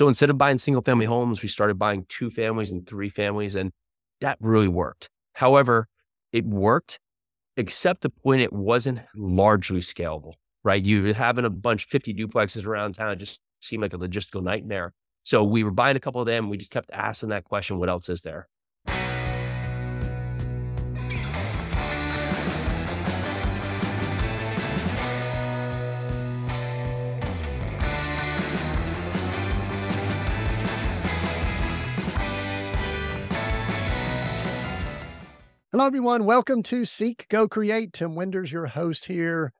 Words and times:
So 0.00 0.08
instead 0.08 0.30
of 0.30 0.38
buying 0.38 0.56
single 0.56 0.82
family 0.82 1.04
homes, 1.04 1.42
we 1.42 1.48
started 1.50 1.78
buying 1.78 2.06
two 2.08 2.30
families 2.30 2.70
and 2.70 2.86
three 2.86 3.10
families. 3.10 3.54
And 3.54 3.70
that 4.22 4.38
really 4.40 4.66
worked. 4.66 5.10
However, 5.34 5.88
it 6.32 6.46
worked, 6.46 6.98
except 7.58 8.00
the 8.00 8.08
point 8.08 8.40
it 8.40 8.50
wasn't 8.50 9.00
largely 9.14 9.80
scalable, 9.80 10.36
right? 10.64 10.82
You 10.82 11.12
having 11.12 11.44
a 11.44 11.50
bunch, 11.50 11.84
50 11.84 12.14
duplexes 12.14 12.64
around 12.64 12.94
town 12.94 13.18
just 13.18 13.40
seemed 13.60 13.82
like 13.82 13.92
a 13.92 13.98
logistical 13.98 14.42
nightmare. 14.42 14.94
So 15.24 15.44
we 15.44 15.64
were 15.64 15.70
buying 15.70 15.96
a 15.96 16.00
couple 16.00 16.22
of 16.22 16.26
them. 16.26 16.48
We 16.48 16.56
just 16.56 16.70
kept 16.70 16.90
asking 16.94 17.28
that 17.28 17.44
question, 17.44 17.78
what 17.78 17.90
else 17.90 18.08
is 18.08 18.22
there? 18.22 18.48
Hello, 35.72 35.86
everyone. 35.86 36.24
Welcome 36.24 36.64
to 36.64 36.84
Seek, 36.84 37.28
Go, 37.28 37.46
Create. 37.46 37.92
Tim 37.92 38.16
Winders, 38.16 38.50
your 38.50 38.66
host 38.66 39.04
here. 39.04 39.52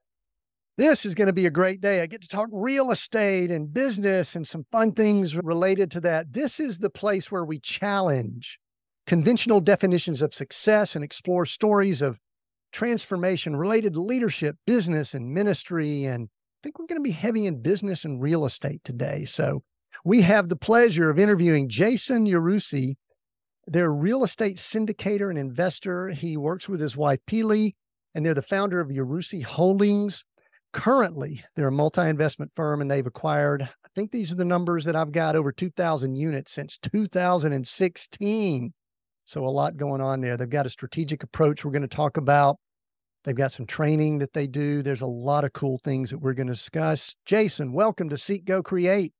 This 0.76 1.06
is 1.06 1.14
going 1.14 1.28
to 1.28 1.32
be 1.32 1.46
a 1.46 1.50
great 1.50 1.80
day. 1.80 2.02
I 2.02 2.06
get 2.06 2.20
to 2.22 2.26
talk 2.26 2.48
real 2.50 2.90
estate 2.90 3.48
and 3.48 3.72
business 3.72 4.34
and 4.34 4.44
some 4.44 4.66
fun 4.72 4.90
things 4.90 5.36
related 5.36 5.88
to 5.92 6.00
that. 6.00 6.32
This 6.32 6.58
is 6.58 6.80
the 6.80 6.90
place 6.90 7.30
where 7.30 7.44
we 7.44 7.60
challenge 7.60 8.58
conventional 9.06 9.60
definitions 9.60 10.20
of 10.20 10.34
success 10.34 10.96
and 10.96 11.04
explore 11.04 11.46
stories 11.46 12.02
of 12.02 12.18
transformation 12.72 13.54
related 13.54 13.94
to 13.94 14.02
leadership, 14.02 14.56
business, 14.66 15.14
and 15.14 15.32
ministry. 15.32 16.06
And 16.06 16.24
I 16.24 16.58
think 16.64 16.80
we're 16.80 16.86
going 16.86 16.98
to 17.00 17.08
be 17.08 17.12
heavy 17.12 17.46
in 17.46 17.62
business 17.62 18.04
and 18.04 18.20
real 18.20 18.44
estate 18.44 18.82
today. 18.82 19.26
So 19.26 19.62
we 20.04 20.22
have 20.22 20.48
the 20.48 20.56
pleasure 20.56 21.08
of 21.08 21.20
interviewing 21.20 21.68
Jason 21.68 22.26
Yarusi. 22.26 22.96
They're 23.72 23.86
a 23.86 23.90
real 23.90 24.24
estate 24.24 24.56
syndicator 24.56 25.30
and 25.30 25.38
investor. 25.38 26.08
He 26.08 26.36
works 26.36 26.68
with 26.68 26.80
his 26.80 26.96
wife, 26.96 27.20
Pili, 27.24 27.74
and 28.12 28.26
they're 28.26 28.34
the 28.34 28.42
founder 28.42 28.80
of 28.80 28.88
Yarusi 28.88 29.44
Holdings. 29.44 30.24
Currently, 30.72 31.44
they're 31.54 31.68
a 31.68 31.72
multi 31.72 32.02
investment 32.02 32.50
firm 32.56 32.80
and 32.80 32.90
they've 32.90 33.06
acquired, 33.06 33.62
I 33.62 33.88
think 33.94 34.10
these 34.10 34.32
are 34.32 34.36
the 34.36 34.44
numbers 34.44 34.86
that 34.86 34.96
I've 34.96 35.12
got, 35.12 35.36
over 35.36 35.52
2,000 35.52 36.16
units 36.16 36.50
since 36.50 36.78
2016. 36.78 38.72
So, 39.24 39.44
a 39.44 39.46
lot 39.46 39.76
going 39.76 40.00
on 40.00 40.20
there. 40.20 40.36
They've 40.36 40.50
got 40.50 40.66
a 40.66 40.70
strategic 40.70 41.22
approach 41.22 41.64
we're 41.64 41.70
going 41.70 41.82
to 41.82 41.88
talk 41.88 42.16
about. 42.16 42.56
They've 43.22 43.36
got 43.36 43.52
some 43.52 43.66
training 43.66 44.18
that 44.18 44.32
they 44.32 44.48
do. 44.48 44.82
There's 44.82 45.02
a 45.02 45.06
lot 45.06 45.44
of 45.44 45.52
cool 45.52 45.78
things 45.84 46.10
that 46.10 46.18
we're 46.18 46.34
going 46.34 46.48
to 46.48 46.54
discuss. 46.54 47.14
Jason, 47.24 47.72
welcome 47.72 48.08
to 48.08 48.18
Seek 48.18 48.44
Go 48.44 48.64
Create. 48.64 49.12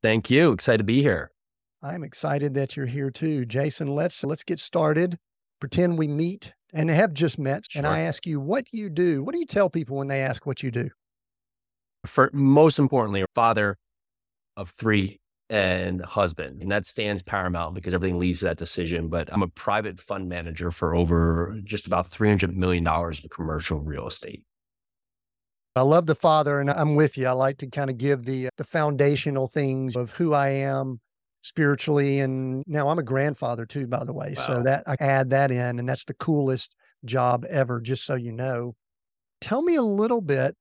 Thank 0.00 0.30
you. 0.30 0.52
Excited 0.52 0.78
to 0.78 0.84
be 0.84 1.02
here. 1.02 1.32
I'm 1.82 2.02
excited 2.02 2.54
that 2.54 2.76
you're 2.76 2.86
here 2.86 3.10
too. 3.10 3.44
Jason, 3.44 3.88
let's 3.94 4.24
let's 4.24 4.44
get 4.44 4.58
started. 4.58 5.18
Pretend 5.60 5.98
we 5.98 6.08
meet 6.08 6.54
and 6.72 6.90
have 6.90 7.12
just 7.12 7.38
met. 7.38 7.66
Sure. 7.70 7.80
And 7.80 7.86
I 7.86 8.00
ask 8.00 8.26
you, 8.26 8.40
what 8.40 8.66
you 8.72 8.88
do? 8.88 9.22
What 9.22 9.32
do 9.32 9.40
you 9.40 9.46
tell 9.46 9.70
people 9.70 9.96
when 9.96 10.08
they 10.08 10.20
ask 10.20 10.46
what 10.46 10.62
you 10.62 10.70
do? 10.70 10.90
For 12.06 12.30
most 12.32 12.78
importantly, 12.78 13.24
father 13.34 13.76
of 14.56 14.70
three 14.70 15.20
and 15.50 16.04
husband. 16.04 16.62
And 16.62 16.70
that 16.70 16.86
stands 16.86 17.22
paramount 17.22 17.74
because 17.74 17.94
everything 17.94 18.18
leads 18.18 18.40
to 18.40 18.46
that 18.46 18.58
decision. 18.58 19.08
But 19.08 19.32
I'm 19.32 19.42
a 19.42 19.48
private 19.48 20.00
fund 20.00 20.28
manager 20.28 20.70
for 20.70 20.94
over 20.94 21.58
just 21.64 21.86
about 21.86 22.10
$300 22.10 22.54
million 22.54 22.86
in 22.86 23.28
commercial 23.30 23.80
real 23.80 24.06
estate. 24.06 24.42
I 25.74 25.82
love 25.82 26.06
the 26.06 26.14
father 26.14 26.60
and 26.60 26.70
I'm 26.70 26.96
with 26.96 27.16
you. 27.16 27.28
I 27.28 27.32
like 27.32 27.58
to 27.58 27.68
kind 27.68 27.88
of 27.88 27.98
give 27.98 28.24
the 28.24 28.48
the 28.56 28.64
foundational 28.64 29.46
things 29.46 29.94
of 29.94 30.10
who 30.10 30.32
I 30.32 30.48
am, 30.48 31.00
spiritually. 31.42 32.20
And 32.20 32.64
now 32.66 32.88
I'm 32.88 32.98
a 32.98 33.02
grandfather 33.02 33.66
too, 33.66 33.86
by 33.86 34.04
the 34.04 34.12
way. 34.12 34.34
Wow. 34.36 34.46
So 34.46 34.62
that 34.62 34.84
I 34.86 34.96
add 35.00 35.30
that 35.30 35.50
in, 35.50 35.78
and 35.78 35.88
that's 35.88 36.04
the 36.04 36.14
coolest 36.14 36.74
job 37.04 37.44
ever, 37.48 37.80
just 37.80 38.04
so 38.04 38.14
you 38.14 38.32
know. 38.32 38.74
Tell 39.40 39.62
me 39.62 39.76
a 39.76 39.82
little 39.82 40.20
bit 40.20 40.56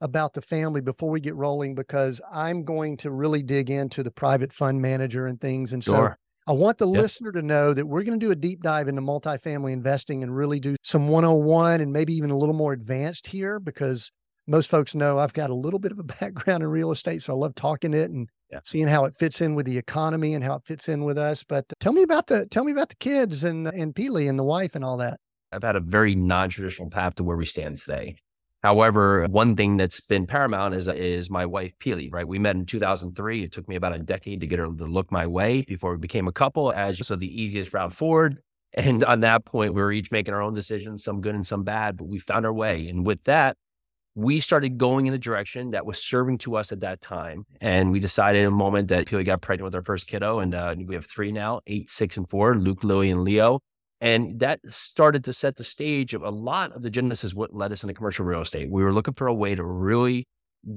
about 0.00 0.34
the 0.34 0.42
family 0.42 0.80
before 0.80 1.10
we 1.10 1.20
get 1.20 1.34
rolling, 1.34 1.74
because 1.74 2.20
I'm 2.32 2.64
going 2.64 2.96
to 2.98 3.10
really 3.10 3.42
dig 3.42 3.70
into 3.70 4.02
the 4.02 4.10
private 4.10 4.52
fund 4.52 4.80
manager 4.80 5.26
and 5.26 5.40
things. 5.40 5.72
And 5.72 5.82
sure. 5.82 6.16
so 6.18 6.24
I 6.46 6.52
want 6.52 6.78
the 6.78 6.88
yep. 6.88 7.02
listener 7.02 7.32
to 7.32 7.42
know 7.42 7.72
that 7.72 7.86
we're 7.86 8.02
going 8.02 8.18
to 8.18 8.26
do 8.26 8.32
a 8.32 8.36
deep 8.36 8.62
dive 8.62 8.88
into 8.88 9.00
multifamily 9.00 9.72
investing 9.72 10.22
and 10.22 10.36
really 10.36 10.60
do 10.60 10.76
some 10.82 11.08
101 11.08 11.80
and 11.80 11.92
maybe 11.92 12.14
even 12.14 12.30
a 12.30 12.36
little 12.36 12.54
more 12.54 12.72
advanced 12.72 13.26
here 13.26 13.58
because 13.58 14.10
most 14.46 14.68
folks 14.68 14.94
know 14.94 15.18
I've 15.18 15.32
got 15.32 15.48
a 15.48 15.54
little 15.54 15.78
bit 15.78 15.92
of 15.92 15.98
a 15.98 16.02
background 16.20 16.62
in 16.62 16.68
real 16.68 16.90
estate. 16.90 17.22
So 17.22 17.34
I 17.34 17.36
love 17.36 17.54
talking 17.54 17.94
it 17.94 18.10
and 18.10 18.28
yeah. 18.50 18.60
seeing 18.64 18.88
how 18.88 19.04
it 19.04 19.14
fits 19.18 19.40
in 19.40 19.54
with 19.54 19.66
the 19.66 19.78
economy 19.78 20.34
and 20.34 20.44
how 20.44 20.56
it 20.56 20.62
fits 20.64 20.88
in 20.88 21.04
with 21.04 21.18
us. 21.18 21.44
But 21.44 21.66
uh, 21.70 21.74
tell 21.80 21.92
me 21.92 22.02
about 22.02 22.26
the 22.28 22.46
tell 22.46 22.64
me 22.64 22.72
about 22.72 22.88
the 22.88 22.96
kids 22.96 23.44
and 23.44 23.66
and 23.66 23.94
Pili 23.94 24.28
and 24.28 24.38
the 24.38 24.44
wife 24.44 24.74
and 24.74 24.84
all 24.84 24.96
that. 24.98 25.20
I've 25.52 25.62
had 25.62 25.76
a 25.76 25.80
very 25.80 26.14
non-traditional 26.14 26.90
path 26.90 27.14
to 27.16 27.24
where 27.24 27.36
we 27.36 27.46
stand 27.46 27.78
today. 27.78 28.16
However, 28.62 29.26
one 29.26 29.56
thing 29.56 29.76
that's 29.76 30.00
been 30.00 30.26
paramount 30.26 30.74
is 30.74 30.88
is 30.88 31.30
my 31.30 31.46
wife 31.46 31.72
Pili. 31.78 32.12
Right, 32.12 32.26
we 32.26 32.38
met 32.38 32.56
in 32.56 32.66
2003. 32.66 33.44
It 33.44 33.52
took 33.52 33.68
me 33.68 33.76
about 33.76 33.94
a 33.94 33.98
decade 33.98 34.40
to 34.40 34.46
get 34.46 34.58
her 34.58 34.66
to 34.66 34.84
look 34.84 35.12
my 35.12 35.26
way 35.26 35.62
before 35.62 35.92
we 35.92 35.98
became 35.98 36.28
a 36.28 36.32
couple, 36.32 36.72
as 36.72 37.06
so 37.06 37.16
the 37.16 37.42
easiest 37.42 37.72
route 37.72 37.92
forward. 37.92 38.38
And 38.76 39.04
on 39.04 39.20
that 39.20 39.44
point, 39.44 39.74
we 39.74 39.80
were 39.80 39.92
each 39.92 40.10
making 40.10 40.34
our 40.34 40.42
own 40.42 40.54
decisions, 40.54 41.04
some 41.04 41.20
good 41.20 41.34
and 41.34 41.46
some 41.46 41.62
bad, 41.62 41.96
but 41.96 42.08
we 42.08 42.18
found 42.18 42.44
our 42.44 42.52
way. 42.52 42.88
And 42.88 43.06
with 43.06 43.22
that, 43.24 43.56
we 44.14 44.38
started 44.40 44.78
going 44.78 45.06
in 45.06 45.12
the 45.12 45.18
direction 45.18 45.72
that 45.72 45.84
was 45.84 46.02
serving 46.02 46.38
to 46.38 46.56
us 46.56 46.70
at 46.70 46.80
that 46.80 47.00
time. 47.00 47.44
And 47.60 47.90
we 47.90 47.98
decided 47.98 48.40
in 48.40 48.46
a 48.46 48.50
moment 48.52 48.88
that 48.88 49.10
we 49.10 49.24
got 49.24 49.40
pregnant 49.40 49.64
with 49.64 49.74
our 49.74 49.82
first 49.82 50.06
kiddo. 50.06 50.38
And 50.38 50.54
uh, 50.54 50.74
we 50.86 50.94
have 50.94 51.06
three 51.06 51.32
now 51.32 51.60
eight, 51.66 51.90
six, 51.90 52.16
and 52.16 52.28
four 52.28 52.56
Luke, 52.56 52.84
Lily, 52.84 53.10
and 53.10 53.24
Leo. 53.24 53.60
And 54.00 54.38
that 54.40 54.60
started 54.68 55.24
to 55.24 55.32
set 55.32 55.56
the 55.56 55.64
stage 55.64 56.14
of 56.14 56.22
a 56.22 56.30
lot 56.30 56.72
of 56.72 56.82
the 56.82 56.90
genesis 56.90 57.34
what 57.34 57.54
led 57.54 57.72
us 57.72 57.82
into 57.82 57.94
commercial 57.94 58.24
real 58.24 58.42
estate. 58.42 58.70
We 58.70 58.84
were 58.84 58.92
looking 58.92 59.14
for 59.14 59.26
a 59.26 59.34
way 59.34 59.54
to 59.54 59.64
really 59.64 60.28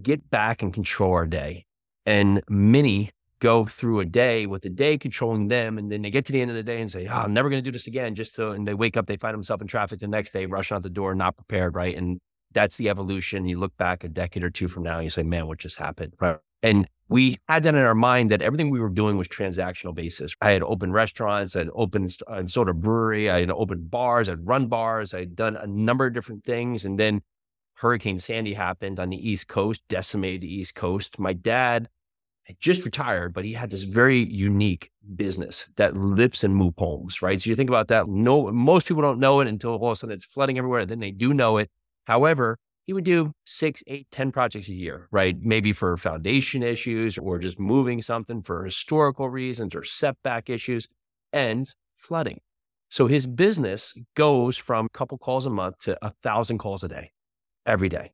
get 0.02 0.30
back 0.30 0.62
and 0.62 0.74
control 0.74 1.14
our 1.14 1.28
day. 1.28 1.66
And 2.06 2.42
many 2.50 3.12
go 3.40 3.66
through 3.66 4.00
a 4.00 4.06
day 4.06 4.46
with 4.46 4.64
the 4.64 4.70
day 4.70 4.98
controlling 4.98 5.48
them. 5.48 5.78
And 5.78 5.92
then 5.92 6.02
they 6.02 6.10
get 6.10 6.26
to 6.26 6.32
the 6.32 6.42
end 6.42 6.50
of 6.50 6.56
the 6.58 6.64
day 6.64 6.82
and 6.82 6.90
say, 6.90 7.08
oh, 7.08 7.14
I'm 7.14 7.34
never 7.34 7.50
going 7.50 7.62
to 7.62 7.70
do 7.70 7.74
this 7.74 7.86
again. 7.86 8.16
Just 8.16 8.34
so, 8.34 8.52
and 8.52 8.68
they 8.68 8.74
wake 8.74 8.98
up, 8.98 9.06
they 9.06 9.18
find 9.18 9.34
themselves 9.34 9.62
in 9.62 9.68
traffic 9.68 10.00
the 10.00 10.08
next 10.08 10.32
day, 10.32 10.46
rushing 10.46 10.76
out 10.76 10.84
the 10.84 10.90
door, 10.90 11.14
not 11.14 11.38
prepared. 11.38 11.76
Right. 11.76 11.96
And 11.96 12.20
that's 12.58 12.78
the 12.78 12.90
evolution. 12.90 13.46
You 13.46 13.60
look 13.60 13.78
back 13.78 14.04
a 14.04 14.10
decade 14.10 14.44
or 14.44 14.50
two 14.50 14.68
from 14.68 14.84
now, 14.84 14.96
and 14.96 15.04
you 15.04 15.10
say, 15.10 15.24
man, 15.24 15.48
what 15.48 15.60
just 15.60 15.78
happened? 15.78 16.14
Right. 16.20 16.38
And 16.64 16.88
we 17.08 17.38
had 17.48 17.64
that 17.64 17.76
in 17.76 17.84
our 17.84 17.96
mind 17.96 18.32
that 18.32 18.42
everything 18.42 18.70
we 18.70 18.80
were 18.80 18.90
doing 18.90 19.16
was 19.16 19.28
transactional 19.28 19.94
basis. 19.94 20.34
I 20.42 20.52
had 20.52 20.64
opened 20.64 20.94
restaurants, 20.94 21.56
I 21.56 21.60
had 21.60 21.70
opened 21.74 22.18
a 22.28 22.74
brewery, 22.74 23.30
I 23.30 23.42
had 23.42 23.52
opened 23.52 23.90
bars, 23.92 24.28
I'd 24.28 24.46
run 24.46 24.68
bars, 24.68 25.14
I'd 25.14 25.36
done 25.36 25.56
a 25.56 25.68
number 25.68 26.08
of 26.08 26.14
different 26.14 26.44
things. 26.44 26.84
And 26.84 27.00
then 27.00 27.22
Hurricane 27.76 28.20
Sandy 28.20 28.56
happened 28.56 29.00
on 29.00 29.10
the 29.10 29.30
East 29.30 29.48
Coast, 29.48 29.84
decimated 29.88 30.42
the 30.42 30.54
East 30.54 30.74
Coast. 30.74 31.20
My 31.20 31.34
dad 31.34 31.88
had 32.44 32.60
just 32.60 32.84
retired, 32.84 33.34
but 33.34 33.46
he 33.46 33.54
had 33.54 33.70
this 33.70 33.84
very 33.84 34.20
unique 34.24 34.92
business 35.16 35.70
that 35.76 35.96
lives 35.96 36.44
and 36.44 36.56
move 36.56 36.74
homes, 36.78 37.22
right? 37.22 37.40
So 37.40 37.50
you 37.50 37.56
think 37.56 37.70
about 37.70 37.90
that. 37.90 38.08
No, 38.08 38.52
most 38.52 38.88
people 38.88 39.04
don't 39.04 39.20
know 39.20 39.40
it 39.42 39.48
until 39.48 39.72
all 39.72 39.92
of 39.92 39.92
a 39.92 39.96
sudden 39.96 40.16
it's 40.16 40.26
flooding 40.26 40.58
everywhere. 40.58 40.86
Then 40.86 41.00
they 41.00 41.12
do 41.12 41.34
know 41.34 41.58
it. 41.58 41.70
However, 42.08 42.58
he 42.86 42.94
would 42.94 43.04
do 43.04 43.34
six, 43.46 43.84
eight, 43.86 44.08
ten 44.12 44.32
projects 44.32 44.70
a 44.70 44.74
year, 44.74 45.10
right? 45.12 45.36
Maybe 45.38 45.74
for 45.74 45.98
foundation 45.98 46.64
issues 46.64 47.18
or 47.18 47.38
just 47.38 47.60
moving 47.60 48.02
something 48.02 48.42
for 48.42 48.64
historical 48.64 49.30
reasons 49.30 49.76
or 49.76 49.84
setback 49.84 50.50
issues 50.50 50.88
and 51.34 51.70
flooding. 51.98 52.40
So 52.90 53.08
his 53.08 53.28
business 53.28 53.94
goes 54.16 54.56
from 54.56 54.86
a 54.86 54.98
couple 54.98 55.18
calls 55.18 55.46
a 55.46 55.50
month 55.50 55.80
to 55.80 55.98
a 56.02 56.14
thousand 56.24 56.60
calls 56.60 56.82
a 56.82 56.88
day, 56.88 57.12
every 57.66 57.90
day. 57.90 58.14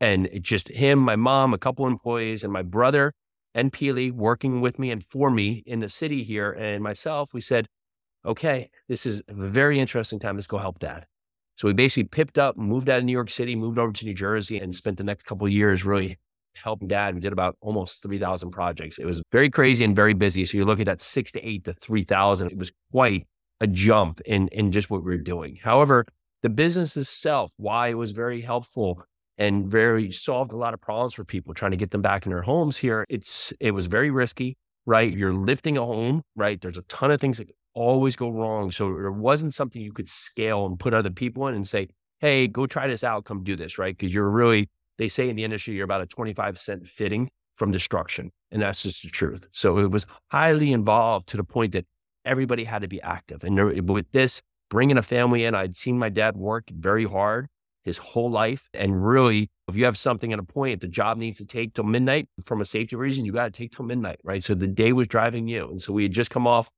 And 0.00 0.28
just 0.40 0.68
him, 0.68 1.00
my 1.00 1.16
mom, 1.16 1.52
a 1.52 1.58
couple 1.58 1.88
employees, 1.88 2.44
and 2.44 2.52
my 2.52 2.62
brother 2.62 3.14
and 3.52 3.72
Pili 3.72 4.12
working 4.12 4.60
with 4.60 4.78
me 4.78 4.92
and 4.92 5.04
for 5.04 5.28
me 5.28 5.64
in 5.66 5.80
the 5.80 5.88
city 5.88 6.22
here, 6.22 6.52
and 6.52 6.84
myself, 6.84 7.34
we 7.34 7.40
said, 7.40 7.66
okay, 8.24 8.70
this 8.88 9.06
is 9.06 9.22
a 9.26 9.34
very 9.34 9.80
interesting 9.80 10.20
time. 10.20 10.36
Let's 10.36 10.46
go 10.46 10.58
help 10.58 10.78
dad. 10.78 11.06
So 11.56 11.68
we 11.68 11.74
basically 11.74 12.04
pipped 12.04 12.38
up, 12.38 12.56
moved 12.56 12.88
out 12.88 12.98
of 12.98 13.04
New 13.04 13.12
York 13.12 13.30
City, 13.30 13.54
moved 13.54 13.78
over 13.78 13.92
to 13.92 14.04
New 14.04 14.14
Jersey, 14.14 14.58
and 14.58 14.74
spent 14.74 14.98
the 14.98 15.04
next 15.04 15.24
couple 15.24 15.46
of 15.46 15.52
years 15.52 15.84
really 15.84 16.18
helping 16.56 16.88
dad. 16.88 17.14
We 17.14 17.20
did 17.20 17.32
about 17.32 17.56
almost 17.60 18.02
3,000 18.02 18.50
projects. 18.50 18.98
It 18.98 19.04
was 19.04 19.22
very 19.32 19.50
crazy 19.50 19.84
and 19.84 19.94
very 19.94 20.14
busy. 20.14 20.44
So 20.44 20.56
you're 20.56 20.66
looking 20.66 20.88
at 20.88 21.00
six 21.00 21.32
to 21.32 21.46
eight 21.46 21.64
to 21.64 21.74
3,000. 21.74 22.50
It 22.50 22.58
was 22.58 22.72
quite 22.90 23.26
a 23.60 23.66
jump 23.66 24.20
in, 24.26 24.48
in 24.48 24.72
just 24.72 24.90
what 24.90 25.04
we 25.04 25.10
were 25.10 25.18
doing. 25.18 25.58
However, 25.62 26.04
the 26.42 26.48
business 26.48 26.96
itself, 26.96 27.52
why 27.56 27.88
it 27.88 27.94
was 27.94 28.12
very 28.12 28.40
helpful 28.40 29.02
and 29.38 29.66
very 29.66 30.12
solved 30.12 30.52
a 30.52 30.56
lot 30.56 30.74
of 30.74 30.80
problems 30.80 31.14
for 31.14 31.24
people 31.24 31.54
trying 31.54 31.72
to 31.72 31.76
get 31.76 31.90
them 31.90 32.02
back 32.02 32.26
in 32.26 32.30
their 32.30 32.42
homes 32.42 32.76
here. 32.76 33.04
It's, 33.08 33.52
it 33.60 33.72
was 33.72 33.86
very 33.86 34.10
risky, 34.10 34.56
right? 34.86 35.12
You're 35.12 35.32
lifting 35.32 35.76
a 35.76 35.84
home, 35.84 36.22
right? 36.36 36.60
There's 36.60 36.76
a 36.76 36.82
ton 36.82 37.10
of 37.10 37.20
things 37.20 37.38
that 37.38 37.48
always 37.74 38.16
go 38.16 38.30
wrong. 38.30 38.70
So 38.70 38.92
there 38.94 39.12
wasn't 39.12 39.54
something 39.54 39.82
you 39.82 39.92
could 39.92 40.08
scale 40.08 40.66
and 40.66 40.78
put 40.78 40.94
other 40.94 41.10
people 41.10 41.46
in 41.48 41.54
and 41.54 41.66
say, 41.66 41.88
hey, 42.20 42.46
go 42.46 42.66
try 42.66 42.86
this 42.86 43.04
out, 43.04 43.24
come 43.24 43.44
do 43.44 43.56
this, 43.56 43.78
right? 43.78 43.96
Because 43.96 44.14
you're 44.14 44.30
really, 44.30 44.70
they 44.98 45.08
say 45.08 45.28
in 45.28 45.36
the 45.36 45.44
industry, 45.44 45.74
you're 45.74 45.84
about 45.84 46.00
a 46.00 46.06
25 46.06 46.58
cent 46.58 46.88
fitting 46.88 47.30
from 47.56 47.70
destruction. 47.70 48.30
And 48.50 48.62
that's 48.62 48.82
just 48.82 49.02
the 49.02 49.08
truth. 49.08 49.46
So 49.50 49.78
it 49.78 49.90
was 49.90 50.06
highly 50.30 50.72
involved 50.72 51.28
to 51.28 51.36
the 51.36 51.44
point 51.44 51.72
that 51.72 51.86
everybody 52.24 52.64
had 52.64 52.82
to 52.82 52.88
be 52.88 53.02
active. 53.02 53.44
And 53.44 53.58
there, 53.58 53.66
with 53.82 54.10
this, 54.12 54.40
bringing 54.70 54.96
a 54.96 55.02
family 55.02 55.44
in, 55.44 55.54
I'd 55.54 55.76
seen 55.76 55.98
my 55.98 56.08
dad 56.08 56.36
work 56.36 56.70
very 56.70 57.04
hard 57.04 57.48
his 57.84 57.98
whole 57.98 58.30
life. 58.30 58.68
And 58.72 59.06
really, 59.06 59.50
if 59.68 59.76
you 59.76 59.84
have 59.84 59.98
something 59.98 60.32
at 60.32 60.38
a 60.38 60.42
point, 60.42 60.80
the 60.80 60.88
job 60.88 61.18
needs 61.18 61.38
to 61.38 61.44
take 61.44 61.74
till 61.74 61.84
midnight 61.84 62.28
from 62.44 62.60
a 62.60 62.64
safety 62.64 62.96
reason, 62.96 63.24
you 63.24 63.32
got 63.32 63.44
to 63.44 63.50
take 63.50 63.76
till 63.76 63.84
midnight, 63.84 64.18
right? 64.24 64.42
So 64.42 64.54
the 64.54 64.66
day 64.66 64.92
was 64.92 65.06
driving 65.06 65.46
you. 65.46 65.70
And 65.70 65.80
so 65.80 65.92
we 65.92 66.04
had 66.04 66.12
just 66.12 66.30
come 66.30 66.46
off 66.46 66.70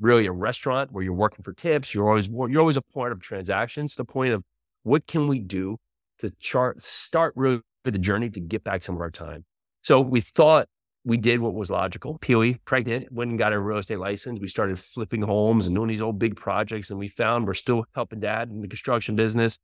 really 0.00 0.26
a 0.26 0.32
restaurant 0.32 0.92
where 0.92 1.04
you're 1.04 1.12
working 1.12 1.42
for 1.42 1.52
tips. 1.52 1.94
You're 1.94 2.08
always, 2.08 2.28
you're 2.28 2.60
always 2.60 2.76
a 2.76 2.82
part 2.82 3.12
of 3.12 3.20
transactions, 3.20 3.94
the 3.94 4.04
point 4.04 4.32
of 4.32 4.42
what 4.82 5.06
can 5.06 5.28
we 5.28 5.38
do 5.38 5.78
to 6.18 6.30
chart, 6.38 6.82
start 6.82 7.32
really 7.36 7.60
the 7.84 7.98
journey 7.98 8.30
to 8.30 8.40
get 8.40 8.64
back 8.64 8.82
some 8.82 8.94
of 8.94 9.00
our 9.00 9.10
time. 9.10 9.44
So 9.82 10.00
we 10.00 10.20
thought 10.20 10.68
we 11.04 11.18
did 11.18 11.40
what 11.40 11.52
was 11.52 11.70
logical. 11.70 12.18
Pili, 12.18 12.58
pregnant, 12.64 13.12
went 13.12 13.30
and 13.30 13.38
got 13.38 13.52
a 13.52 13.58
real 13.58 13.78
estate 13.78 13.98
license. 13.98 14.40
We 14.40 14.48
started 14.48 14.78
flipping 14.78 15.22
homes 15.22 15.66
and 15.66 15.76
doing 15.76 15.88
these 15.88 16.00
old 16.00 16.18
big 16.18 16.36
projects. 16.36 16.88
And 16.88 16.98
we 16.98 17.08
found 17.08 17.46
we're 17.46 17.54
still 17.54 17.84
helping 17.94 18.20
dad 18.20 18.48
in 18.48 18.62
the 18.62 18.68
construction 18.68 19.14
business. 19.14 19.58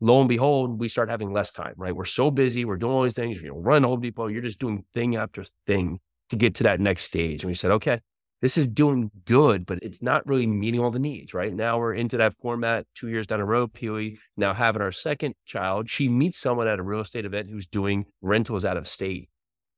Lo 0.00 0.18
and 0.18 0.28
behold, 0.28 0.80
we 0.80 0.88
start 0.88 1.08
having 1.08 1.32
less 1.32 1.52
time, 1.52 1.74
right? 1.76 1.94
We're 1.94 2.06
so 2.06 2.30
busy. 2.30 2.64
We're 2.64 2.76
doing 2.76 2.92
all 2.92 3.04
these 3.04 3.14
things. 3.14 3.40
You 3.40 3.50
know, 3.50 3.58
run 3.58 3.84
Home 3.84 4.00
Depot. 4.00 4.26
You're 4.26 4.42
just 4.42 4.58
doing 4.58 4.84
thing 4.94 5.14
after 5.14 5.44
thing 5.66 6.00
to 6.30 6.36
get 6.36 6.54
to 6.56 6.62
that 6.64 6.80
next 6.80 7.04
stage. 7.04 7.42
And 7.42 7.50
we 7.50 7.54
said, 7.54 7.70
okay, 7.72 8.00
this 8.40 8.56
is 8.56 8.66
doing 8.66 9.10
good, 9.26 9.66
but 9.66 9.78
it's 9.82 10.02
not 10.02 10.26
really 10.26 10.46
meeting 10.46 10.80
all 10.80 10.90
the 10.90 10.98
needs, 10.98 11.34
right? 11.34 11.52
Now 11.52 11.78
we're 11.78 11.94
into 11.94 12.16
that 12.16 12.34
format 12.40 12.86
two 12.94 13.08
years 13.08 13.26
down 13.26 13.40
the 13.40 13.44
road. 13.44 13.74
Pili 13.74 14.16
now 14.36 14.54
having 14.54 14.82
our 14.82 14.92
second 14.92 15.34
child. 15.44 15.90
She 15.90 16.08
meets 16.08 16.38
someone 16.38 16.68
at 16.68 16.78
a 16.78 16.82
real 16.82 17.00
estate 17.00 17.26
event 17.26 17.50
who's 17.50 17.66
doing 17.66 18.06
rentals 18.22 18.64
out 18.64 18.76
of 18.76 18.88
state 18.88 19.28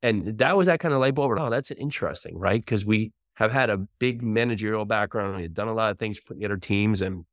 and 0.03 0.39
that 0.39 0.57
was 0.57 0.67
that 0.67 0.81
kind 0.81 0.93
of 0.93 1.01
light 1.01 1.15
bulb. 1.15 1.39
Oh, 1.39 1.49
that's 1.49 1.71
interesting, 1.71 2.37
right? 2.37 2.61
Because 2.61 2.85
we 2.85 3.13
have 3.35 3.53
had 3.53 3.71
a 3.71 3.79
big 3.99 4.23
managerial 4.23 4.85
background. 4.85 5.37
We 5.37 5.43
had 5.43 5.55
done 5.55 5.69
a 5.69 5.75
lot 5.75 5.91
of 5.91 5.99
things 5.99 6.21
putting 6.21 6.41
together 6.41 6.57
teams 6.57 7.01
and 7.01 7.25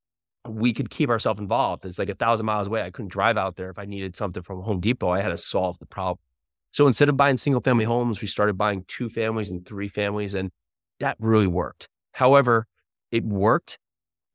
we 0.48 0.72
could 0.72 0.90
keep 0.90 1.10
ourselves 1.10 1.40
involved. 1.40 1.86
It's 1.86 2.00
like 2.00 2.10
a 2.10 2.16
thousand 2.16 2.46
miles 2.46 2.68
away. 2.68 2.84
I 2.84 2.92
couldn't 2.92 3.12
drive 3.12 3.38
out 3.38 3.56
there 3.56 3.70
if 3.70 3.80
I 3.80 3.86
needed 3.86 4.16
something 4.16 4.44
from 4.44 4.62
Home 4.62 4.80
Depot. 4.80 5.10
I 5.10 5.22
had 5.22 5.30
to 5.30 5.38
solve 5.38 5.80
the 5.80 5.86
problem. 5.86 6.20
So 6.72 6.86
instead 6.86 7.10
of 7.10 7.18
buying 7.18 7.38
single 7.38 7.62
family 7.62 7.86
homes, 7.86 8.22
we 8.22 8.28
started 8.28 8.58
buying 8.58 8.86
two 8.88 9.10
families 9.10 9.50
and 9.50 9.66
three 9.66 9.88
families. 9.88 10.36
And 10.36 10.52
that 11.00 11.18
really 11.19 11.48
worked. 11.48 11.90
However, 12.13 12.68
it 13.12 13.24
worked, 13.24 13.80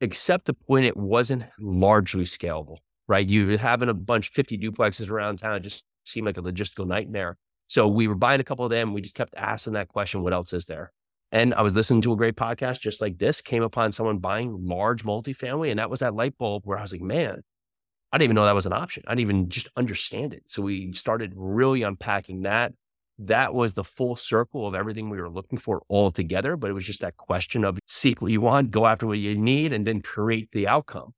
except 0.01 0.47
the 0.47 0.55
point 0.55 0.87
it 0.87 0.97
wasn't 0.97 1.45
largely 1.61 2.25
scalable, 2.25 2.79
right? 3.07 3.27
You 3.27 3.57
having 3.59 3.89
a 3.89 3.95
bunch, 3.95 4.31
50 4.31 4.59
duplexes 4.59 5.11
around 5.11 5.39
town 5.39 5.57
it 5.57 5.61
just 5.61 5.85
seemed 6.05 6.27
like 6.27 6.39
a 6.39 6.43
logistical 6.43 6.87
nightmare. 6.87 7.37
So 7.69 7.89
we 7.89 8.09
were 8.09 8.15
buying 8.15 8.41
a 8.41 8.45
couple 8.45 8.65
of 8.65 8.71
them. 8.71 8.93
We 8.93 9.01
just 9.01 9.15
kept 9.15 9.35
asking 9.37 9.73
that 9.75 9.89
question, 9.89 10.23
what 10.23 10.33
else 10.33 10.53
is 10.53 10.67
there? 10.67 10.93
And 11.33 11.55
I 11.55 11.63
was 11.63 11.75
listening 11.75 12.03
to 12.03 12.13
a 12.13 12.17
great 12.17 12.37
podcast 12.37 12.81
just 12.81 13.01
like 13.01 13.19
this, 13.19 13.41
came 13.41 13.63
upon 13.63 13.91
someone 13.93 14.19
buying 14.19 14.67
large 14.67 15.03
multifamily. 15.03 15.71
And 15.71 15.79
that 15.79 15.91
was 15.91 16.01
that 16.01 16.15
light 16.15 16.39
bulb 16.39 16.63
where 16.65 16.79
I 16.79 16.83
was 16.83 16.93
like, 16.93 17.01
man, 17.01 17.43
I 18.13 18.19
didn't 18.19 18.27
even 18.27 18.35
know 18.37 18.45
that 18.45 18.55
was 18.55 18.67
an 18.67 18.73
option. 18.73 19.03
I 19.07 19.13
didn't 19.13 19.31
even 19.31 19.49
just 19.49 19.69
understand 19.77 20.35
it. 20.35 20.45
So 20.47 20.63
we 20.63 20.93
started 20.93 21.33
really 21.35 21.83
unpacking 21.83 22.43
that. 22.43 22.73
That 23.19 23.55
was 23.55 23.75
the 23.75 23.85
full 23.85 24.17
circle 24.17 24.67
of 24.67 24.75
everything 24.75 25.09
we 25.09 25.21
were 25.21 25.31
looking 25.31 25.59
for 25.59 25.83
all 25.89 26.11
together. 26.11 26.57
But 26.57 26.71
it 26.71 26.75
was 26.75 26.85
just 26.85 27.01
that 27.01 27.17
question 27.17 27.65
of 27.65 27.79
seek 27.87 28.21
what 28.21 28.33
you 28.33 28.41
want, 28.41 28.71
go 28.71 28.87
after 28.87 29.07
what 29.07 29.19
you 29.19 29.37
need, 29.37 29.73
and 29.73 29.87
then 29.87 30.01
create 30.01 30.51
the 30.53 30.69
outcome. 30.69 31.15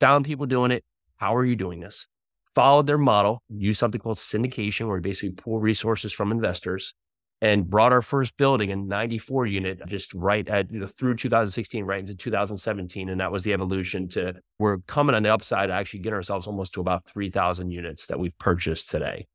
Found 0.00 0.24
people 0.24 0.46
doing 0.46 0.70
it. 0.70 0.84
How 1.16 1.34
are 1.34 1.44
you 1.44 1.56
doing 1.56 1.80
this? 1.80 2.08
followed 2.56 2.86
their 2.86 2.98
model, 2.98 3.42
used 3.50 3.78
something 3.78 4.00
called 4.00 4.16
syndication, 4.16 4.86
where 4.86 4.96
we 4.96 5.02
basically 5.02 5.30
pull 5.30 5.60
resources 5.60 6.10
from 6.10 6.32
investors 6.32 6.94
and 7.42 7.68
brought 7.68 7.92
our 7.92 8.00
first 8.00 8.34
building 8.38 8.70
in 8.70 8.88
94 8.88 9.44
unit 9.44 9.78
just 9.86 10.14
right 10.14 10.48
at 10.48 10.72
you 10.72 10.80
know, 10.80 10.86
through 10.86 11.14
2016 11.14 11.84
right 11.84 12.00
into 12.00 12.14
2017 12.14 13.10
and 13.10 13.20
that 13.20 13.30
was 13.30 13.42
the 13.42 13.52
evolution 13.52 14.08
to 14.08 14.32
we're 14.58 14.78
coming 14.86 15.14
on 15.14 15.22
the 15.22 15.30
upside 15.30 15.68
actually 15.68 16.00
getting 16.00 16.14
ourselves 16.14 16.46
almost 16.46 16.72
to 16.72 16.80
about 16.80 17.04
3000 17.04 17.70
units 17.70 18.06
that 18.06 18.18
we've 18.18 18.38
purchased 18.38 18.88
today 18.88 19.26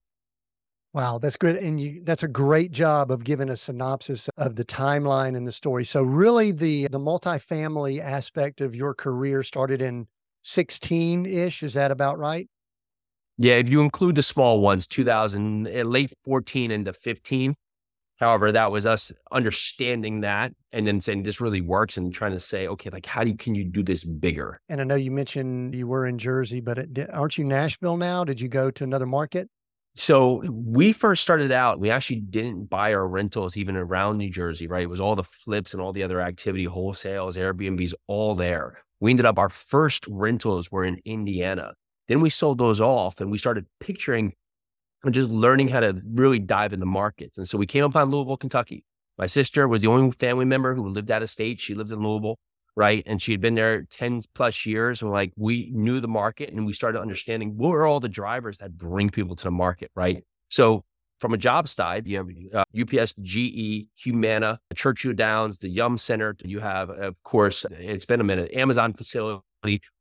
Wow, 0.93 1.19
that's 1.19 1.37
good. 1.37 1.55
And 1.55 1.79
you, 1.79 2.01
that's 2.03 2.23
a 2.23 2.27
great 2.27 2.71
job 2.71 3.11
of 3.11 3.23
giving 3.23 3.49
a 3.49 3.55
synopsis 3.55 4.29
of 4.35 4.57
the 4.57 4.65
timeline 4.65 5.37
and 5.37 5.47
the 5.47 5.51
story. 5.53 5.85
So 5.85 6.03
really 6.03 6.51
the 6.51 6.87
the 6.89 6.99
multifamily 6.99 8.01
aspect 8.01 8.59
of 8.59 8.75
your 8.75 8.93
career 8.93 9.41
started 9.41 9.81
in 9.81 10.07
16 10.43 11.25
ish. 11.25 11.63
Is 11.63 11.75
that 11.75 11.91
about 11.91 12.19
right? 12.19 12.49
Yeah, 13.37 13.53
if 13.55 13.69
you 13.69 13.81
include 13.81 14.15
the 14.15 14.23
small 14.23 14.59
ones, 14.59 14.85
2000, 14.85 15.67
eh, 15.67 15.83
late 15.83 16.11
14 16.25 16.71
into 16.71 16.93
15. 16.93 17.55
However, 18.17 18.51
that 18.51 18.71
was 18.71 18.85
us 18.85 19.11
understanding 19.31 20.21
that 20.21 20.51
and 20.71 20.85
then 20.85 21.01
saying 21.01 21.23
this 21.23 21.41
really 21.41 21.61
works 21.61 21.97
and 21.97 22.13
trying 22.13 22.33
to 22.33 22.39
say, 22.39 22.67
okay, 22.67 22.91
like 22.91 23.05
how 23.05 23.23
do 23.23 23.31
you, 23.31 23.37
can 23.37 23.55
you 23.55 23.63
do 23.63 23.81
this 23.81 24.03
bigger? 24.03 24.61
And 24.69 24.79
I 24.79 24.83
know 24.83 24.93
you 24.95 25.09
mentioned 25.09 25.73
you 25.73 25.87
were 25.87 26.05
in 26.05 26.19
Jersey, 26.19 26.61
but 26.61 26.77
it, 26.77 27.09
aren't 27.11 27.39
you 27.39 27.45
Nashville 27.45 27.97
now? 27.97 28.23
Did 28.23 28.39
you 28.39 28.47
go 28.47 28.69
to 28.69 28.83
another 28.83 29.07
market? 29.07 29.49
So 29.95 30.41
we 30.49 30.93
first 30.93 31.21
started 31.21 31.51
out, 31.51 31.79
we 31.79 31.89
actually 31.89 32.21
didn't 32.21 32.69
buy 32.69 32.93
our 32.93 33.07
rentals 33.07 33.57
even 33.57 33.75
around 33.75 34.17
New 34.17 34.29
Jersey, 34.29 34.65
right? 34.65 34.83
It 34.83 34.89
was 34.89 35.01
all 35.01 35.15
the 35.15 35.23
flips 35.23 35.73
and 35.73 35.81
all 35.81 35.91
the 35.91 36.03
other 36.03 36.21
activity, 36.21 36.65
wholesales, 36.65 37.35
Airbnbs, 37.35 37.93
all 38.07 38.35
there. 38.35 38.77
We 39.01 39.11
ended 39.11 39.25
up, 39.25 39.37
our 39.37 39.49
first 39.49 40.05
rentals 40.07 40.71
were 40.71 40.85
in 40.85 41.01
Indiana. 41.03 41.73
Then 42.07 42.21
we 42.21 42.29
sold 42.29 42.57
those 42.57 42.79
off 42.79 43.19
and 43.19 43.29
we 43.31 43.37
started 43.37 43.65
picturing 43.79 44.33
and 45.03 45.13
just 45.13 45.29
learning 45.29 45.67
how 45.67 45.81
to 45.81 46.01
really 46.13 46.39
dive 46.39 46.71
into 46.71 46.85
markets. 46.85 47.37
And 47.37 47.47
so 47.47 47.57
we 47.57 47.65
came 47.65 47.83
upon 47.83 48.11
Louisville, 48.11 48.37
Kentucky. 48.37 48.85
My 49.17 49.27
sister 49.27 49.67
was 49.67 49.81
the 49.81 49.87
only 49.87 50.11
family 50.11 50.45
member 50.45 50.73
who 50.73 50.87
lived 50.87 51.11
out 51.11 51.21
of 51.21 51.29
state. 51.29 51.59
She 51.59 51.75
lived 51.75 51.91
in 51.91 51.99
Louisville, 51.99 52.37
right? 52.75 53.03
And 53.05 53.21
she 53.21 53.31
had 53.31 53.41
been 53.41 53.55
there 53.55 53.83
10 53.83 54.21
plus 54.33 54.65
years. 54.65 55.01
And 55.01 55.11
like 55.11 55.33
we 55.37 55.69
knew 55.73 55.99
the 55.99 56.07
market 56.07 56.51
and 56.51 56.65
we 56.65 56.73
started 56.73 57.01
understanding 57.01 57.57
what 57.57 57.71
are 57.71 57.85
all 57.85 57.99
the 57.99 58.09
drivers 58.09 58.57
that 58.59 58.77
bring 58.77 59.09
people 59.09 59.35
to 59.35 59.43
the 59.43 59.51
market, 59.51 59.91
right? 59.95 60.23
So 60.49 60.83
from 61.19 61.33
a 61.33 61.37
job 61.37 61.67
side, 61.67 62.07
you 62.07 62.17
have 62.17 62.27
uh, 62.53 62.63
UPS, 62.79 63.13
GE, 63.21 63.85
Humana, 63.95 64.59
Churchill 64.73 65.13
Downs, 65.13 65.59
the 65.59 65.69
Yum 65.69 65.97
Center. 65.97 66.35
You 66.43 66.59
have, 66.59 66.89
of 66.89 67.21
course, 67.23 67.65
it's 67.69 68.05
been 68.05 68.21
a 68.21 68.23
minute, 68.23 68.51
Amazon 68.53 68.93
facility 68.93 69.41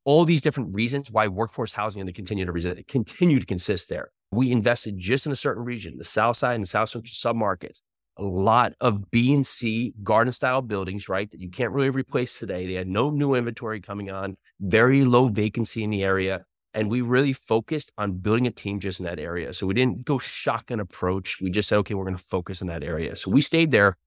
all 0.05 0.25
these 0.25 0.41
different 0.41 0.73
reasons 0.73 1.11
why 1.11 1.27
workforce 1.27 1.73
housing 1.73 2.01
and 2.01 2.13
continue 2.15 2.45
to 2.45 2.83
continue 2.85 3.39
to 3.39 3.45
consist 3.45 3.89
there. 3.89 4.11
We 4.31 4.51
invested 4.51 4.97
just 4.97 5.25
in 5.25 5.31
a 5.31 5.35
certain 5.35 5.63
region, 5.63 5.97
the 5.97 6.05
South 6.05 6.37
Side 6.37 6.55
and 6.55 6.63
the 6.63 6.67
South 6.67 6.89
Central 6.89 7.11
submarkets. 7.11 7.81
A 8.21 8.23
lot 8.23 8.73
of 8.79 9.09
B 9.09 9.33
and 9.33 9.45
C 9.45 9.93
garden 10.03 10.31
style 10.31 10.61
buildings, 10.61 11.09
right? 11.09 11.29
That 11.31 11.41
you 11.41 11.49
can't 11.49 11.71
really 11.71 11.89
replace 11.89 12.37
today. 12.37 12.67
They 12.67 12.75
had 12.75 12.87
no 12.87 13.09
new 13.09 13.33
inventory 13.33 13.81
coming 13.81 14.11
on, 14.11 14.37
very 14.59 15.03
low 15.03 15.27
vacancy 15.27 15.83
in 15.83 15.89
the 15.89 16.03
area. 16.03 16.45
And 16.73 16.89
we 16.89 17.01
really 17.01 17.33
focused 17.33 17.91
on 17.97 18.19
building 18.19 18.47
a 18.47 18.51
team 18.51 18.79
just 18.79 18.99
in 18.99 19.05
that 19.05 19.19
area. 19.19 19.53
So 19.53 19.65
we 19.65 19.73
didn't 19.73 20.05
go 20.05 20.19
shotgun 20.19 20.79
approach. 20.79 21.39
We 21.41 21.49
just 21.49 21.67
said, 21.67 21.77
okay, 21.79 21.95
we're 21.95 22.05
going 22.05 22.15
to 22.15 22.23
focus 22.23 22.61
in 22.61 22.67
that 22.67 22.83
area. 22.83 23.15
So 23.15 23.31
we 23.31 23.41
stayed 23.41 23.71
there 23.71 23.97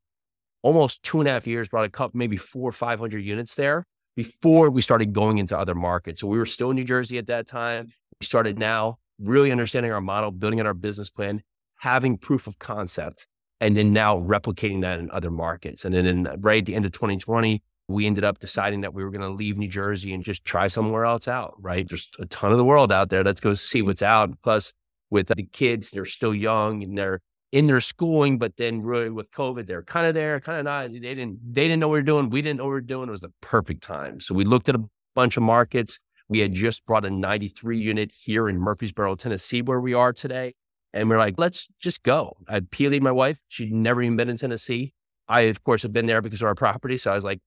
almost 0.63 1.03
two 1.03 1.21
and 1.21 1.29
a 1.29 1.33
half 1.33 1.47
years, 1.47 1.69
brought 1.69 1.85
a 1.85 1.91
couple, 1.91 2.17
maybe 2.17 2.39
four 2.39 2.71
or 2.71 2.73
500 2.73 3.19
units 3.19 3.55
there 3.55 3.85
before 4.17 4.71
we 4.71 4.81
started 4.81 5.13
going 5.13 5.39
into 5.39 5.59
other 5.59 5.75
markets. 5.75 6.21
So 6.21 6.27
we 6.27 6.39
were 6.39 6.47
still 6.47 6.71
in 6.71 6.77
New 6.77 6.85
Jersey 6.85 7.19
at 7.19 7.27
that 7.27 7.47
time. 7.47 7.89
We 8.21 8.25
started 8.25 8.59
now 8.59 8.99
really 9.19 9.53
understanding 9.53 9.93
our 9.93 10.01
model, 10.01 10.31
building 10.31 10.61
out 10.61 10.67
our 10.67 10.75
business 10.75 11.11
plan, 11.11 11.43
having 11.79 12.17
proof 12.17 12.47
of 12.47 12.59
concept, 12.59 13.27
and 13.65 13.75
then 13.75 13.95
now 13.95 14.19
replicating 14.19 14.83
that 14.83 14.99
in 14.99 15.11
other 15.11 15.31
markets. 15.31 15.87
And 15.87 15.95
then 15.95 16.05
in, 16.05 16.29
right 16.41 16.59
at 16.59 16.67
the 16.67 16.75
end 16.75 16.85
of 16.85 16.93
2020, 16.93 17.63
we 17.89 18.07
ended 18.07 18.23
up 18.23 18.39
deciding 18.39 18.83
that 18.83 18.93
we 18.93 19.03
were 19.03 19.11
going 19.11 19.23
to 19.23 19.31
leave 19.31 19.57
New 19.57 19.69
Jersey 19.69 20.13
and 20.13 20.23
just 20.23 20.45
try 20.45 20.67
somewhere 20.67 21.07
else 21.07 21.27
out, 21.27 21.55
right? 21.59 21.89
There's 21.89 22.11
a 22.19 22.27
ton 22.27 22.53
of 22.53 22.59
the 22.59 22.65
world 22.65 22.93
out 22.93 23.09
there. 23.09 23.25
Let's 23.25 23.41
go 23.41 23.55
see 23.55 23.81
what's 23.81 24.03
out. 24.03 24.31
Plus, 24.43 24.75
with 25.09 25.29
the 25.29 25.45
kids, 25.51 25.91
they're 25.91 26.05
still 26.05 26.35
young 26.35 26.83
and 26.83 26.99
they're 26.99 27.23
in 27.53 27.67
their 27.67 27.81
schooling, 27.81 28.37
but 28.37 28.55
then 28.59 28.83
really 28.83 29.09
with 29.09 29.31
COVID, 29.31 29.67
they're 29.67 29.83
kind 29.83 30.07
of 30.07 30.15
there, 30.15 30.41
kind 30.41 30.59
of 30.59 30.65
not. 30.65 30.93
They 30.93 30.99
didn't 30.99 31.39
they 31.55 31.67
didn't 31.67 31.81
know 31.81 31.89
what 31.89 31.95
we 31.95 32.01
were 32.01 32.03
doing. 32.03 32.29
We 32.29 32.43
didn't 32.43 32.59
know 32.59 32.65
what 32.65 32.71
we 32.71 32.75
were 32.75 32.81
doing. 32.83 33.09
It 33.09 33.13
was 33.13 33.23
the 33.23 33.33
perfect 33.41 33.83
time. 33.83 34.21
So 34.21 34.35
we 34.35 34.45
looked 34.45 34.69
at 34.69 34.75
a 34.75 34.85
bunch 35.15 35.39
of 35.39 35.43
markets. 35.43 36.01
We 36.29 36.41
had 36.41 36.53
just 36.53 36.85
brought 36.85 37.07
a 37.07 37.11
93 37.11 37.79
unit 37.79 38.13
here 38.13 38.47
in 38.47 38.59
Murfreesboro, 38.59 39.15
Tennessee, 39.15 39.63
where 39.63 39.81
we 39.81 39.95
are 39.95 40.13
today. 40.13 40.53
And 40.95 41.11
we're 41.11 41.19
like, 41.19 41.35
let's 41.37 41.69
just 41.79 42.03
go. 42.03 42.39
I 42.49 42.61
Pili, 42.61 43.01
my 43.03 43.13
wife, 43.13 43.39
she'd 43.49 43.75
never 43.75 44.01
even 44.01 44.17
been 44.17 44.31
in 44.31 44.39
Tennessee. 44.39 44.95
I, 45.29 45.43
of 45.43 45.63
course, 45.63 45.83
have 45.83 45.93
been 45.93 46.07
there 46.07 46.23
because 46.23 46.41
of 46.41 46.47
our 46.47 46.55
property. 46.55 46.97
So 46.97 47.11
I 47.11 47.15
was 47.15 47.25
like, 47.25 47.41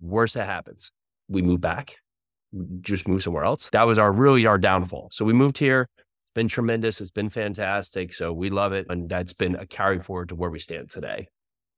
worst 0.00 0.34
that 0.34 0.46
happens, 0.46 0.92
we 1.28 1.42
move 1.42 1.60
back, 1.60 1.96
just 2.80 3.08
move 3.08 3.22
somewhere 3.22 3.44
else. 3.44 3.70
That 3.70 3.86
was 3.86 3.98
our 3.98 4.12
really 4.12 4.46
our 4.46 4.58
downfall. 4.58 5.08
So 5.12 5.24
we 5.24 5.32
moved 5.32 5.58
here 5.58 5.88
been 6.34 6.48
tremendous. 6.48 7.00
It's 7.00 7.10
been 7.10 7.28
fantastic. 7.28 8.12
So 8.14 8.32
we 8.32 8.50
love 8.50 8.72
it. 8.72 8.86
And 8.88 9.08
that's 9.08 9.32
been 9.32 9.56
a 9.56 9.66
carry 9.66 10.00
forward 10.00 10.28
to 10.30 10.34
where 10.34 10.50
we 10.50 10.58
stand 10.58 10.90
today. 10.90 11.28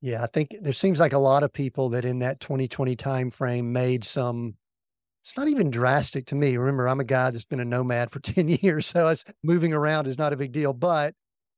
Yeah, 0.00 0.22
I 0.22 0.26
think 0.26 0.56
there 0.60 0.72
seems 0.72 0.98
like 0.98 1.12
a 1.12 1.18
lot 1.18 1.42
of 1.42 1.52
people 1.52 1.90
that 1.90 2.04
in 2.04 2.18
that 2.20 2.40
2020 2.40 2.96
timeframe 2.96 3.64
made 3.66 4.04
some 4.04 4.54
it's 5.24 5.36
not 5.36 5.48
even 5.48 5.70
drastic 5.70 6.26
to 6.26 6.34
me. 6.34 6.56
Remember, 6.56 6.88
I'm 6.88 7.00
a 7.00 7.04
guy 7.04 7.30
that's 7.30 7.44
been 7.44 7.60
a 7.60 7.64
nomad 7.64 8.10
for 8.10 8.20
10 8.20 8.48
years. 8.48 8.86
So 8.86 9.08
it's 9.08 9.24
moving 9.42 9.72
around 9.72 10.06
is 10.06 10.18
not 10.18 10.32
a 10.32 10.36
big 10.36 10.52
deal. 10.52 10.72
But 10.72 11.14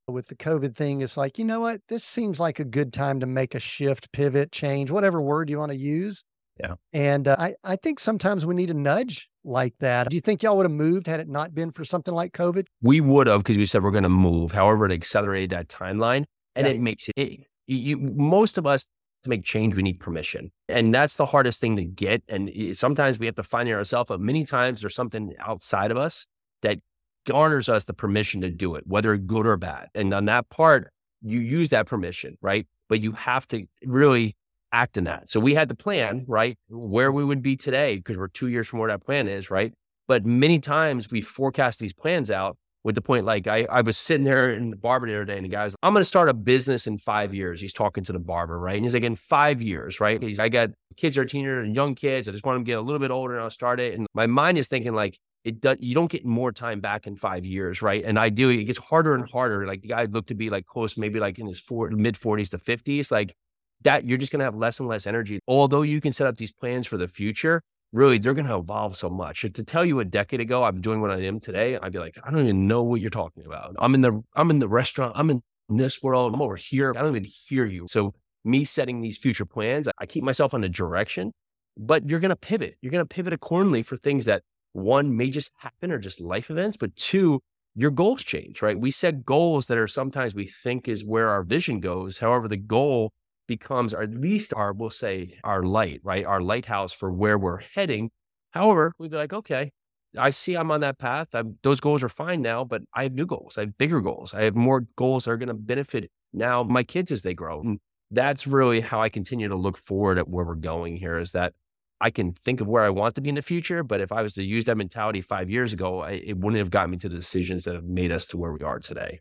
with 0.07 0.29
the 0.29 0.37
COVID 0.37 0.77
thing, 0.77 1.01
it's 1.01 1.17
like, 1.17 1.39
you 1.39 1.45
know 1.45 1.61
what? 1.61 1.81
This 1.89 2.05
seems 2.05 2.39
like 2.39 2.61
a 2.61 2.65
good 2.65 2.93
time 2.93 3.21
to 3.21 3.27
make 3.27 3.55
a 3.55 3.61
shift, 3.61 4.13
pivot, 4.13 4.53
change, 4.53 4.91
whatever 4.91 5.21
word 5.21 5.49
you 5.49 5.59
want 5.59 5.73
to 5.73 5.79
use. 5.79 6.25
Yeah. 6.61 6.75
And 6.93 7.27
uh, 7.27 7.37
I, 7.39 7.55
I 7.65 7.77
think 7.77 7.99
sometimes 7.99 8.47
we 8.47 8.55
need 8.55 8.71
a 8.71 8.75
nudge 8.75 9.29
like 9.45 9.75
that. 9.81 10.11
Do 10.11 10.15
you 10.15 10.21
think 10.21 10.43
y'all 10.43 10.57
would 10.57 10.67
have 10.67 10.73
moved 10.73 11.07
had 11.07 11.19
it 11.19 11.29
not 11.29 11.55
been 11.55 11.73
for 11.73 11.85
something 11.85 12.15
like 12.15 12.33
COVID? 12.33 12.67
We 12.81 13.01
would 13.01 13.27
have 13.27 13.41
because 13.41 13.57
we 13.57 13.67
said 13.67 13.83
we're 13.83 13.91
going 13.91 14.05
to 14.05 14.09
move. 14.09 14.53
However, 14.53 14.87
it 14.87 14.93
accelerated 14.93 15.51
that 15.51 15.69
timeline 15.69 16.25
and 16.55 16.67
yeah. 16.67 16.75
it 16.75 16.81
makes 16.81 17.09
it, 17.09 17.13
it 17.17 17.41
you, 17.67 17.97
most 17.97 18.59
of 18.59 18.67
us 18.67 18.87
to 19.25 19.31
make 19.31 19.45
change, 19.45 19.75
we 19.75 19.83
need 19.83 20.01
permission. 20.01 20.53
And 20.69 20.95
that's 20.95 21.17
the 21.17 21.27
hardest 21.27 21.61
thing 21.61 21.77
to 21.77 21.85
get. 21.85 22.23
And 22.29 22.51
sometimes 22.77 23.19
we 23.19 23.27
have 23.27 23.35
to 23.37 23.43
find 23.43 23.69
it 23.69 23.73
ourselves, 23.73 24.09
but 24.09 24.21
many 24.21 24.45
times 24.45 24.81
there's 24.81 24.95
something 24.95 25.35
outside 25.41 25.91
of 25.91 25.97
us 25.97 26.27
that 26.63 26.79
garners 27.27 27.69
us 27.69 27.85
the 27.85 27.95
permission 27.95 28.41
to 28.43 28.51
do 28.51 28.75
it, 28.75 28.85
whether 28.87 29.17
good 29.17 29.47
or 29.47 29.57
bad. 29.57 29.89
And 29.95 30.15
on 30.15 30.27
that 30.27 30.49
part, 30.51 30.91
you 31.23 31.41
use 31.41 31.71
that 31.71 31.87
permission, 31.87 32.37
right? 32.41 32.67
But 32.89 33.01
you 33.01 33.13
have 33.13 33.49
to 33.49 33.67
really 33.85 34.37
act 34.73 34.97
in 34.97 35.05
that. 35.05 35.31
So 35.31 35.41
we 35.41 35.55
had 35.55 35.69
the 35.69 35.75
plan, 35.75 36.25
right? 36.27 36.59
Where 36.69 37.11
we 37.11 37.25
would 37.25 37.43
be 37.43 37.57
today, 37.57 37.97
because 37.97 38.17
we're 38.17 38.29
two 38.29 38.49
years 38.49 38.69
from 38.69 38.79
where 38.81 38.91
that 38.91 39.05
plan 39.05 39.29
is, 39.29 39.51
right? 39.51 39.73
But 40.07 40.27
many 40.27 40.59
times 40.59 41.11
we 41.11 41.23
forecast 41.23 41.79
these 41.79 41.95
plans 41.95 42.31
out 42.31 42.59
with 42.85 42.95
the 42.95 43.01
point 43.01 43.25
like 43.25 43.47
I, 43.47 43.67
I 43.71 43.81
was 43.81 43.97
sitting 43.97 44.25
there 44.25 44.51
in 44.51 44.71
the 44.71 44.77
barber 44.77 45.09
the 45.09 45.15
other 45.15 45.25
day 45.25 45.37
and 45.37 45.45
the 45.45 45.49
guy's 45.49 45.75
I'm 45.83 45.95
gonna 45.95 46.05
start 46.05 46.29
a 46.29 46.35
business 46.35 46.87
in 46.87 46.99
five 46.99 47.35
years. 47.35 47.61
He's 47.61 47.73
talking 47.73 48.05
to 48.05 48.13
the 48.13 48.19
barber, 48.19 48.59
right? 48.59 48.77
And 48.77 48.85
he's 48.85 48.95
like, 48.95 49.03
in 49.03 49.17
five 49.17 49.63
years, 49.63 50.01
right? 50.01 50.23
He's 50.23 50.39
I 50.39 50.51
got 50.51 50.71
kids 50.97 51.17
are 51.17 51.25
teenagers 51.25 51.67
and 51.67 51.75
young 51.75 51.95
kids. 51.95 52.29
I 52.29 52.33
just 52.33 52.45
want 52.45 52.57
them 52.57 52.65
to 52.65 52.69
get 52.69 52.79
a 52.79 52.83
little 52.83 53.01
bit 53.01 53.11
older 53.11 53.35
and 53.35 53.43
I'll 53.43 53.51
start 53.51 53.81
it. 53.81 53.95
And 53.95 54.07
my 54.15 54.27
mind 54.27 54.59
is 54.59 54.69
thinking 54.69 54.95
like 54.95 55.19
it 55.45 55.61
does 55.61 55.79
you 55.81 55.95
don't 55.95 56.11
get 56.11 56.27
more 56.27 56.53
time 56.53 56.81
back 56.81 57.07
in 57.07 57.17
five 57.17 57.47
years, 57.47 57.81
right? 57.81 58.05
And 58.05 58.19
ideally 58.19 58.61
it 58.61 58.65
gets 58.65 58.79
harder 58.79 59.15
and 59.15 59.29
harder. 59.31 59.67
Like 59.67 59.81
the 59.81 59.89
guy 59.89 60.05
looked 60.05 60.29
to 60.29 60.35
be 60.35 60.51
like 60.51 60.67
close, 60.67 60.99
maybe 60.99 61.19
like 61.19 61.39
in 61.39 61.47
his 61.47 61.61
four, 61.61 61.91
mid 61.91 62.17
40s 62.17 62.51
to 62.51 62.59
50s. 62.59 63.11
Like 63.11 63.35
that 63.83 64.05
you're 64.05 64.19
just 64.19 64.31
gonna 64.31 64.45
have 64.45 64.57
less 64.57 64.79
and 64.79 64.89
less 64.89 65.07
energy. 65.07 65.41
Although 65.49 65.83
you 65.83 66.03
can 66.03 66.13
set 66.13 66.27
up 66.27 66.37
these 66.37 66.53
plans 66.53 66.87
for 66.87 66.99
the 66.99 67.09
future, 67.09 67.63
really 67.95 68.19
they're 68.19 68.35
going 68.35 68.47
to 68.47 68.57
evolve 68.57 68.97
so 68.97 69.09
much. 69.09 69.43
To 69.43 69.65
tell 69.65 69.85
you 69.85 70.01
a 70.01 70.05
decade 70.05 70.41
ago 70.41 70.65
I'm 70.65 70.81
doing 70.81 71.01
what 71.01 71.11
I 71.11 71.23
am 71.23 71.41
today, 71.41 71.79
I'd 71.79 71.93
be 71.93 72.01
like, 72.01 72.19
I 72.23 72.31
don't 72.31 72.41
even 72.41 72.67
know 72.67 72.83
what 72.83 73.01
you're 73.01 73.11
talking 73.11 73.47
about. 73.47 73.77
I'm 73.79 73.95
in 73.95 74.03
the 74.03 74.23
I'm 74.35 74.51
in 74.51 74.59
the 74.59 74.69
restaurant. 74.69 75.13
I'm 75.17 75.31
in 75.31 75.43
this 75.69 76.03
world. 76.03 76.35
I'm 76.35 76.43
over 76.43 76.57
here. 76.57 76.93
I 76.97 77.01
don't 77.01 77.17
even 77.17 77.29
hear 77.49 77.65
you. 77.65 77.87
So 77.87 78.13
me 78.45 78.65
setting 78.65 79.01
these 79.01 79.17
future 79.17 79.47
plans, 79.47 79.89
I 79.99 80.07
keep 80.07 80.25
myself 80.25 80.53
on 80.53 80.63
a 80.65 80.69
direction, 80.69 81.33
but 81.79 82.09
you're 82.09 82.21
going 82.21 82.31
to 82.31 82.37
pivot. 82.37 82.77
You're 82.83 82.93
going 82.93 83.05
to 83.05 83.15
pivot 83.15 83.33
accordingly 83.33 83.83
for 83.83 83.97
things 83.97 84.27
that 84.27 84.43
one 84.73 85.17
may 85.17 85.31
just 85.31 85.51
happen 85.59 85.93
or 85.93 85.99
just 85.99 86.21
life 86.21 86.51
events, 86.51 86.77
but 86.77 86.95
two, 86.97 87.41
your 87.75 87.91
goals 87.91 88.23
change, 88.23 88.61
right? 88.61 88.79
We 88.79 88.91
set 88.91 89.25
goals 89.25 89.67
that 89.67 89.79
are 89.79 89.89
sometimes 89.89 90.35
we 90.35 90.47
think 90.47 90.89
is 90.89 91.05
where 91.05 91.29
our 91.29 91.43
vision 91.43 91.81
goes. 91.81 92.19
However, 92.19 92.49
the 92.49 92.57
goal 92.57 93.13
becomes 93.47 93.95
or 93.95 94.03
at 94.03 94.15
least 94.15 94.53
our, 94.55 94.73
we'll 94.73 94.91
say, 94.91 95.39
our 95.45 95.63
light, 95.63 96.01
right? 96.03 96.25
Our 96.25 96.41
lighthouse 96.41 96.93
for 96.93 97.13
where 97.13 97.39
we're 97.39 97.61
heading. 97.75 98.11
However, 98.51 98.93
we'd 98.99 99.11
be 99.11 99.17
like, 99.17 99.33
okay, 99.33 99.73
I 100.17 100.31
see 100.31 100.55
I'm 100.55 100.71
on 100.71 100.81
that 100.81 100.99
path. 100.99 101.29
I'm, 101.33 101.59
those 101.63 101.81
goals 101.81 102.03
are 102.03 102.09
fine 102.09 102.43
now, 102.43 102.65
but 102.65 102.83
I 102.95 103.03
have 103.05 103.13
new 103.13 103.27
goals. 103.27 103.59
I 103.59 103.63
have 103.63 103.79
bigger 103.79 104.01
goals. 104.01 104.33
I 104.33 104.43
have 104.43 104.55
more 104.55 104.87
goals 104.97 105.25
that 105.25 105.33
are 105.33 105.37
going 105.37 105.49
to 105.49 105.55
benefit 105.55 106.11
now 106.33 106.63
my 106.63 106.83
kids 106.83 107.11
as 107.11 107.23
they 107.23 107.35
grow. 107.35 107.61
And 107.61 107.81
that's 108.11 108.47
really 108.47 108.81
how 108.81 109.03
I 109.03 109.09
continue 109.09 109.49
to 109.49 109.57
look 109.57 109.77
forward 109.77 110.19
at 110.19 110.29
where 110.29 110.45
we're 110.45 110.55
going 110.55 110.97
here 110.97 111.19
is 111.19 111.33
that 111.33 111.53
I 112.01 112.11
can 112.11 112.33
think 112.33 112.61
of 112.61 112.67
where 112.67 112.85
I 112.85 112.91
want 112.91 113.15
to 113.17 113.21
be 113.21 113.29
in 113.29 113.35
the 113.35 113.43
future. 113.43 113.83
But 113.83 114.01
if 114.01 114.13
I 114.13 114.23
was 114.23 114.35
to 114.35 114.45
use 114.45 114.65
that 114.65 114.77
mentality 114.77 115.21
five 115.21 115.51
years 115.51 115.73
ago, 115.73 116.01
I, 116.01 116.13
it 116.13 116.37
wouldn't 116.37 116.59
have 116.59 116.71
gotten 116.71 116.91
me 116.91 116.99
to 116.99 117.09
the 117.09 117.17
decisions 117.17 117.65
that 117.65 117.75
have 117.75 117.85
made 117.85 118.13
us 118.13 118.27
to 118.27 118.37
where 118.37 118.53
we 118.53 118.63
are 118.63 118.79
today. 118.79 119.21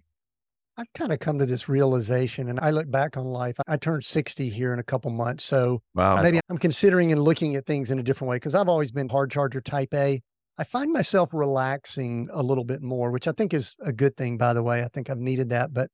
I've 0.76 0.92
kind 0.96 1.12
of 1.12 1.20
come 1.20 1.38
to 1.38 1.46
this 1.46 1.70
realization 1.70 2.50
and 2.50 2.60
I 2.60 2.72
look 2.72 2.90
back 2.90 3.16
on 3.16 3.26
life. 3.26 3.58
I 3.68 3.78
turned 3.78 4.04
60 4.04 4.50
here 4.50 4.74
in 4.74 4.80
a 4.80 4.84
couple 4.84 5.12
months. 5.12 5.44
So 5.44 5.82
wow, 5.94 6.22
maybe 6.22 6.40
I'm 6.50 6.58
considering 6.58 7.12
and 7.12 7.22
looking 7.22 7.56
at 7.56 7.66
things 7.66 7.92
in 7.92 8.00
a 8.00 8.04
different 8.04 8.30
way 8.30 8.38
because 8.38 8.56
I've 8.56 8.70
always 8.70 8.92
been 8.92 9.10
hard 9.10 9.30
charger 9.30 9.62
type 9.62 9.94
A. 9.94 10.22
I 10.58 10.64
find 10.64 10.92
myself 10.92 11.30
relaxing 11.34 12.28
a 12.32 12.42
little 12.42 12.64
bit 12.64 12.82
more, 12.82 13.12
which 13.12 13.28
I 13.28 13.32
think 13.32 13.54
is 13.54 13.76
a 13.84 13.92
good 13.92 14.18
thing, 14.18 14.38
by 14.38 14.54
the 14.54 14.64
way. 14.64 14.84
I 14.84 14.88
think 14.88 15.10
I've 15.10 15.18
needed 15.18 15.50
that. 15.50 15.74
But 15.74 15.90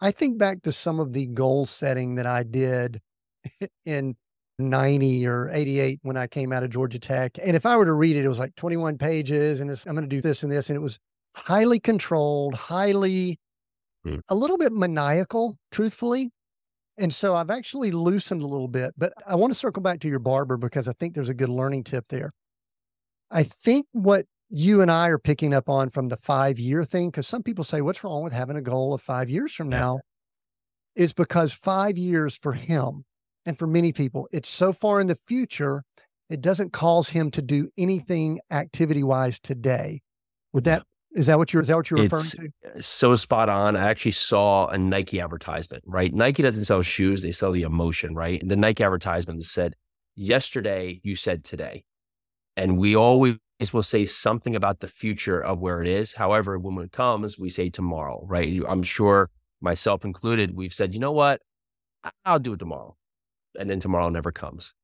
I 0.00 0.10
think 0.10 0.38
back 0.38 0.62
to 0.62 0.72
some 0.72 1.00
of 1.00 1.12
the 1.12 1.26
goal 1.26 1.66
setting 1.66 2.16
that 2.16 2.26
I 2.26 2.42
did 2.42 3.00
in 3.84 4.16
90 4.58 5.26
or 5.26 5.50
88 5.52 6.00
when 6.02 6.16
I 6.16 6.26
came 6.26 6.52
out 6.52 6.62
of 6.62 6.70
Georgia 6.70 6.98
Tech. 6.98 7.38
And 7.42 7.56
if 7.56 7.66
I 7.66 7.76
were 7.76 7.86
to 7.86 7.92
read 7.92 8.16
it, 8.16 8.24
it 8.24 8.28
was 8.28 8.38
like 8.38 8.54
21 8.56 8.98
pages 8.98 9.60
and 9.60 9.70
I'm 9.70 9.94
going 9.94 10.08
to 10.08 10.16
do 10.16 10.20
this 10.20 10.42
and 10.42 10.50
this. 10.50 10.70
And 10.70 10.76
it 10.76 10.80
was 10.80 10.98
highly 11.34 11.80
controlled, 11.80 12.54
highly 12.54 13.38
mm. 14.06 14.20
a 14.28 14.34
little 14.34 14.58
bit 14.58 14.72
maniacal, 14.72 15.56
truthfully. 15.70 16.30
And 16.96 17.12
so 17.12 17.34
I've 17.34 17.50
actually 17.50 17.90
loosened 17.90 18.42
a 18.42 18.46
little 18.46 18.68
bit, 18.68 18.94
but 18.96 19.12
I 19.26 19.34
want 19.34 19.52
to 19.52 19.58
circle 19.58 19.82
back 19.82 20.00
to 20.00 20.08
your 20.08 20.20
barber 20.20 20.56
because 20.56 20.86
I 20.86 20.92
think 20.92 21.14
there's 21.14 21.28
a 21.28 21.34
good 21.34 21.48
learning 21.48 21.84
tip 21.84 22.06
there. 22.08 22.32
I 23.30 23.42
think 23.42 23.86
what 23.92 24.26
you 24.48 24.80
and 24.80 24.90
I 24.90 25.08
are 25.08 25.18
picking 25.18 25.52
up 25.52 25.68
on 25.68 25.90
from 25.90 26.08
the 26.08 26.16
five 26.16 26.58
year 26.58 26.84
thing, 26.84 27.10
because 27.10 27.26
some 27.26 27.42
people 27.42 27.64
say, 27.64 27.80
what's 27.80 28.04
wrong 28.04 28.22
with 28.22 28.32
having 28.32 28.56
a 28.56 28.62
goal 28.62 28.94
of 28.94 29.02
five 29.02 29.28
years 29.28 29.52
from 29.52 29.68
now? 29.68 30.00
Is 30.94 31.12
because 31.12 31.52
five 31.52 31.98
years 31.98 32.36
for 32.36 32.52
him 32.52 33.04
and 33.44 33.58
for 33.58 33.66
many 33.66 33.92
people, 33.92 34.28
it's 34.30 34.48
so 34.48 34.72
far 34.72 35.00
in 35.00 35.08
the 35.08 35.18
future, 35.26 35.82
it 36.30 36.40
doesn't 36.40 36.72
cause 36.72 37.08
him 37.08 37.32
to 37.32 37.42
do 37.42 37.68
anything 37.76 38.38
activity 38.52 39.02
wise 39.02 39.40
today. 39.40 40.02
Would 40.52 40.64
that 40.64 40.84
is 41.14 41.26
that 41.26 41.38
what 41.38 41.52
you're 41.52 41.62
is 41.62 41.68
that 41.68 41.76
what 41.76 41.90
you're 41.90 42.02
referring 42.02 42.24
it's 42.24 42.32
to? 42.32 42.82
So 42.82 43.14
spot 43.14 43.48
on. 43.48 43.76
I 43.76 43.88
actually 43.88 44.12
saw 44.12 44.66
a 44.66 44.76
Nike 44.76 45.20
advertisement, 45.20 45.84
right? 45.86 46.12
Nike 46.12 46.42
doesn't 46.42 46.64
sell 46.64 46.82
shoes, 46.82 47.22
they 47.22 47.32
sell 47.32 47.52
the 47.52 47.62
emotion, 47.62 48.14
right? 48.14 48.46
The 48.46 48.56
Nike 48.56 48.82
advertisement 48.82 49.44
said, 49.44 49.74
Yesterday 50.16 51.00
you 51.02 51.16
said 51.16 51.44
today. 51.44 51.84
And 52.56 52.78
we 52.78 52.94
always 52.94 53.38
will 53.72 53.82
say 53.82 54.06
something 54.06 54.54
about 54.54 54.80
the 54.80 54.86
future 54.86 55.40
of 55.40 55.60
where 55.60 55.82
it 55.82 55.88
is. 55.88 56.14
However, 56.14 56.58
when 56.58 56.84
it 56.84 56.92
comes, 56.92 57.38
we 57.38 57.50
say 57.50 57.70
tomorrow, 57.70 58.24
right? 58.28 58.60
I'm 58.68 58.82
sure 58.82 59.30
myself 59.60 60.04
included, 60.04 60.54
we've 60.54 60.74
said, 60.74 60.94
you 60.94 61.00
know 61.00 61.12
what? 61.12 61.40
I'll 62.24 62.38
do 62.38 62.52
it 62.52 62.58
tomorrow. 62.58 62.96
And 63.58 63.70
then 63.70 63.80
tomorrow 63.80 64.08
never 64.08 64.30
comes. 64.30 64.74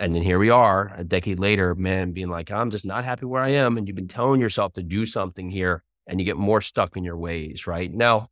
And 0.00 0.14
then 0.14 0.22
here 0.22 0.38
we 0.38 0.48
are 0.48 0.94
a 0.96 1.04
decade 1.04 1.38
later, 1.38 1.74
man, 1.74 2.12
being 2.12 2.30
like, 2.30 2.50
I'm 2.50 2.70
just 2.70 2.86
not 2.86 3.04
happy 3.04 3.26
where 3.26 3.42
I 3.42 3.50
am. 3.50 3.76
And 3.76 3.86
you've 3.86 3.96
been 3.96 4.08
telling 4.08 4.40
yourself 4.40 4.72
to 4.72 4.82
do 4.82 5.04
something 5.04 5.50
here 5.50 5.84
and 6.06 6.18
you 6.18 6.24
get 6.24 6.38
more 6.38 6.62
stuck 6.62 6.96
in 6.96 7.04
your 7.04 7.18
ways, 7.18 7.66
right? 7.66 7.92
Now, 7.92 8.28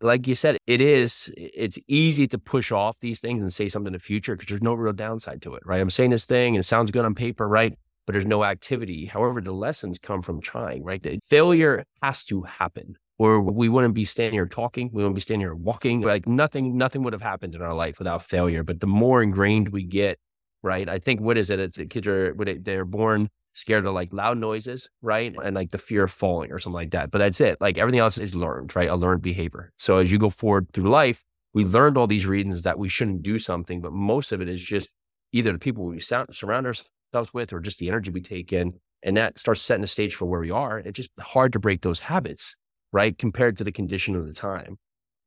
like 0.00 0.28
you 0.28 0.36
said, 0.36 0.56
it 0.68 0.80
is, 0.80 1.28
it's 1.36 1.80
easy 1.88 2.28
to 2.28 2.38
push 2.38 2.70
off 2.70 2.96
these 3.00 3.18
things 3.18 3.42
and 3.42 3.52
say 3.52 3.68
something 3.68 3.88
in 3.88 3.94
the 3.94 3.98
future 3.98 4.36
because 4.36 4.48
there's 4.48 4.62
no 4.62 4.74
real 4.74 4.92
downside 4.92 5.42
to 5.42 5.56
it, 5.56 5.64
right? 5.66 5.80
I'm 5.80 5.90
saying 5.90 6.10
this 6.10 6.24
thing 6.24 6.54
and 6.54 6.60
it 6.60 6.68
sounds 6.68 6.92
good 6.92 7.04
on 7.04 7.16
paper, 7.16 7.48
right? 7.48 7.76
But 8.06 8.12
there's 8.12 8.24
no 8.24 8.44
activity. 8.44 9.06
However, 9.06 9.40
the 9.40 9.50
lessons 9.50 9.98
come 9.98 10.22
from 10.22 10.40
trying, 10.40 10.84
right? 10.84 11.02
The 11.02 11.18
failure 11.28 11.84
has 12.04 12.24
to 12.26 12.42
happen 12.42 12.94
or 13.18 13.40
we 13.40 13.68
wouldn't 13.68 13.94
be 13.94 14.04
standing 14.04 14.34
here 14.34 14.46
talking. 14.46 14.90
We 14.92 15.02
wouldn't 15.02 15.16
be 15.16 15.20
standing 15.22 15.44
here 15.44 15.56
walking. 15.56 16.02
Like 16.02 16.28
nothing, 16.28 16.78
nothing 16.78 17.02
would 17.02 17.14
have 17.14 17.20
happened 17.20 17.56
in 17.56 17.62
our 17.62 17.74
life 17.74 17.98
without 17.98 18.22
failure. 18.22 18.62
But 18.62 18.78
the 18.78 18.86
more 18.86 19.22
ingrained 19.24 19.70
we 19.70 19.82
get 19.82 20.20
right? 20.62 20.88
I 20.88 20.98
think 20.98 21.20
what 21.20 21.38
is 21.38 21.50
it? 21.50 21.60
It's 21.60 21.78
kids 21.90 22.06
are 22.06 22.34
they're 22.34 22.84
born 22.84 23.28
scared 23.54 23.84
of 23.84 23.94
like 23.94 24.12
loud 24.12 24.38
noises, 24.38 24.88
right? 25.02 25.34
And 25.42 25.56
like 25.56 25.70
the 25.70 25.78
fear 25.78 26.04
of 26.04 26.10
falling 26.10 26.52
or 26.52 26.58
something 26.58 26.74
like 26.74 26.92
that. 26.92 27.10
But 27.10 27.18
that's 27.18 27.40
it. 27.40 27.60
Like 27.60 27.78
everything 27.78 28.00
else 28.00 28.18
is 28.18 28.34
learned, 28.34 28.74
right? 28.76 28.88
A 28.88 28.96
learned 28.96 29.22
behavior. 29.22 29.72
So 29.76 29.98
as 29.98 30.10
you 30.12 30.18
go 30.18 30.30
forward 30.30 30.68
through 30.72 30.88
life, 30.88 31.24
we 31.52 31.64
learned 31.64 31.96
all 31.96 32.06
these 32.06 32.26
reasons 32.26 32.62
that 32.62 32.78
we 32.78 32.88
shouldn't 32.88 33.22
do 33.22 33.38
something, 33.38 33.80
but 33.80 33.92
most 33.92 34.30
of 34.30 34.40
it 34.40 34.48
is 34.48 34.62
just 34.62 34.90
either 35.32 35.52
the 35.52 35.58
people 35.58 35.84
we 35.84 36.00
surround 36.00 36.66
ourselves 36.66 37.34
with 37.34 37.52
or 37.52 37.60
just 37.60 37.78
the 37.78 37.88
energy 37.88 38.10
we 38.10 38.20
take 38.20 38.52
in. 38.52 38.74
And 39.02 39.16
that 39.16 39.38
starts 39.38 39.62
setting 39.62 39.80
the 39.80 39.88
stage 39.88 40.14
for 40.14 40.26
where 40.26 40.40
we 40.40 40.50
are. 40.50 40.78
It's 40.78 40.96
just 40.96 41.10
hard 41.18 41.52
to 41.54 41.58
break 41.58 41.82
those 41.82 42.00
habits, 42.00 42.54
right? 42.92 43.16
Compared 43.16 43.56
to 43.58 43.64
the 43.64 43.72
condition 43.72 44.14
of 44.14 44.26
the 44.26 44.34
time. 44.34 44.78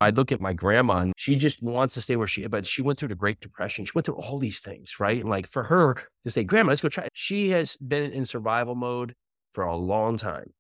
I 0.04 0.10
look 0.10 0.32
at 0.32 0.42
my 0.42 0.54
grandma 0.54 0.98
and 0.98 1.14
she 1.18 1.36
just 1.36 1.64
wants 1.64 1.94
to 1.96 2.02
stay 2.02 2.16
where 2.16 2.28
she, 2.28 2.44
is, 2.44 2.50
but 2.50 2.66
she 2.66 2.82
went 2.82 3.00
through 3.00 3.08
the 3.08 3.16
Great 3.16 3.40
Depression. 3.40 3.86
She 3.86 3.92
went 3.96 4.06
through 4.06 4.16
all 4.16 4.38
these 4.38 4.60
things, 4.60 5.00
right? 5.00 5.20
And 5.20 5.30
like 5.30 5.48
for 5.48 5.64
her 5.64 5.96
to 6.26 6.32
say, 6.32 6.44
Grandma, 6.44 6.72
let's 6.72 6.82
go 6.82 6.90
try. 6.90 7.08
She 7.14 7.50
has 7.52 7.78
been 7.78 8.12
in 8.12 8.26
survival 8.26 8.76
mode 8.76 9.16
for 9.54 9.64
a 9.64 9.76
long 9.76 10.18
time, 10.18 10.52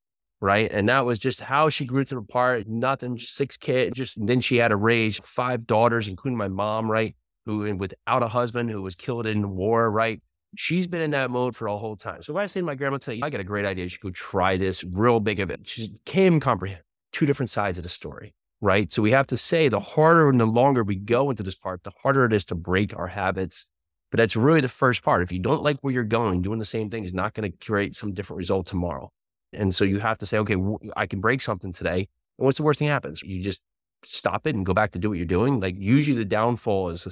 right? 0.41 0.71
And 0.71 0.87
that 0.89 1.05
was 1.05 1.19
just 1.19 1.41
how 1.41 1.69
she 1.69 1.85
grew 1.85 2.05
through 2.05 2.25
part. 2.25 2.67
Nothing, 2.67 3.19
six 3.19 3.57
kids. 3.57 3.95
Just 3.95 4.25
then 4.25 4.41
she 4.41 4.57
had 4.57 4.69
to 4.69 4.75
raise 4.75 5.19
five 5.23 5.67
daughters, 5.67 6.07
including 6.07 6.37
my 6.37 6.47
mom, 6.47 6.89
right? 6.89 7.15
Who 7.45 7.75
without 7.75 8.23
a 8.23 8.27
husband 8.29 8.71
who 8.71 8.81
was 8.81 8.95
killed 8.95 9.27
in 9.27 9.51
war, 9.51 9.91
right? 9.91 10.21
She's 10.55 10.87
been 10.87 11.01
in 11.01 11.11
that 11.11 11.31
mode 11.31 11.55
for 11.55 11.67
a 11.67 11.77
whole 11.77 11.97
time. 11.97 12.21
So 12.21 12.33
if 12.33 12.37
I 12.37 12.47
say 12.47 12.59
to 12.61 12.65
my 12.65 12.75
grandma 12.75 12.97
today, 12.97 13.19
I 13.21 13.29
got 13.29 13.41
a 13.41 13.43
great 13.43 13.65
idea. 13.65 13.83
You 13.85 13.89
should 13.89 14.01
go 14.01 14.11
try 14.11 14.55
this 14.55 14.83
real 14.83 15.19
big 15.19 15.39
event. 15.39 15.67
She 15.67 15.95
can't 16.05 16.41
comprehend 16.41 16.81
two 17.11 17.25
different 17.25 17.49
sides 17.49 17.77
of 17.77 17.83
the 17.83 17.89
story 17.89 18.33
right? 18.63 18.93
So 18.93 19.01
we 19.01 19.11
have 19.11 19.27
to 19.27 19.37
say 19.37 19.67
the 19.67 19.81
harder 19.81 20.29
and 20.29 20.39
the 20.39 20.45
longer 20.45 20.83
we 20.83 20.95
go 20.95 21.29
into 21.29 21.43
this 21.43 21.53
part, 21.53 21.83
the 21.83 21.91
harder 22.01 22.23
it 22.23 22.31
is 22.31 22.45
to 22.45 22.55
break 22.55 22.97
our 22.97 23.07
habits. 23.07 23.69
But 24.09 24.19
that's 24.19 24.37
really 24.37 24.61
the 24.61 24.69
first 24.69 25.03
part. 25.03 25.21
If 25.21 25.33
you 25.33 25.39
don't 25.39 25.63
like 25.63 25.79
where 25.81 25.93
you're 25.93 26.03
going, 26.05 26.41
doing 26.41 26.59
the 26.59 26.65
same 26.65 26.89
thing 26.89 27.03
is 27.03 27.13
not 27.13 27.33
going 27.33 27.51
to 27.51 27.65
create 27.65 27.93
some 27.93 28.13
different 28.13 28.37
result 28.37 28.65
tomorrow. 28.65 29.11
And 29.51 29.75
so 29.75 29.83
you 29.83 29.99
have 29.99 30.17
to 30.19 30.25
say, 30.25 30.37
okay, 30.37 30.55
I 30.95 31.07
can 31.07 31.19
break 31.19 31.41
something 31.41 31.73
today. 31.73 32.07
And 32.37 32.45
what's 32.45 32.57
the 32.57 32.63
worst 32.63 32.79
thing 32.79 32.87
happens? 32.87 33.21
You 33.21 33.43
just 33.43 33.61
stop 34.05 34.47
it 34.47 34.55
and 34.55 34.65
go 34.65 34.73
back 34.73 34.91
to 34.91 34.99
do 34.99 35.09
what 35.09 35.17
you're 35.17 35.25
doing. 35.25 35.59
Like 35.59 35.75
usually 35.77 36.15
the 36.15 36.25
downfall 36.25 36.89
is 36.89 37.05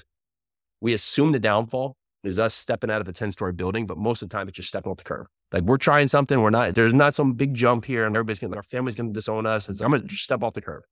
we 0.79 0.93
assume 0.93 1.33
the 1.33 1.39
downfall 1.39 1.97
is 2.23 2.39
us 2.39 2.55
stepping 2.55 2.89
out 2.89 3.01
of 3.01 3.09
a 3.09 3.13
10 3.13 3.29
story 3.33 3.51
building, 3.51 3.85
but 3.85 3.97
most 3.97 4.21
of 4.21 4.29
the 4.29 4.33
time 4.33 4.47
it's 4.47 4.55
just 4.55 4.69
stepping 4.69 4.89
off 4.89 4.97
the 4.99 5.03
curb. 5.03 5.27
Like 5.51 5.63
we're 5.63 5.77
trying 5.77 6.07
something, 6.07 6.39
we're 6.39 6.49
not, 6.49 6.75
there's 6.75 6.93
not 6.93 7.13
some 7.13 7.33
big 7.33 7.53
jump 7.55 7.83
here 7.83 8.05
and 8.05 8.15
everybody's 8.15 8.39
gonna, 8.39 8.55
our 8.55 8.63
family's 8.63 8.95
gonna 8.95 9.11
disown 9.11 9.45
us. 9.45 9.67
It's, 9.67 9.81
I'm 9.81 9.91
gonna 9.91 10.03
just 10.03 10.23
step 10.23 10.43
off 10.43 10.53
the 10.53 10.61
curb. 10.61 10.83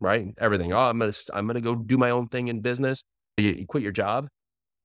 Right? 0.00 0.26
Everything. 0.38 0.72
Oh, 0.72 0.78
I'm 0.78 0.98
gonna, 0.98 1.12
I'm 1.32 1.46
gonna 1.46 1.60
go 1.60 1.74
do 1.74 1.98
my 1.98 2.10
own 2.10 2.28
thing 2.28 2.48
in 2.48 2.60
business. 2.60 3.04
You, 3.36 3.50
you 3.50 3.66
quit 3.66 3.82
your 3.82 3.92
job. 3.92 4.28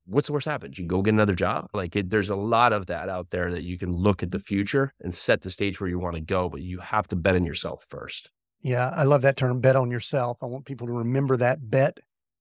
What's 0.05 0.27
the 0.27 0.33
worst 0.33 0.47
happens? 0.47 0.77
You 0.77 0.85
go 0.85 1.01
get 1.01 1.13
another 1.13 1.35
job. 1.35 1.67
Like 1.73 1.95
it, 1.95 2.09
there's 2.09 2.29
a 2.29 2.35
lot 2.35 2.73
of 2.73 2.87
that 2.87 3.09
out 3.09 3.29
there 3.29 3.51
that 3.51 3.63
you 3.63 3.77
can 3.77 3.93
look 3.93 4.21
at 4.21 4.31
the 4.31 4.39
future 4.39 4.93
and 4.99 5.13
set 5.13 5.41
the 5.41 5.49
stage 5.49 5.79
where 5.79 5.89
you 5.89 5.99
want 5.99 6.15
to 6.15 6.21
go, 6.21 6.49
but 6.49 6.61
you 6.61 6.79
have 6.79 7.07
to 7.09 7.15
bet 7.15 7.35
on 7.35 7.45
yourself 7.45 7.85
first. 7.89 8.29
Yeah, 8.61 8.89
I 8.89 9.03
love 9.03 9.21
that 9.21 9.37
term, 9.37 9.59
bet 9.59 9.75
on 9.75 9.91
yourself. 9.91 10.39
I 10.41 10.45
want 10.45 10.65
people 10.65 10.87
to 10.87 10.93
remember 10.93 11.37
that 11.37 11.69
bet 11.69 11.97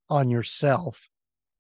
on 0.09 0.31
yourself. 0.31 1.09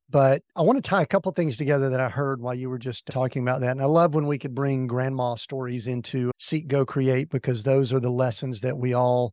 But 0.08 0.42
I 0.54 0.62
want 0.62 0.76
to 0.76 0.82
tie 0.88 1.02
a 1.02 1.06
couple 1.06 1.32
things 1.32 1.56
together 1.56 1.88
that 1.90 2.00
I 2.00 2.10
heard 2.10 2.40
while 2.40 2.54
you 2.54 2.68
were 2.68 2.78
just 2.78 3.06
talking 3.06 3.42
about 3.42 3.62
that. 3.62 3.70
And 3.70 3.80
I 3.80 3.86
love 3.86 4.14
when 4.14 4.26
we 4.26 4.38
could 4.38 4.54
bring 4.54 4.86
grandma 4.86 5.36
stories 5.36 5.86
into 5.86 6.30
Seek, 6.38 6.68
Go, 6.68 6.84
Create, 6.84 7.30
because 7.30 7.62
those 7.62 7.92
are 7.92 8.00
the 8.00 8.10
lessons 8.10 8.60
that 8.60 8.76
we 8.76 8.92
all 8.92 9.32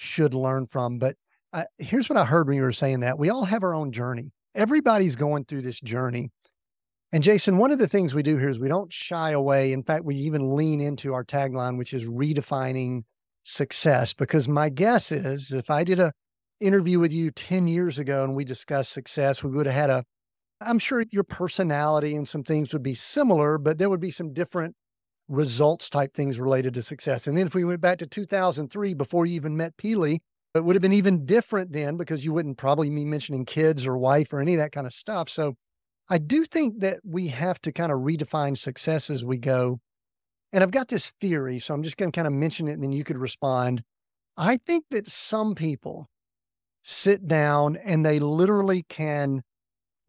should 0.00 0.32
learn 0.32 0.66
from. 0.66 0.98
But 0.98 1.16
I, 1.52 1.66
here's 1.78 2.08
what 2.08 2.16
I 2.16 2.24
heard 2.24 2.48
when 2.48 2.56
you 2.56 2.62
were 2.62 2.72
saying 2.72 3.00
that 3.00 3.18
we 3.18 3.28
all 3.28 3.44
have 3.44 3.62
our 3.62 3.74
own 3.74 3.92
journey. 3.92 4.32
Everybody's 4.54 5.14
going 5.14 5.44
through 5.44 5.62
this 5.62 5.78
journey. 5.80 6.30
And 7.12 7.22
Jason, 7.22 7.58
one 7.58 7.70
of 7.70 7.78
the 7.78 7.88
things 7.88 8.14
we 8.14 8.22
do 8.22 8.38
here 8.38 8.48
is 8.48 8.58
we 8.58 8.68
don't 8.68 8.92
shy 8.92 9.32
away. 9.32 9.72
In 9.72 9.82
fact, 9.82 10.04
we 10.04 10.16
even 10.16 10.54
lean 10.56 10.80
into 10.80 11.12
our 11.12 11.24
tagline, 11.24 11.76
which 11.76 11.92
is 11.92 12.04
redefining 12.04 13.02
success 13.44 14.14
because 14.14 14.48
my 14.48 14.70
guess 14.70 15.12
is 15.12 15.52
if 15.52 15.70
I 15.70 15.84
did 15.84 15.98
a 15.98 16.12
interview 16.60 16.98
with 16.98 17.12
you 17.12 17.30
10 17.30 17.66
years 17.66 17.98
ago 17.98 18.24
and 18.24 18.34
we 18.34 18.44
discussed 18.44 18.92
success, 18.92 19.42
we 19.42 19.50
would 19.50 19.66
have 19.66 19.74
had 19.74 19.90
a 19.90 20.04
I'm 20.62 20.78
sure 20.78 21.04
your 21.10 21.24
personality 21.24 22.14
and 22.14 22.28
some 22.28 22.44
things 22.44 22.72
would 22.72 22.82
be 22.82 22.92
similar, 22.94 23.56
but 23.56 23.78
there 23.78 23.88
would 23.88 24.00
be 24.00 24.10
some 24.10 24.34
different 24.34 24.76
results 25.30 25.88
type 25.88 26.12
things 26.12 26.38
related 26.38 26.74
to 26.74 26.82
success. 26.82 27.26
And 27.26 27.38
then 27.38 27.46
if 27.46 27.54
we 27.54 27.64
went 27.64 27.80
back 27.80 27.98
to 27.98 28.06
2003 28.06 28.94
before 28.94 29.24
you 29.24 29.36
even 29.36 29.56
met 29.56 29.76
Pili, 29.76 30.18
it 30.54 30.64
would 30.64 30.74
have 30.74 30.82
been 30.82 30.92
even 30.92 31.24
different 31.24 31.72
then 31.72 31.96
because 31.96 32.24
you 32.24 32.32
wouldn't 32.32 32.58
probably 32.58 32.90
be 32.90 33.04
mentioning 33.04 33.44
kids 33.44 33.86
or 33.86 33.96
wife 33.96 34.32
or 34.32 34.40
any 34.40 34.54
of 34.54 34.58
that 34.58 34.72
kind 34.72 34.86
of 34.86 34.92
stuff. 34.92 35.28
So 35.28 35.54
I 36.08 36.18
do 36.18 36.44
think 36.44 36.80
that 36.80 36.98
we 37.04 37.28
have 37.28 37.60
to 37.62 37.72
kind 37.72 37.92
of 37.92 38.00
redefine 38.00 38.58
success 38.58 39.08
as 39.08 39.24
we 39.24 39.38
go 39.38 39.78
and 40.52 40.64
I've 40.64 40.72
got 40.72 40.88
this 40.88 41.12
theory, 41.20 41.58
so 41.58 41.74
I'm 41.74 41.82
just 41.82 41.96
going 41.96 42.10
to 42.10 42.16
kind 42.16 42.26
of 42.26 42.32
mention 42.32 42.66
it 42.66 42.72
and 42.72 42.82
then 42.82 42.92
you 42.92 43.04
could 43.04 43.18
respond. 43.18 43.84
I 44.36 44.56
think 44.56 44.84
that 44.90 45.08
some 45.08 45.54
people 45.54 46.08
sit 46.82 47.28
down 47.28 47.76
and 47.76 48.04
they 48.04 48.18
literally 48.18 48.84
can 48.88 49.42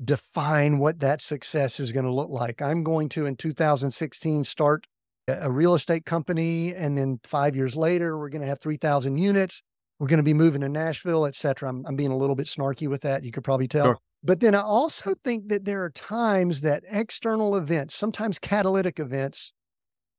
define 0.04 0.80
what 0.80 1.00
that 1.00 1.22
success 1.22 1.80
is 1.80 1.92
going 1.92 2.06
to 2.06 2.14
look 2.14 2.30
like. 2.30 2.62
I'm 2.62 2.84
going 2.84 3.08
to, 3.10 3.28
in 3.28 3.36
2016, 3.36 4.46
start 4.46 4.88
a 5.28 5.52
real 5.52 5.74
estate 5.74 6.06
company. 6.06 6.74
And 6.74 6.98
then 6.98 7.20
five 7.24 7.56
years 7.56 7.76
later, 7.76 8.18
we're 8.18 8.30
going 8.30 8.42
to 8.42 8.48
have 8.48 8.60
3,000 8.60 9.18
units. 9.18 9.62
We're 10.00 10.08
going 10.08 10.18
to 10.18 10.24
be 10.24 10.34
moving 10.34 10.62
to 10.62 10.70
Nashville, 10.70 11.26
et 11.26 11.36
cetera. 11.36 11.70
I'm, 11.70 11.86
I'm 11.86 11.96
being 11.96 12.12
a 12.12 12.18
little 12.18 12.36
bit 12.36 12.48
snarky 12.48 12.88
with 12.88 13.02
that. 13.02 13.24
You 13.24 13.32
could 13.32 13.44
probably 13.44 13.68
tell. 13.68 13.86
Sure. 13.86 13.98
But 14.24 14.40
then 14.40 14.54
I 14.54 14.62
also 14.62 15.16
think 15.24 15.50
that 15.50 15.66
there 15.66 15.84
are 15.84 15.90
times 15.90 16.62
that 16.62 16.84
external 16.90 17.56
events, 17.56 17.96
sometimes 17.96 18.38
catalytic 18.40 19.00
events, 19.00 19.52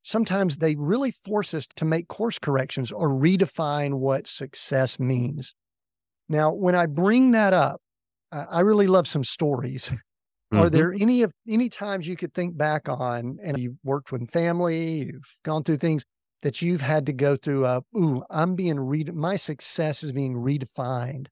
sometimes 0.02 0.58
they 0.58 0.74
really 0.74 1.12
force 1.12 1.54
us 1.54 1.66
to 1.76 1.84
make 1.84 2.08
course 2.08 2.38
corrections 2.38 2.90
or 2.90 3.08
redefine 3.08 3.94
what 3.94 4.26
success 4.26 4.98
means. 4.98 5.54
Now, 6.28 6.52
when 6.52 6.74
I 6.74 6.86
bring 6.86 7.32
that 7.32 7.52
up, 7.52 7.80
I 8.32 8.60
really 8.60 8.86
love 8.86 9.06
some 9.06 9.24
stories. 9.24 9.90
Mm-hmm. 10.52 10.62
Are 10.62 10.70
there 10.70 10.92
any 10.92 11.22
of 11.22 11.32
any 11.48 11.68
times 11.68 12.06
you 12.06 12.16
could 12.16 12.34
think 12.34 12.56
back 12.56 12.88
on 12.88 13.38
and 13.42 13.58
you've 13.58 13.78
worked 13.82 14.12
with 14.12 14.30
family, 14.30 15.04
you've 15.04 15.38
gone 15.44 15.64
through 15.64 15.78
things 15.78 16.04
that 16.42 16.60
you've 16.60 16.82
had 16.82 17.06
to 17.06 17.12
go 17.12 17.36
through 17.36 17.64
a 17.64 17.82
ooh, 17.96 18.22
I'm 18.28 18.54
being 18.54 18.78
re 18.78 19.04
my 19.04 19.36
success 19.36 20.02
is 20.02 20.12
being 20.12 20.34
redefined 20.34 21.28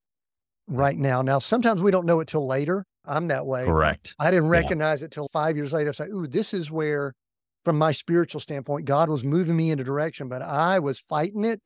right 0.66 0.96
now. 0.96 1.20
Now, 1.20 1.38
sometimes 1.38 1.82
we 1.82 1.90
don't 1.90 2.06
know 2.06 2.20
it 2.20 2.28
till 2.28 2.46
later. 2.46 2.86
I'm 3.04 3.28
that 3.28 3.44
way. 3.44 3.64
Correct. 3.64 4.14
I 4.18 4.30
didn't 4.30 4.48
recognize 4.48 5.00
yeah. 5.00 5.06
it 5.06 5.10
till 5.10 5.28
five 5.32 5.56
years 5.56 5.72
later. 5.72 5.90
I 5.90 5.92
say, 5.92 6.06
ooh, 6.06 6.26
this 6.26 6.54
is 6.54 6.70
where 6.70 7.14
from 7.64 7.76
my 7.76 7.92
spiritual 7.92 8.40
standpoint, 8.40 8.86
God 8.86 9.10
was 9.10 9.24
moving 9.24 9.56
me 9.56 9.70
in 9.70 9.80
a 9.80 9.84
direction, 9.84 10.28
but 10.28 10.42
I 10.42 10.78
was 10.78 10.98
fighting 10.98 11.44
it. 11.44 11.60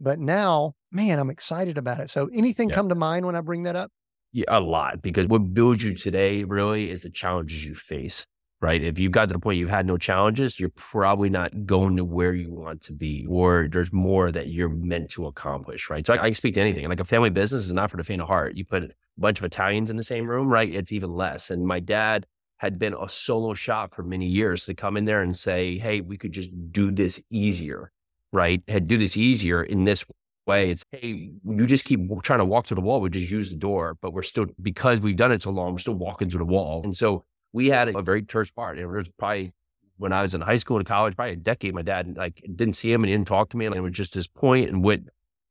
But 0.00 0.18
now, 0.18 0.74
man, 0.92 1.18
I'm 1.18 1.30
excited 1.30 1.78
about 1.78 2.00
it. 2.00 2.10
So 2.10 2.28
anything 2.34 2.68
yeah. 2.68 2.74
come 2.74 2.88
to 2.88 2.94
mind 2.94 3.26
when 3.26 3.34
I 3.34 3.40
bring 3.40 3.62
that 3.64 3.76
up? 3.76 3.90
Yeah, 4.32 4.44
a 4.48 4.60
lot 4.60 5.00
because 5.00 5.26
what 5.26 5.54
builds 5.54 5.82
you 5.82 5.94
today 5.94 6.44
really 6.44 6.90
is 6.90 7.02
the 7.02 7.10
challenges 7.10 7.64
you 7.64 7.74
face, 7.74 8.26
right? 8.60 8.82
If 8.82 8.98
you've 8.98 9.12
got 9.12 9.28
to 9.28 9.32
the 9.32 9.38
point 9.38 9.58
you've 9.58 9.70
had 9.70 9.86
no 9.86 9.96
challenges, 9.96 10.60
you're 10.60 10.68
probably 10.76 11.30
not 11.30 11.64
going 11.64 11.96
to 11.96 12.04
where 12.04 12.34
you 12.34 12.52
want 12.52 12.82
to 12.82 12.92
be, 12.92 13.26
or 13.26 13.68
there's 13.72 13.92
more 13.92 14.30
that 14.30 14.48
you're 14.48 14.68
meant 14.68 15.08
to 15.10 15.26
accomplish, 15.26 15.88
right? 15.88 16.06
So 16.06 16.12
I, 16.12 16.16
I 16.16 16.24
can 16.26 16.34
speak 16.34 16.54
to 16.54 16.60
anything. 16.60 16.86
Like 16.88 17.00
a 17.00 17.04
family 17.04 17.30
business 17.30 17.64
is 17.64 17.72
not 17.72 17.90
for 17.90 17.96
the 17.96 18.04
faint 18.04 18.20
of 18.20 18.28
heart. 18.28 18.54
You 18.54 18.66
put 18.66 18.82
a 18.82 18.90
bunch 19.16 19.38
of 19.38 19.44
Italians 19.44 19.88
in 19.90 19.96
the 19.96 20.02
same 20.02 20.28
room, 20.28 20.48
right? 20.48 20.72
It's 20.72 20.92
even 20.92 21.10
less. 21.14 21.48
And 21.50 21.66
my 21.66 21.80
dad 21.80 22.26
had 22.58 22.78
been 22.78 22.94
a 22.94 23.08
solo 23.08 23.54
shop 23.54 23.94
for 23.94 24.02
many 24.02 24.26
years 24.26 24.64
to 24.66 24.74
come 24.74 24.96
in 24.98 25.06
there 25.06 25.22
and 25.22 25.34
say, 25.34 25.78
hey, 25.78 26.02
we 26.02 26.18
could 26.18 26.32
just 26.32 26.50
do 26.70 26.90
this 26.90 27.22
easier, 27.30 27.92
right? 28.30 28.62
Had 28.68 28.88
do 28.88 28.98
this 28.98 29.16
easier 29.16 29.62
in 29.62 29.84
this 29.84 30.04
way. 30.48 30.70
It's, 30.70 30.84
hey, 30.90 31.30
you 31.44 31.66
just 31.66 31.84
keep 31.84 32.00
trying 32.22 32.40
to 32.40 32.44
walk 32.44 32.66
through 32.66 32.76
the 32.76 32.80
wall. 32.80 33.00
We 33.00 33.10
just 33.10 33.30
use 33.30 33.50
the 33.50 33.56
door, 33.56 33.96
but 34.00 34.12
we're 34.12 34.22
still, 34.22 34.46
because 34.60 34.98
we've 34.98 35.16
done 35.16 35.30
it 35.30 35.42
so 35.42 35.50
long, 35.50 35.72
we're 35.72 35.78
still 35.78 35.94
walking 35.94 36.28
through 36.28 36.40
the 36.40 36.46
wall. 36.46 36.82
And 36.82 36.96
so 36.96 37.24
we 37.52 37.68
had 37.68 37.88
a, 37.88 38.02
very 38.02 38.22
terse 38.22 38.50
part. 38.50 38.78
It 38.78 38.86
was 38.86 39.08
probably 39.18 39.52
when 39.98 40.12
I 40.12 40.22
was 40.22 40.34
in 40.34 40.40
high 40.40 40.56
school 40.56 40.78
and 40.78 40.86
college, 40.86 41.14
probably 41.14 41.34
a 41.34 41.36
decade, 41.36 41.74
my 41.74 41.82
dad 41.82 42.16
like 42.16 42.42
didn't 42.56 42.74
see 42.74 42.90
him 42.90 43.04
and 43.04 43.10
he 43.10 43.16
didn't 43.16 43.28
talk 43.28 43.50
to 43.50 43.56
me. 43.56 43.66
And 43.66 43.74
it 43.74 43.80
was 43.80 43.92
just 43.92 44.14
this 44.14 44.26
point 44.26 44.70
and 44.70 44.82
what 44.82 45.00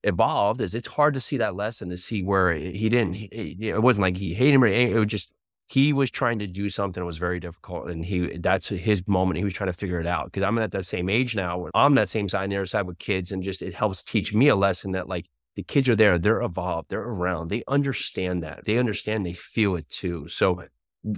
evolved 0.04 0.62
is 0.62 0.74
it's 0.74 0.88
hard 0.88 1.14
to 1.14 1.20
see 1.20 1.38
that 1.38 1.56
lesson 1.56 1.90
to 1.90 1.98
see 1.98 2.24
where 2.24 2.54
he 2.54 2.90
didn't, 2.90 3.16
he, 3.16 3.58
it 3.60 3.82
wasn't 3.82 4.04
like 4.04 4.18
he 4.18 4.34
hated 4.34 4.56
him 4.56 4.64
or 4.64 4.68
it 4.68 4.98
was 4.98 5.08
just, 5.08 5.32
he 5.70 5.92
was 5.92 6.10
trying 6.10 6.40
to 6.40 6.48
do 6.48 6.70
something 6.70 7.02
that 7.02 7.06
was 7.06 7.18
very 7.18 7.40
difficult 7.40 7.90
and 7.90 8.06
he 8.06 8.38
that's 8.38 8.70
his 8.70 9.06
moment 9.08 9.38
he 9.38 9.44
was 9.44 9.54
trying 9.54 9.70
to 9.70 9.78
figure 9.78 10.00
it 10.00 10.08
out 10.08 10.26
because 10.26 10.44
i'm 10.44 10.58
at 10.58 10.72
that 10.72 10.86
same 10.86 11.10
age 11.10 11.36
now 11.36 11.68
i'm 11.76 11.96
that 11.96 12.10
same 12.10 12.30
side 12.30 12.44
on 12.44 12.50
the 12.50 12.56
other 12.56 12.66
side 12.66 12.88
with 12.88 12.98
kids 13.00 13.32
and 13.32 13.44
just 13.44 13.62
it 13.62 13.74
helps 13.74 14.02
teach 14.02 14.34
me 14.34 14.48
a 14.48 14.56
lesson 14.56 14.92
that 14.92 15.10
like 15.10 15.28
the 15.58 15.64
kids 15.64 15.90
are 15.90 15.96
there 15.96 16.20
they're 16.20 16.42
evolved 16.42 16.90
they're 16.90 17.02
around 17.02 17.50
they 17.50 17.64
understand 17.68 18.44
that 18.44 18.64
they 18.66 18.78
understand 18.78 19.26
they 19.26 19.34
feel 19.34 19.76
it 19.76 19.90
too. 19.90 20.28
So 20.28 20.64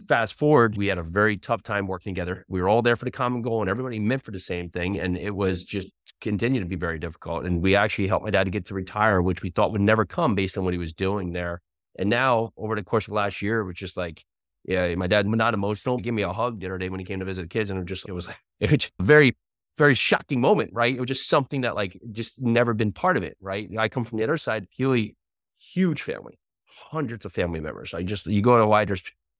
fast 0.07 0.35
forward 0.35 0.77
we 0.77 0.87
had 0.87 0.97
a 0.97 1.03
very 1.03 1.35
tough 1.37 1.61
time 1.61 1.87
working 1.87 2.15
together. 2.15 2.45
We 2.47 2.61
were 2.61 2.69
all 2.69 2.81
there 2.81 2.95
for 2.95 3.05
the 3.05 3.11
common 3.11 3.41
goal 3.41 3.61
and 3.61 3.69
everybody 3.69 3.99
meant 3.99 4.23
for 4.23 4.31
the 4.31 4.39
same 4.39 4.69
thing 4.69 4.97
and 4.97 5.17
it 5.17 5.35
was 5.35 5.65
just 5.65 5.89
continued 6.21 6.61
to 6.61 6.65
be 6.65 6.77
very 6.77 6.99
difficult 6.99 7.45
and 7.45 7.61
we 7.61 7.75
actually 7.75 8.07
helped 8.07 8.23
my 8.23 8.31
dad 8.31 8.45
to 8.45 8.51
get 8.51 8.65
to 8.67 8.73
retire 8.73 9.21
which 9.21 9.41
we 9.41 9.49
thought 9.49 9.73
would 9.73 9.81
never 9.81 10.05
come 10.05 10.35
based 10.35 10.57
on 10.57 10.63
what 10.63 10.73
he 10.73 10.77
was 10.77 10.93
doing 10.93 11.33
there. 11.33 11.61
And 11.97 12.09
now 12.09 12.51
over 12.55 12.75
the 12.75 12.83
course 12.83 13.07
of 13.07 13.13
last 13.13 13.41
year 13.41 13.59
it 13.59 13.65
was 13.65 13.75
just 13.75 13.97
like 13.97 14.23
yeah, 14.65 14.93
my 14.95 15.07
dad 15.07 15.27
not 15.27 15.53
emotional. 15.53 15.97
Give 15.97 16.13
me 16.13 16.21
a 16.21 16.33
hug 16.33 16.59
the 16.59 16.67
other 16.67 16.77
day 16.77 16.89
when 16.89 16.99
he 16.99 17.05
came 17.05 17.19
to 17.19 17.25
visit 17.25 17.43
the 17.43 17.47
kids, 17.47 17.69
and 17.69 17.79
it 17.79 17.85
just 17.85 18.07
it 18.07 18.11
was 18.11 18.29
it 18.59 18.71
was 18.71 18.91
a 18.99 19.03
very 19.03 19.37
very 19.77 19.95
shocking 19.95 20.41
moment, 20.41 20.71
right? 20.73 20.93
It 20.93 20.99
was 20.99 21.07
just 21.07 21.29
something 21.29 21.61
that 21.61 21.75
like 21.75 21.99
just 22.11 22.39
never 22.39 22.73
been 22.73 22.91
part 22.91 23.17
of 23.17 23.23
it, 23.23 23.37
right? 23.39 23.69
I 23.77 23.87
come 23.87 24.03
from 24.03 24.17
the 24.17 24.23
other 24.23 24.37
side, 24.37 24.67
Huey, 24.75 25.15
huge 25.57 26.01
family, 26.01 26.37
hundreds 26.67 27.25
of 27.25 27.31
family 27.31 27.59
members. 27.59 27.93
I 27.93 28.03
just 28.03 28.25
you 28.27 28.41
go 28.41 28.57
to 28.57 28.63
a 28.63 28.67
wider 28.67 28.97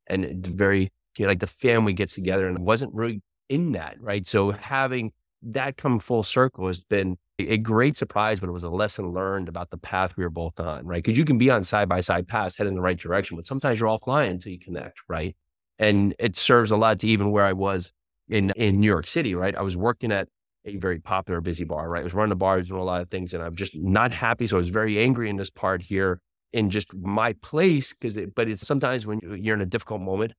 and 0.08 0.46
very 0.46 0.92
you 1.18 1.26
know, 1.26 1.30
like 1.30 1.40
the 1.40 1.48
family 1.48 1.94
gets 1.94 2.16
together, 2.16 2.48
and 2.48 2.60
wasn't 2.60 2.94
really 2.94 3.22
in 3.50 3.74
that, 3.74 3.98
right? 4.00 4.26
So 4.26 4.52
having 4.52 5.12
that 5.42 5.78
come 5.78 6.00
full 6.00 6.24
circle 6.24 6.68
has 6.68 6.82
been 6.82 7.18
a 7.48 7.58
great 7.58 7.96
surprise, 7.96 8.40
but 8.40 8.50
it 8.50 8.54
was 8.54 8.64
a 8.64 8.70
lesson 8.70 9.14
learned 9.14 9.48
about 9.48 9.70
the 9.70 9.78
path 9.78 10.18
we 10.18 10.24
were 10.24 10.30
both 10.30 10.60
on, 10.60 10.86
right? 10.86 11.04
Because 11.04 11.18
you 11.18 11.26
can 11.26 11.38
be 11.38 11.50
on 11.50 11.64
side 11.64 11.88
by 11.88 12.02
side 12.02 12.28
paths 12.28 12.58
heading 12.58 12.72
in 12.72 12.76
the 12.76 12.82
right 12.82 12.98
direction, 12.98 13.38
but 13.38 13.48
sometimes 13.48 13.80
you're 13.80 13.90
offline 13.90 14.32
until 14.32 14.52
you 14.52 14.60
connect, 14.60 15.00
right? 15.08 15.36
And 15.78 16.14
it 16.20 16.36
serves 16.36 16.72
a 16.72 16.78
lot 16.78 17.00
to 17.00 17.08
even 17.08 17.32
where 17.32 17.46
I 17.46 17.54
was 17.54 17.94
in 18.28 18.52
in 18.56 18.80
New 18.80 18.88
York 18.88 19.08
City, 19.08 19.36
right? 19.36 19.56
I 19.56 19.62
was 19.62 19.78
working 19.78 20.12
at 20.12 20.28
a 20.66 20.76
very 20.78 21.00
popular 21.00 21.42
busy 21.42 21.64
bar, 21.64 21.90
right? 21.90 22.02
I 22.02 22.04
was 22.04 22.14
running 22.14 22.30
the 22.30 22.36
bar, 22.36 22.62
doing 22.62 22.82
a 22.82 22.84
lot 22.84 23.02
of 23.02 23.10
things, 23.10 23.34
and 23.34 23.42
I'm 23.42 23.56
just 23.56 23.76
not 23.76 24.14
happy. 24.14 24.46
So 24.46 24.58
I 24.58 24.60
was 24.60 24.70
very 24.70 25.00
angry 25.00 25.30
in 25.30 25.38
this 25.38 25.50
part 25.50 25.82
here 25.82 26.22
in 26.52 26.70
just 26.70 26.94
my 26.94 27.34
place, 27.42 27.94
because 27.94 28.18
it, 28.18 28.36
but 28.36 28.48
it's 28.48 28.66
sometimes 28.68 29.06
when 29.06 29.20
you're 29.24 29.56
in 29.56 29.62
a 29.62 29.66
difficult 29.66 30.02
moment, 30.02 30.34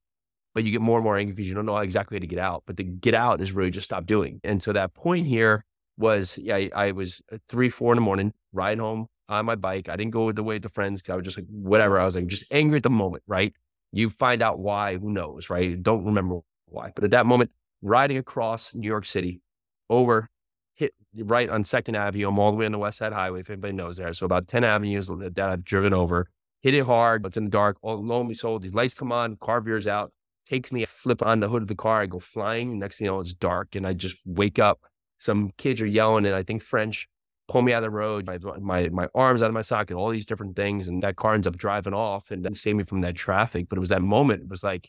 but 0.54 0.64
you 0.64 0.72
get 0.72 0.80
more 0.80 0.98
and 0.98 1.04
more 1.04 1.16
angry 1.16 1.34
because 1.34 1.48
you 1.48 1.54
don't 1.54 1.66
know 1.66 1.78
exactly 1.78 2.16
how 2.16 2.20
to 2.20 2.26
get 2.26 2.38
out. 2.38 2.64
But 2.66 2.76
to 2.76 2.82
get 2.82 3.14
out 3.14 3.40
is 3.40 3.52
really 3.52 3.70
just 3.70 3.84
stop 3.84 4.06
doing. 4.06 4.40
And 4.44 4.62
so 4.62 4.72
that 4.72 4.92
point 4.94 5.26
here 5.26 5.64
was 6.00 6.38
yeah, 6.38 6.56
I, 6.56 6.70
I 6.74 6.92
was 6.92 7.22
uh, 7.32 7.38
three, 7.48 7.68
four 7.68 7.92
in 7.92 7.96
the 7.96 8.02
morning, 8.02 8.32
riding 8.52 8.80
home 8.80 9.06
on 9.28 9.46
my 9.46 9.54
bike. 9.54 9.88
I 9.88 9.96
didn't 9.96 10.12
go 10.12 10.32
the 10.32 10.42
way 10.42 10.58
the 10.58 10.68
friends 10.68 11.02
because 11.02 11.12
I 11.12 11.16
was 11.16 11.24
just 11.24 11.38
like, 11.38 11.46
whatever. 11.48 12.00
I 12.00 12.04
was 12.04 12.16
like, 12.16 12.26
just 12.26 12.44
angry 12.50 12.78
at 12.78 12.82
the 12.82 12.90
moment, 12.90 13.22
right? 13.26 13.54
You 13.92 14.10
find 14.10 14.42
out 14.42 14.58
why, 14.58 14.96
who 14.96 15.10
knows, 15.10 15.50
right? 15.50 15.80
Don't 15.80 16.04
remember 16.04 16.40
why. 16.66 16.92
But 16.94 17.04
at 17.04 17.10
that 17.12 17.26
moment, 17.26 17.50
riding 17.82 18.16
across 18.16 18.74
New 18.74 18.88
York 18.88 19.04
City 19.04 19.40
over 19.88 20.28
hit 20.74 20.94
right 21.16 21.48
on 21.48 21.64
Second 21.64 21.96
Avenue. 21.96 22.28
I'm 22.28 22.38
all 22.38 22.50
the 22.50 22.56
way 22.56 22.66
on 22.66 22.72
the 22.72 22.78
West 22.78 22.98
Side 22.98 23.12
Highway, 23.12 23.40
if 23.40 23.50
anybody 23.50 23.74
knows 23.74 23.98
there. 23.98 24.12
So 24.14 24.26
about 24.26 24.48
10 24.48 24.64
avenues 24.64 25.08
that 25.08 25.38
I've 25.38 25.64
driven 25.64 25.92
over, 25.92 26.26
hit 26.60 26.74
it 26.74 26.86
hard, 26.86 27.22
but 27.22 27.28
it's 27.28 27.36
in 27.36 27.44
the 27.44 27.50
dark. 27.50 27.76
All 27.82 28.02
lo 28.04 28.20
and 28.20 28.28
behold, 28.28 28.62
these 28.62 28.74
lights 28.74 28.94
come 28.94 29.12
on, 29.12 29.36
car 29.36 29.60
veers 29.60 29.86
out, 29.86 30.12
takes 30.48 30.72
me, 30.72 30.82
I 30.82 30.86
flip 30.86 31.22
on 31.22 31.40
the 31.40 31.48
hood 31.48 31.62
of 31.62 31.68
the 31.68 31.74
car, 31.74 32.00
I 32.00 32.06
go 32.06 32.18
flying. 32.18 32.78
Next 32.78 32.98
thing 32.98 33.06
you 33.06 33.12
know, 33.12 33.20
it's 33.20 33.34
dark, 33.34 33.74
and 33.76 33.86
I 33.86 33.92
just 33.92 34.16
wake 34.24 34.58
up. 34.58 34.80
Some 35.20 35.52
kids 35.56 35.80
are 35.80 35.86
yelling, 35.86 36.26
and 36.26 36.34
I 36.34 36.42
think 36.42 36.62
French 36.62 37.08
pull 37.50 37.62
me 37.62 37.72
out 37.72 37.78
of 37.78 37.90
the 37.90 37.90
road, 37.90 38.26
my, 38.26 38.38
my, 38.60 38.88
my 38.90 39.08
arms 39.14 39.42
out 39.42 39.48
of 39.48 39.54
my 39.54 39.62
socket, 39.62 39.96
all 39.96 40.10
these 40.10 40.24
different 40.24 40.54
things. 40.54 40.86
And 40.86 41.02
that 41.02 41.16
car 41.16 41.34
ends 41.34 41.46
up 41.46 41.56
driving 41.56 41.94
off 41.94 42.30
and 42.30 42.56
save 42.56 42.76
me 42.76 42.84
from 42.84 43.00
that 43.00 43.16
traffic. 43.16 43.68
But 43.68 43.76
it 43.76 43.80
was 43.80 43.88
that 43.88 44.02
moment, 44.02 44.42
it 44.42 44.48
was 44.48 44.62
like, 44.62 44.88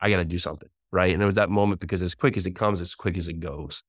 I 0.00 0.10
got 0.10 0.18
to 0.18 0.24
do 0.24 0.38
something. 0.38 0.68
Right. 0.92 1.12
And 1.12 1.22
it 1.22 1.26
was 1.26 1.34
that 1.36 1.50
moment 1.50 1.80
because 1.80 2.02
as 2.02 2.14
quick 2.14 2.36
as 2.36 2.46
it 2.46 2.52
comes, 2.52 2.80
as 2.80 2.94
quick 2.94 3.16
as 3.16 3.28
it 3.28 3.40
goes. 3.40 3.82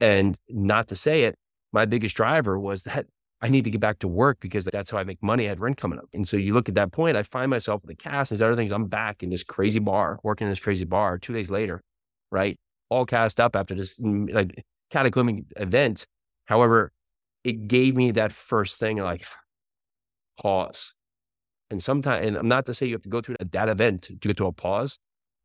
And 0.00 0.36
not 0.48 0.88
to 0.88 0.96
say 0.96 1.24
it, 1.24 1.36
my 1.72 1.84
biggest 1.84 2.16
driver 2.16 2.58
was 2.58 2.82
that 2.84 3.06
I 3.42 3.48
need 3.48 3.64
to 3.64 3.70
get 3.70 3.80
back 3.80 3.98
to 4.00 4.08
work 4.08 4.38
because 4.40 4.64
that's 4.64 4.90
how 4.90 4.98
I 4.98 5.04
make 5.04 5.22
money. 5.22 5.46
I 5.46 5.50
had 5.50 5.60
rent 5.60 5.76
coming 5.76 5.98
up. 5.98 6.08
And 6.12 6.26
so 6.26 6.36
you 6.36 6.52
look 6.52 6.68
at 6.68 6.74
that 6.74 6.92
point, 6.92 7.16
I 7.16 7.22
find 7.22 7.50
myself 7.50 7.82
with 7.82 7.88
the 7.88 8.02
cast 8.02 8.32
and 8.32 8.42
other 8.42 8.56
things. 8.56 8.72
I'm 8.72 8.86
back 8.86 9.22
in 9.22 9.30
this 9.30 9.44
crazy 9.44 9.78
bar, 9.78 10.18
working 10.22 10.46
in 10.46 10.50
this 10.50 10.60
crazy 10.60 10.84
bar 10.84 11.18
two 11.18 11.32
days 11.32 11.50
later, 11.50 11.82
right? 12.30 12.58
All 12.90 13.06
cast 13.06 13.40
up 13.40 13.56
after 13.56 13.74
this 13.74 13.98
mm, 13.98 14.32
like 14.32 14.64
cataclysmic 14.90 15.44
event. 15.56 16.06
However, 16.46 16.92
it 17.44 17.68
gave 17.68 17.96
me 17.96 18.10
that 18.12 18.32
first 18.32 18.78
thing 18.78 18.98
like 18.98 19.24
pause. 20.40 20.94
And 21.70 21.82
sometimes, 21.82 22.26
and 22.26 22.36
I'm 22.36 22.48
not 22.48 22.66
to 22.66 22.74
say 22.74 22.86
you 22.86 22.94
have 22.94 23.02
to 23.02 23.08
go 23.08 23.20
through 23.20 23.36
that 23.40 23.68
event 23.68 24.02
to 24.02 24.14
get 24.14 24.36
to 24.38 24.46
a 24.46 24.52
pause, 24.52 24.98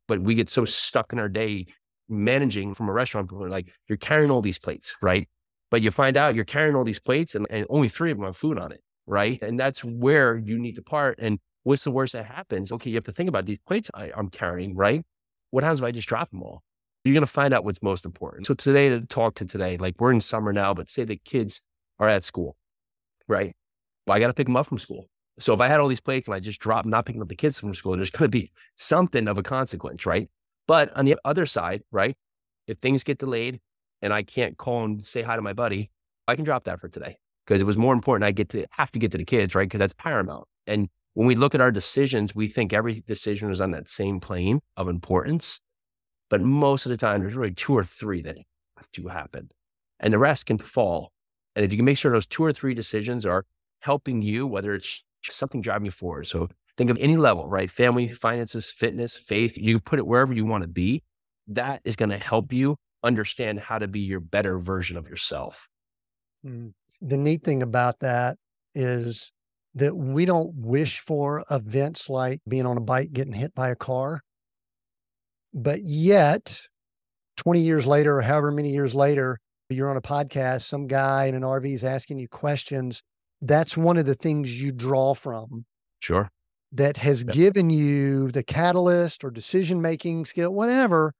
but 0.08 0.20
we 0.20 0.34
get 0.34 0.50
so 0.50 0.64
stuck 0.64 1.12
in 1.12 1.18
our 1.18 1.28
day 1.28 1.66
managing 2.08 2.74
from 2.74 2.88
a 2.88 2.92
restaurant, 2.92 3.30
like 3.32 3.68
you're 3.88 3.98
carrying 3.98 4.30
all 4.30 4.42
these 4.42 4.58
plates, 4.58 4.96
right? 5.00 5.28
But 5.70 5.82
you 5.82 5.90
find 5.90 6.16
out 6.16 6.34
you're 6.34 6.44
carrying 6.44 6.74
all 6.76 6.84
these 6.84 7.00
plates 7.00 7.34
and, 7.34 7.46
and 7.50 7.66
only 7.68 7.88
three 7.88 8.10
of 8.10 8.18
them 8.18 8.26
have 8.26 8.36
food 8.36 8.58
on 8.58 8.72
it, 8.72 8.80
right? 9.06 9.40
And 9.42 9.58
that's 9.58 9.84
where 9.84 10.36
you 10.36 10.58
need 10.58 10.76
to 10.76 10.82
part. 10.82 11.18
And 11.20 11.38
what's 11.64 11.84
the 11.84 11.90
worst 11.90 12.12
that 12.12 12.26
happens? 12.26 12.70
Okay, 12.72 12.90
you 12.90 12.96
have 12.96 13.04
to 13.04 13.12
think 13.12 13.28
about 13.28 13.46
these 13.46 13.58
plates 13.58 13.90
I, 13.94 14.10
I'm 14.16 14.28
carrying, 14.28 14.76
right? 14.76 15.02
What 15.50 15.64
happens 15.64 15.80
if 15.80 15.84
I 15.84 15.90
just 15.90 16.08
drop 16.08 16.30
them 16.30 16.42
all? 16.42 16.62
You're 17.06 17.14
going 17.14 17.20
to 17.20 17.28
find 17.28 17.54
out 17.54 17.64
what's 17.64 17.82
most 17.82 18.04
important. 18.04 18.48
So 18.48 18.54
today, 18.54 18.88
to 18.88 19.00
talk 19.02 19.36
to 19.36 19.44
today, 19.44 19.76
like 19.76 19.94
we're 20.00 20.10
in 20.10 20.20
summer 20.20 20.52
now, 20.52 20.74
but 20.74 20.90
say 20.90 21.04
the 21.04 21.16
kids 21.16 21.62
are 22.00 22.08
at 22.08 22.24
school, 22.24 22.56
right? 23.28 23.54
Well, 24.06 24.16
I 24.16 24.18
got 24.18 24.26
to 24.26 24.34
pick 24.34 24.48
them 24.48 24.56
up 24.56 24.66
from 24.66 24.80
school. 24.80 25.06
So 25.38 25.54
if 25.54 25.60
I 25.60 25.68
had 25.68 25.78
all 25.78 25.86
these 25.86 26.00
plates 26.00 26.26
and 26.26 26.34
I 26.34 26.40
just 26.40 26.58
dropped 26.58 26.84
not 26.84 27.06
picking 27.06 27.22
up 27.22 27.28
the 27.28 27.36
kids 27.36 27.60
from 27.60 27.74
school, 27.74 27.94
there's 27.94 28.10
going 28.10 28.24
to 28.24 28.28
be 28.28 28.50
something 28.74 29.28
of 29.28 29.38
a 29.38 29.42
consequence, 29.44 30.04
right? 30.04 30.28
But 30.66 30.92
on 30.96 31.04
the 31.04 31.16
other 31.24 31.46
side, 31.46 31.82
right? 31.92 32.16
If 32.66 32.78
things 32.78 33.04
get 33.04 33.18
delayed 33.18 33.60
and 34.02 34.12
I 34.12 34.24
can't 34.24 34.58
call 34.58 34.84
and 34.84 35.06
say 35.06 35.22
hi 35.22 35.36
to 35.36 35.42
my 35.42 35.52
buddy, 35.52 35.90
I 36.26 36.34
can 36.34 36.44
drop 36.44 36.64
that 36.64 36.80
for 36.80 36.88
today 36.88 37.18
because 37.46 37.60
it 37.60 37.66
was 37.66 37.76
more 37.76 37.94
important. 37.94 38.26
I 38.26 38.32
get 38.32 38.48
to 38.48 38.66
have 38.72 38.90
to 38.90 38.98
get 38.98 39.12
to 39.12 39.18
the 39.18 39.24
kids, 39.24 39.54
right? 39.54 39.68
Because 39.68 39.78
that's 39.78 39.94
paramount. 39.94 40.48
And 40.66 40.88
when 41.14 41.28
we 41.28 41.36
look 41.36 41.54
at 41.54 41.60
our 41.60 41.70
decisions, 41.70 42.34
we 42.34 42.48
think 42.48 42.72
every 42.72 43.04
decision 43.06 43.52
is 43.52 43.60
on 43.60 43.70
that 43.70 43.88
same 43.88 44.18
plane 44.18 44.60
of 44.76 44.88
importance. 44.88 45.60
But 46.28 46.40
most 46.40 46.86
of 46.86 46.90
the 46.90 46.96
time, 46.96 47.20
there's 47.20 47.34
really 47.34 47.54
two 47.54 47.76
or 47.76 47.84
three 47.84 48.22
that 48.22 48.36
have 48.76 48.90
to 48.92 49.08
happen, 49.08 49.50
and 50.00 50.12
the 50.12 50.18
rest 50.18 50.46
can 50.46 50.58
fall 50.58 51.12
and 51.56 51.64
if 51.64 51.72
you 51.72 51.78
can 51.78 51.86
make 51.86 51.96
sure 51.96 52.12
those 52.12 52.26
two 52.26 52.44
or 52.44 52.52
three 52.52 52.74
decisions 52.74 53.24
are 53.24 53.46
helping 53.80 54.20
you, 54.20 54.46
whether 54.46 54.74
it's 54.74 55.02
something 55.28 55.62
driving 55.62 55.86
you 55.86 55.90
forward. 55.90 56.26
So 56.26 56.48
think 56.76 56.90
of 56.90 56.98
any 57.00 57.16
level, 57.16 57.48
right? 57.48 57.70
Family, 57.70 58.08
finances, 58.08 58.70
fitness, 58.70 59.16
faith, 59.16 59.56
you 59.56 59.80
put 59.80 59.98
it 59.98 60.06
wherever 60.06 60.34
you 60.34 60.44
want 60.44 60.62
to 60.62 60.68
be. 60.68 61.02
That 61.48 61.80
is 61.84 61.96
going 61.96 62.10
to 62.10 62.18
help 62.18 62.52
you 62.52 62.76
understand 63.02 63.58
how 63.60 63.78
to 63.78 63.88
be 63.88 64.00
your 64.00 64.20
better 64.20 64.58
version 64.58 64.98
of 64.98 65.08
yourself. 65.08 65.68
Mm. 66.44 66.74
The 67.00 67.16
neat 67.16 67.42
thing 67.42 67.62
about 67.62 68.00
that 68.00 68.36
is 68.74 69.32
that 69.74 69.96
we 69.96 70.26
don't 70.26 70.54
wish 70.54 71.00
for 71.00 71.44
events 71.50 72.10
like 72.10 72.40
being 72.46 72.66
on 72.66 72.76
a 72.76 72.80
bike, 72.80 73.12
getting 73.12 73.32
hit 73.32 73.54
by 73.54 73.70
a 73.70 73.76
car. 73.76 74.22
But 75.56 75.82
yet, 75.82 76.60
20 77.38 77.60
years 77.60 77.86
later, 77.86 78.18
or 78.18 78.22
however 78.22 78.52
many 78.52 78.72
years 78.72 78.94
later, 78.94 79.38
you're 79.70 79.88
on 79.88 79.96
a 79.96 80.02
podcast, 80.02 80.62
some 80.62 80.86
guy 80.86 81.24
in 81.24 81.34
an 81.34 81.42
RV 81.42 81.72
is 81.72 81.82
asking 81.82 82.18
you 82.18 82.28
questions. 82.28 83.02
That's 83.40 83.74
one 83.74 83.96
of 83.96 84.04
the 84.04 84.14
things 84.14 84.60
you 84.60 84.70
draw 84.70 85.14
from. 85.14 85.64
Sure. 85.98 86.28
That 86.72 86.98
has 86.98 87.24
yep. 87.24 87.34
given 87.34 87.70
you 87.70 88.30
the 88.30 88.42
catalyst 88.42 89.24
or 89.24 89.30
decision 89.30 89.80
making 89.80 90.26
skill, 90.26 90.50
whatever, 90.50 91.14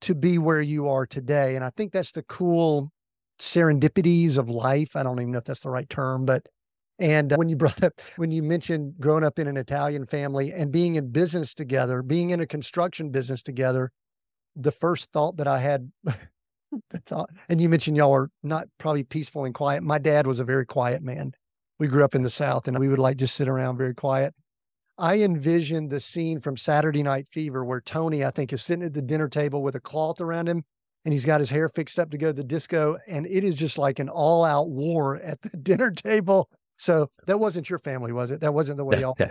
to 0.00 0.14
be 0.14 0.38
where 0.38 0.62
you 0.62 0.88
are 0.88 1.04
today. 1.04 1.54
And 1.54 1.64
I 1.64 1.70
think 1.76 1.92
that's 1.92 2.12
the 2.12 2.22
cool 2.22 2.90
serendipities 3.38 4.38
of 4.38 4.48
life. 4.48 4.96
I 4.96 5.02
don't 5.02 5.20
even 5.20 5.32
know 5.32 5.38
if 5.38 5.44
that's 5.44 5.60
the 5.60 5.70
right 5.70 5.88
term, 5.90 6.24
but 6.24 6.46
and 6.98 7.32
uh, 7.32 7.36
when 7.36 7.48
you 7.48 7.56
brought 7.56 7.82
up, 7.84 8.00
when 8.16 8.30
you 8.30 8.42
mentioned 8.42 8.94
growing 9.00 9.24
up 9.24 9.38
in 9.38 9.48
an 9.48 9.56
Italian 9.56 10.06
family 10.06 10.52
and 10.52 10.72
being 10.72 10.96
in 10.96 11.10
business 11.10 11.54
together, 11.54 12.02
being 12.02 12.30
in 12.30 12.40
a 12.40 12.46
construction 12.46 13.10
business 13.10 13.42
together, 13.42 13.90
the 14.56 14.72
first 14.72 15.10
thought 15.12 15.36
that 15.36 15.48
I 15.48 15.58
had 15.58 15.90
the 16.04 16.98
thought, 17.06 17.30
and 17.48 17.60
you 17.60 17.68
mentioned 17.68 17.96
y'all 17.96 18.14
are 18.14 18.30
not 18.42 18.68
probably 18.78 19.04
peaceful 19.04 19.44
and 19.44 19.54
quiet. 19.54 19.82
My 19.82 19.98
dad 19.98 20.26
was 20.26 20.40
a 20.40 20.44
very 20.44 20.66
quiet 20.66 21.02
man. 21.02 21.32
We 21.78 21.88
grew 21.88 22.04
up 22.04 22.14
in 22.14 22.22
the 22.22 22.30
South 22.30 22.68
and 22.68 22.78
we 22.78 22.88
would 22.88 22.98
like 22.98 23.16
just 23.16 23.34
sit 23.34 23.48
around 23.48 23.78
very 23.78 23.94
quiet. 23.94 24.34
I 24.96 25.18
envisioned 25.22 25.90
the 25.90 25.98
scene 25.98 26.40
from 26.40 26.56
Saturday 26.56 27.02
Night 27.02 27.26
Fever 27.28 27.64
where 27.64 27.80
Tony, 27.80 28.24
I 28.24 28.30
think, 28.30 28.52
is 28.52 28.62
sitting 28.62 28.84
at 28.84 28.94
the 28.94 29.02
dinner 29.02 29.28
table 29.28 29.60
with 29.60 29.74
a 29.74 29.80
cloth 29.80 30.20
around 30.20 30.48
him 30.48 30.62
and 31.04 31.12
he's 31.12 31.24
got 31.24 31.40
his 31.40 31.50
hair 31.50 31.68
fixed 31.68 31.98
up 31.98 32.10
to 32.10 32.18
go 32.18 32.28
to 32.28 32.32
the 32.32 32.44
disco. 32.44 32.96
And 33.08 33.26
it 33.26 33.42
is 33.42 33.56
just 33.56 33.76
like 33.76 33.98
an 33.98 34.08
all 34.08 34.44
out 34.44 34.70
war 34.70 35.16
at 35.16 35.42
the 35.42 35.48
dinner 35.62 35.90
table. 35.90 36.48
So 36.76 37.08
that 37.26 37.38
wasn't 37.38 37.70
your 37.70 37.78
family, 37.78 38.12
was 38.12 38.30
it? 38.30 38.40
That 38.40 38.52
wasn't 38.52 38.78
the 38.78 38.84
way 38.84 39.00
y'all. 39.00 39.16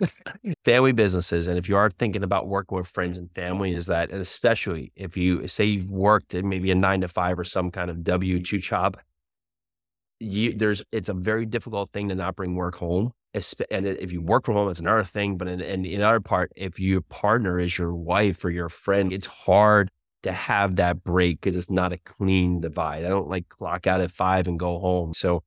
family 0.64 0.92
businesses, 0.92 1.46
and 1.46 1.58
if 1.58 1.68
you 1.68 1.76
are 1.76 1.90
thinking 1.90 2.22
about 2.22 2.48
working 2.48 2.76
with 2.76 2.86
friends 2.86 3.18
and 3.18 3.30
family, 3.32 3.74
is 3.74 3.86
that, 3.86 4.10
and 4.10 4.20
especially 4.20 4.92
if 4.96 5.16
you 5.16 5.46
say 5.46 5.64
you've 5.64 5.90
worked 5.90 6.34
in 6.34 6.48
maybe 6.48 6.70
a 6.70 6.74
nine 6.74 7.00
to 7.00 7.08
five 7.08 7.38
or 7.38 7.44
some 7.44 7.70
kind 7.70 7.90
of 7.90 8.02
W 8.04 8.42
two 8.42 8.58
job, 8.58 8.98
you 10.20 10.52
there's 10.56 10.82
it's 10.92 11.08
a 11.08 11.14
very 11.14 11.46
difficult 11.46 11.90
thing 11.90 12.08
to 12.08 12.14
not 12.14 12.36
bring 12.36 12.54
work 12.54 12.76
home. 12.76 13.12
And 13.68 13.84
if 13.84 14.12
you 14.12 14.22
work 14.22 14.46
from 14.46 14.54
home, 14.54 14.70
it's 14.70 14.78
another 14.78 15.02
thing. 15.02 15.36
But 15.36 15.48
in, 15.48 15.60
in, 15.60 15.84
in 15.84 16.00
other 16.00 16.20
part, 16.20 16.52
if 16.54 16.78
your 16.78 17.00
partner 17.00 17.58
is 17.58 17.76
your 17.76 17.92
wife 17.92 18.44
or 18.44 18.50
your 18.50 18.68
friend, 18.68 19.12
it's 19.12 19.26
hard 19.26 19.90
to 20.22 20.32
have 20.32 20.76
that 20.76 21.02
break 21.02 21.40
because 21.40 21.56
it's 21.56 21.70
not 21.70 21.92
a 21.92 21.98
clean 21.98 22.60
divide. 22.60 23.04
I 23.04 23.08
don't 23.08 23.28
like 23.28 23.48
clock 23.48 23.88
out 23.88 24.00
at 24.00 24.12
five 24.12 24.46
and 24.46 24.56
go 24.56 24.78
home. 24.78 25.12
So 25.12 25.42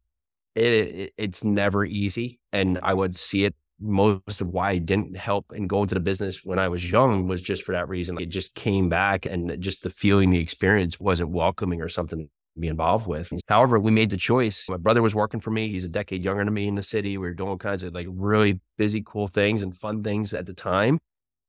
it, 0.57 0.73
it, 0.73 1.13
it's 1.17 1.43
never 1.43 1.85
easy. 1.85 2.39
And 2.51 2.79
I 2.81 2.93
would 2.93 3.15
see 3.15 3.45
it 3.45 3.55
most 3.79 4.41
of 4.41 4.47
why 4.47 4.71
I 4.71 4.77
didn't 4.79 5.15
help 5.15 5.51
and 5.51 5.69
go 5.69 5.83
into 5.83 5.93
the 5.93 6.01
business 6.01 6.43
when 6.43 6.57
I 6.57 6.67
was 6.67 6.89
young 6.89 7.27
was 7.27 7.41
just 7.41 7.63
for 7.63 7.73
that 7.73 7.87
reason. 7.87 8.19
It 8.19 8.29
just 8.29 8.55
came 8.55 8.89
back 8.89 9.25
and 9.25 9.61
just 9.61 9.83
the 9.83 9.89
feeling, 9.89 10.31
the 10.31 10.39
experience 10.39 10.99
wasn't 10.99 11.29
welcoming 11.29 11.81
or 11.81 11.89
something 11.89 12.19
to 12.19 12.59
be 12.59 12.67
involved 12.67 13.05
with. 13.05 13.31
However, 13.47 13.79
we 13.79 13.91
made 13.91 14.09
the 14.09 14.17
choice. 14.17 14.67
My 14.67 14.77
brother 14.77 15.03
was 15.03 15.13
working 15.13 15.39
for 15.39 15.51
me. 15.51 15.69
He's 15.69 15.85
a 15.85 15.89
decade 15.89 16.23
younger 16.23 16.43
than 16.43 16.53
me 16.53 16.67
in 16.67 16.75
the 16.75 16.81
city. 16.81 17.17
We 17.17 17.27
were 17.27 17.33
doing 17.33 17.49
all 17.49 17.57
kinds 17.57 17.83
of 17.83 17.93
like 17.93 18.07
really 18.09 18.59
busy, 18.77 19.03
cool 19.05 19.27
things 19.27 19.61
and 19.61 19.77
fun 19.77 20.03
things 20.03 20.33
at 20.33 20.47
the 20.47 20.53
time. 20.53 20.97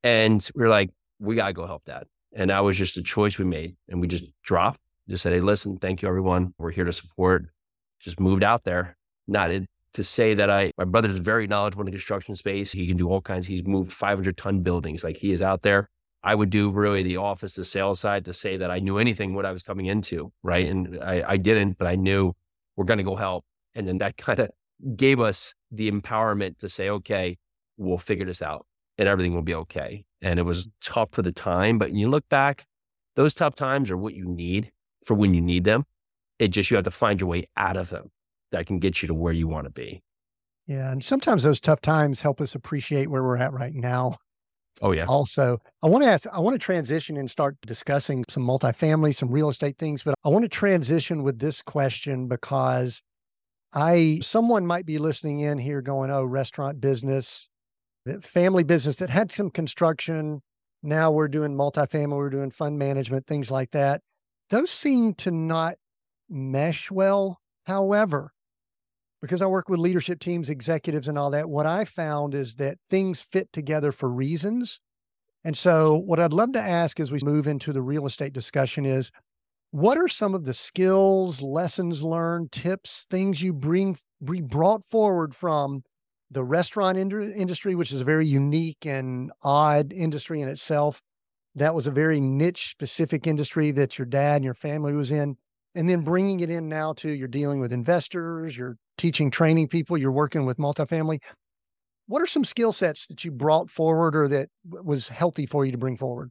And 0.02 0.46
we 0.54 0.62
were 0.62 0.68
like, 0.68 0.90
we 1.18 1.34
got 1.34 1.46
to 1.46 1.52
go 1.54 1.66
help 1.66 1.84
dad. 1.86 2.04
And 2.34 2.50
that 2.50 2.60
was 2.60 2.76
just 2.76 2.98
a 2.98 3.02
choice 3.02 3.38
we 3.38 3.46
made. 3.46 3.74
And 3.88 4.02
we 4.02 4.06
just 4.06 4.24
dropped, 4.42 4.80
just 5.08 5.22
said, 5.22 5.32
hey, 5.32 5.40
listen, 5.40 5.78
thank 5.78 6.02
you, 6.02 6.08
everyone. 6.08 6.52
We're 6.58 6.72
here 6.72 6.84
to 6.84 6.92
support. 6.92 7.46
Just 8.00 8.20
moved 8.20 8.44
out 8.44 8.64
there 8.64 8.97
not 9.28 9.50
to 9.94 10.04
say 10.04 10.34
that 10.34 10.50
I, 10.50 10.72
my 10.78 10.84
brother 10.84 11.08
is 11.08 11.18
very 11.18 11.46
knowledgeable 11.46 11.82
in 11.82 11.86
the 11.86 11.92
construction 11.92 12.36
space. 12.36 12.72
He 12.72 12.86
can 12.86 12.96
do 12.96 13.08
all 13.08 13.20
kinds. 13.20 13.46
He's 13.46 13.64
moved 13.64 13.92
500 13.92 14.36
ton 14.36 14.60
buildings. 14.60 15.04
Like 15.04 15.16
he 15.16 15.32
is 15.32 15.42
out 15.42 15.62
there. 15.62 15.88
I 16.22 16.34
would 16.34 16.50
do 16.50 16.70
really 16.70 17.02
the 17.02 17.16
office, 17.16 17.54
the 17.54 17.64
sales 17.64 18.00
side 18.00 18.24
to 18.24 18.32
say 18.32 18.56
that 18.56 18.70
I 18.70 18.80
knew 18.80 18.98
anything 18.98 19.34
what 19.34 19.46
I 19.46 19.52
was 19.52 19.62
coming 19.62 19.86
into. 19.86 20.32
Right. 20.42 20.66
And 20.66 21.02
I, 21.02 21.22
I 21.26 21.36
didn't, 21.36 21.78
but 21.78 21.86
I 21.86 21.94
knew 21.94 22.32
we're 22.76 22.84
going 22.84 22.98
to 22.98 23.04
go 23.04 23.16
help. 23.16 23.44
And 23.74 23.86
then 23.86 23.98
that 23.98 24.16
kind 24.16 24.40
of 24.40 24.50
gave 24.96 25.20
us 25.20 25.54
the 25.70 25.90
empowerment 25.90 26.58
to 26.58 26.68
say, 26.68 26.88
okay, 26.90 27.36
we'll 27.76 27.98
figure 27.98 28.26
this 28.26 28.42
out 28.42 28.66
and 28.96 29.08
everything 29.08 29.34
will 29.34 29.42
be 29.42 29.54
okay. 29.54 30.04
And 30.20 30.38
it 30.38 30.42
was 30.42 30.68
tough 30.82 31.10
for 31.12 31.22
the 31.22 31.32
time, 31.32 31.78
but 31.78 31.92
you 31.92 32.08
look 32.08 32.28
back, 32.28 32.66
those 33.14 33.34
tough 33.34 33.54
times 33.54 33.90
are 33.90 33.96
what 33.96 34.14
you 34.14 34.26
need 34.26 34.70
for 35.04 35.14
when 35.14 35.34
you 35.34 35.40
need 35.40 35.64
them. 35.64 35.84
It 36.38 36.48
just, 36.48 36.70
you 36.70 36.76
have 36.76 36.84
to 36.84 36.90
find 36.90 37.20
your 37.20 37.28
way 37.28 37.48
out 37.56 37.76
of 37.76 37.90
them 37.90 38.10
that 38.52 38.66
can 38.66 38.78
get 38.78 39.02
you 39.02 39.08
to 39.08 39.14
where 39.14 39.32
you 39.32 39.48
want 39.48 39.64
to 39.64 39.70
be. 39.70 40.02
Yeah. 40.66 40.92
And 40.92 41.02
sometimes 41.02 41.42
those 41.42 41.60
tough 41.60 41.80
times 41.80 42.20
help 42.20 42.40
us 42.40 42.54
appreciate 42.54 43.10
where 43.10 43.22
we're 43.22 43.38
at 43.38 43.52
right 43.52 43.74
now. 43.74 44.18
Oh, 44.80 44.92
yeah. 44.92 45.06
Also, 45.06 45.58
I 45.82 45.88
want 45.88 46.04
to 46.04 46.10
ask, 46.10 46.26
I 46.32 46.38
want 46.38 46.54
to 46.54 46.58
transition 46.58 47.16
and 47.16 47.30
start 47.30 47.56
discussing 47.66 48.24
some 48.28 48.44
multifamily, 48.44 49.14
some 49.14 49.30
real 49.30 49.48
estate 49.48 49.76
things, 49.78 50.02
but 50.02 50.14
I 50.24 50.28
want 50.28 50.44
to 50.44 50.48
transition 50.48 51.22
with 51.22 51.40
this 51.40 51.62
question 51.62 52.28
because 52.28 53.02
I, 53.72 54.20
someone 54.22 54.66
might 54.66 54.86
be 54.86 54.98
listening 54.98 55.40
in 55.40 55.58
here 55.58 55.82
going, 55.82 56.10
oh, 56.10 56.24
restaurant 56.24 56.80
business, 56.80 57.48
that 58.04 58.22
family 58.22 58.62
business 58.62 58.96
that 58.96 59.10
had 59.10 59.32
some 59.32 59.50
construction. 59.50 60.42
Now 60.82 61.10
we're 61.10 61.28
doing 61.28 61.56
multifamily, 61.56 62.16
we're 62.16 62.30
doing 62.30 62.50
fund 62.50 62.78
management, 62.78 63.26
things 63.26 63.50
like 63.50 63.72
that. 63.72 64.02
Those 64.50 64.70
seem 64.70 65.14
to 65.14 65.30
not 65.30 65.74
mesh 66.28 66.90
well. 66.90 67.40
However, 67.66 68.32
because 69.20 69.42
I 69.42 69.46
work 69.46 69.68
with 69.68 69.80
leadership 69.80 70.20
teams, 70.20 70.48
executives, 70.48 71.08
and 71.08 71.18
all 71.18 71.30
that, 71.30 71.48
what 71.48 71.66
I 71.66 71.84
found 71.84 72.34
is 72.34 72.56
that 72.56 72.78
things 72.88 73.22
fit 73.22 73.52
together 73.52 73.92
for 73.92 74.08
reasons. 74.08 74.80
And 75.44 75.56
so, 75.56 75.96
what 75.96 76.20
I'd 76.20 76.32
love 76.32 76.52
to 76.52 76.60
ask 76.60 77.00
as 77.00 77.10
we 77.10 77.20
move 77.22 77.46
into 77.46 77.72
the 77.72 77.82
real 77.82 78.06
estate 78.06 78.32
discussion 78.32 78.84
is 78.84 79.10
what 79.70 79.98
are 79.98 80.08
some 80.08 80.34
of 80.34 80.44
the 80.44 80.54
skills, 80.54 81.42
lessons 81.42 82.02
learned, 82.02 82.52
tips, 82.52 83.06
things 83.10 83.42
you 83.42 83.52
bring, 83.52 83.98
bring 84.20 84.46
brought 84.46 84.84
forward 84.90 85.34
from 85.34 85.82
the 86.30 86.44
restaurant 86.44 86.96
ind- 86.96 87.34
industry, 87.34 87.74
which 87.74 87.92
is 87.92 88.00
a 88.00 88.04
very 88.04 88.26
unique 88.26 88.86
and 88.86 89.30
odd 89.42 89.92
industry 89.92 90.40
in 90.40 90.48
itself? 90.48 91.02
That 91.54 91.74
was 91.74 91.86
a 91.86 91.92
very 91.92 92.20
niche 92.20 92.70
specific 92.70 93.26
industry 93.26 93.70
that 93.72 93.98
your 93.98 94.06
dad 94.06 94.36
and 94.36 94.44
your 94.44 94.54
family 94.54 94.92
was 94.92 95.10
in. 95.10 95.36
And 95.74 95.88
then 95.88 96.02
bringing 96.02 96.40
it 96.40 96.50
in 96.50 96.68
now 96.68 96.92
to 96.94 97.10
you're 97.10 97.28
dealing 97.28 97.60
with 97.60 97.72
investors, 97.72 98.56
you're 98.56 98.76
teaching, 98.98 99.30
training 99.30 99.68
people, 99.68 99.96
you're 99.96 100.12
working 100.12 100.44
with 100.44 100.58
multifamily. 100.58 101.18
What 102.06 102.22
are 102.22 102.26
some 102.26 102.44
skill 102.44 102.72
sets 102.72 103.06
that 103.06 103.24
you 103.24 103.30
brought 103.30 103.70
forward 103.70 104.16
or 104.16 104.28
that 104.28 104.48
was 104.64 105.08
healthy 105.08 105.46
for 105.46 105.64
you 105.64 105.72
to 105.72 105.78
bring 105.78 105.96
forward? 105.96 106.30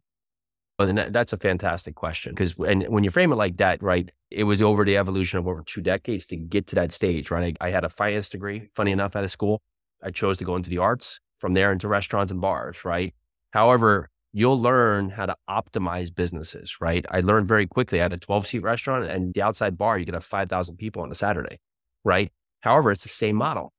Well, 0.78 0.94
that's 1.10 1.34
a 1.34 1.38
fantastic 1.38 1.96
question 1.96 2.34
because 2.34 2.54
and 2.68 2.88
when 2.88 3.04
you 3.04 3.10
frame 3.10 3.32
it 3.32 3.36
like 3.36 3.58
that, 3.58 3.82
right, 3.82 4.12
it 4.30 4.44
was 4.44 4.62
over 4.62 4.86
the 4.86 4.98
evolution 4.98 5.40
of 5.40 5.48
over 5.48 5.64
two 5.66 5.82
decades 5.82 6.28
to 6.28 6.36
get 6.36 6.68
to 6.68 6.76
that 6.76 6.92
stage, 6.92 7.32
right? 7.32 7.58
I, 7.60 7.68
I 7.68 7.72
had 7.72 7.84
a 7.84 7.90
finance 7.90 8.30
degree, 8.30 8.70
funny 8.76 8.92
enough, 8.92 9.16
out 9.16 9.24
of 9.24 9.32
school. 9.32 9.62
I 10.04 10.12
chose 10.12 10.38
to 10.38 10.46
go 10.46 10.56
into 10.56 10.70
the 10.70 10.78
arts, 10.78 11.20
from 11.40 11.54
there 11.54 11.72
into 11.72 11.88
restaurants 11.88 12.32
and 12.32 12.40
bars, 12.40 12.86
right? 12.86 13.14
However, 13.52 14.10
you'll 14.34 14.62
learn 14.62 15.10
how 15.10 15.26
to 15.26 15.36
optimize 15.50 16.14
businesses, 16.14 16.80
right? 16.80 17.06
I 17.10 17.22
learned 17.22 17.48
very 17.48 17.66
quickly. 17.66 18.00
I 18.00 18.04
had 18.04 18.14
a 18.14 18.18
12 18.18 18.46
seat 18.48 18.60
restaurant 18.60 19.06
and 19.06 19.34
the 19.34 19.42
outside 19.42 19.78
bar, 19.78 19.98
you 19.98 20.06
could 20.06 20.14
have 20.14 20.26
5,000 20.26 20.78
people 20.78 21.02
on 21.02 21.12
a 21.12 21.16
Saturday, 21.16 21.60
right? 22.04 22.32
However, 22.62 22.92
it's 22.92 23.04
the 23.04 23.10
same 23.10 23.36
model. 23.36 23.74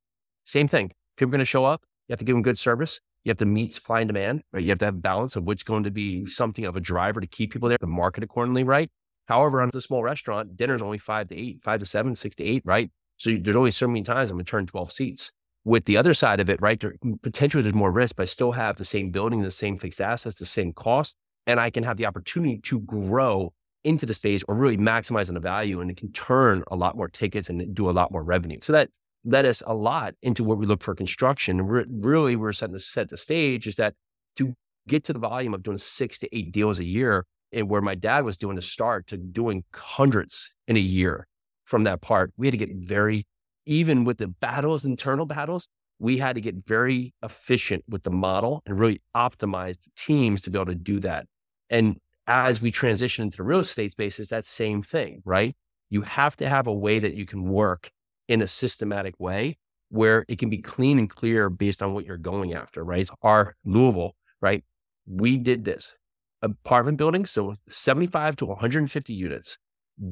Same 0.44 0.68
thing. 0.68 0.92
People 1.16 1.30
are 1.30 1.32
going 1.32 1.38
to 1.40 1.44
show 1.44 1.64
up. 1.64 1.82
You 2.08 2.12
have 2.12 2.18
to 2.20 2.24
give 2.24 2.34
them 2.34 2.42
good 2.42 2.58
service. 2.58 3.00
You 3.24 3.30
have 3.30 3.38
to 3.38 3.46
meet 3.46 3.74
supply 3.74 4.00
and 4.00 4.08
demand, 4.08 4.42
right? 4.52 4.62
You 4.62 4.70
have 4.70 4.78
to 4.78 4.86
have 4.86 5.02
balance 5.02 5.36
of 5.36 5.44
what's 5.44 5.62
going 5.62 5.84
to 5.84 5.90
be 5.90 6.24
something 6.26 6.64
of 6.64 6.76
a 6.76 6.80
driver 6.80 7.20
to 7.20 7.26
keep 7.26 7.52
people 7.52 7.68
there, 7.68 7.78
to 7.78 7.86
market 7.86 8.24
accordingly, 8.24 8.64
right? 8.64 8.90
However, 9.26 9.60
on 9.60 9.70
the 9.72 9.80
small 9.82 10.02
restaurant, 10.02 10.56
dinner's 10.56 10.80
only 10.80 10.98
five 10.98 11.28
to 11.28 11.36
eight, 11.36 11.60
five 11.62 11.80
to 11.80 11.86
seven, 11.86 12.14
six 12.14 12.34
to 12.36 12.44
eight, 12.44 12.62
right? 12.64 12.90
So 13.18 13.36
there's 13.38 13.56
only 13.56 13.72
so 13.72 13.86
many 13.86 14.02
times 14.02 14.30
I'm 14.30 14.36
going 14.36 14.46
to 14.46 14.50
turn 14.50 14.66
12 14.66 14.92
seats. 14.92 15.32
With 15.64 15.84
the 15.84 15.98
other 15.98 16.14
side 16.14 16.40
of 16.40 16.48
it, 16.48 16.62
right, 16.62 16.80
there, 16.80 16.94
mm, 17.04 17.20
potentially 17.20 17.62
there's 17.62 17.74
more 17.74 17.92
risk, 17.92 18.16
but 18.16 18.22
I 18.22 18.26
still 18.26 18.52
have 18.52 18.76
the 18.76 18.84
same 18.84 19.10
building, 19.10 19.42
the 19.42 19.50
same 19.50 19.76
fixed 19.76 20.00
assets, 20.00 20.38
the 20.38 20.46
same 20.46 20.72
cost, 20.72 21.16
and 21.46 21.60
I 21.60 21.68
can 21.68 21.84
have 21.84 21.98
the 21.98 22.06
opportunity 22.06 22.58
to 22.58 22.80
grow 22.80 23.52
into 23.84 24.06
the 24.06 24.14
space 24.14 24.42
or 24.48 24.54
really 24.54 24.76
maximize 24.76 25.28
on 25.28 25.34
the 25.34 25.40
value 25.40 25.80
and 25.80 25.90
it 25.90 25.96
can 25.96 26.12
turn 26.12 26.62
a 26.70 26.76
lot 26.76 26.96
more 26.96 27.08
tickets 27.08 27.48
and 27.48 27.74
do 27.74 27.88
a 27.88 27.92
lot 27.92 28.10
more 28.10 28.22
revenue. 28.24 28.58
So 28.60 28.72
that 28.72 28.90
led 29.24 29.46
us 29.46 29.62
a 29.66 29.74
lot 29.74 30.14
into 30.22 30.44
what 30.44 30.58
we 30.58 30.66
look 30.66 30.82
for 30.82 30.94
construction. 30.94 31.60
And 31.60 31.70
re- 31.70 31.84
really, 31.88 32.36
we're 32.36 32.52
setting 32.52 32.74
to 32.74 32.80
set 32.80 33.08
the 33.08 33.16
stage 33.16 33.66
is 33.66 33.76
that 33.76 33.94
to 34.36 34.54
get 34.86 35.04
to 35.04 35.12
the 35.12 35.18
volume 35.18 35.54
of 35.54 35.62
doing 35.62 35.78
six 35.78 36.18
to 36.20 36.36
eight 36.36 36.52
deals 36.52 36.78
a 36.78 36.84
year, 36.84 37.24
and 37.52 37.68
where 37.68 37.80
my 37.80 37.94
dad 37.94 38.24
was 38.24 38.36
doing 38.36 38.56
to 38.56 38.62
start 38.62 39.06
to 39.08 39.16
doing 39.16 39.64
hundreds 39.74 40.54
in 40.66 40.76
a 40.76 40.80
year 40.80 41.26
from 41.64 41.84
that 41.84 42.00
part, 42.00 42.32
we 42.36 42.46
had 42.46 42.52
to 42.52 42.58
get 42.58 42.70
very, 42.74 43.26
even 43.66 44.04
with 44.04 44.18
the 44.18 44.28
battles, 44.28 44.84
internal 44.84 45.26
battles, 45.26 45.68
we 45.98 46.18
had 46.18 46.34
to 46.34 46.40
get 46.40 46.54
very 46.66 47.12
efficient 47.22 47.84
with 47.88 48.04
the 48.04 48.10
model 48.10 48.62
and 48.66 48.78
really 48.78 49.00
optimize 49.16 49.82
the 49.82 49.90
teams 49.96 50.40
to 50.42 50.50
be 50.50 50.58
able 50.58 50.66
to 50.66 50.74
do 50.74 51.00
that. 51.00 51.26
And 51.68 51.98
as 52.28 52.60
we 52.60 52.70
transition 52.70 53.24
into 53.24 53.38
the 53.38 53.42
real 53.42 53.60
estate 53.60 53.92
space, 53.92 54.20
is 54.20 54.28
that 54.28 54.44
same 54.44 54.82
thing, 54.82 55.22
right? 55.24 55.56
You 55.88 56.02
have 56.02 56.36
to 56.36 56.48
have 56.48 56.66
a 56.66 56.72
way 56.72 56.98
that 56.98 57.14
you 57.14 57.24
can 57.24 57.48
work 57.48 57.90
in 58.28 58.42
a 58.42 58.46
systematic 58.46 59.18
way 59.18 59.56
where 59.88 60.26
it 60.28 60.38
can 60.38 60.50
be 60.50 60.58
clean 60.58 60.98
and 60.98 61.08
clear 61.08 61.48
based 61.48 61.82
on 61.82 61.94
what 61.94 62.04
you're 62.04 62.18
going 62.18 62.52
after, 62.52 62.84
right? 62.84 63.08
Our 63.22 63.56
Louisville, 63.64 64.14
right? 64.42 64.62
We 65.06 65.38
did 65.38 65.64
this 65.64 65.96
apartment 66.42 66.98
buildings, 66.98 67.30
so 67.30 67.56
75 67.70 68.36
to 68.36 68.46
150 68.46 69.14
units, 69.14 69.56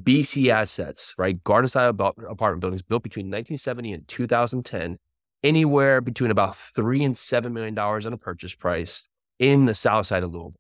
BC 0.03 0.49
assets, 0.49 1.15
right? 1.19 1.45
Garden 1.45 1.69
style 1.69 1.91
apartment 1.91 2.61
buildings 2.63 2.81
built 2.81 3.03
between 3.03 3.27
1970 3.27 3.93
and 3.93 4.09
2010, 4.09 4.97
anywhere 5.43 6.01
between 6.01 6.31
about 6.31 6.57
three 6.57 7.05
and 7.05 7.17
seven 7.19 7.53
million 7.53 7.75
dollars 7.75 8.07
on 8.07 8.15
a 8.15 8.19
purchase 8.19 8.55
price 8.55 9.07
in 9.39 9.67
the 9.67 9.75
south 9.75 10.07
side 10.07 10.23
of 10.23 10.33
Louisville. 10.33 10.55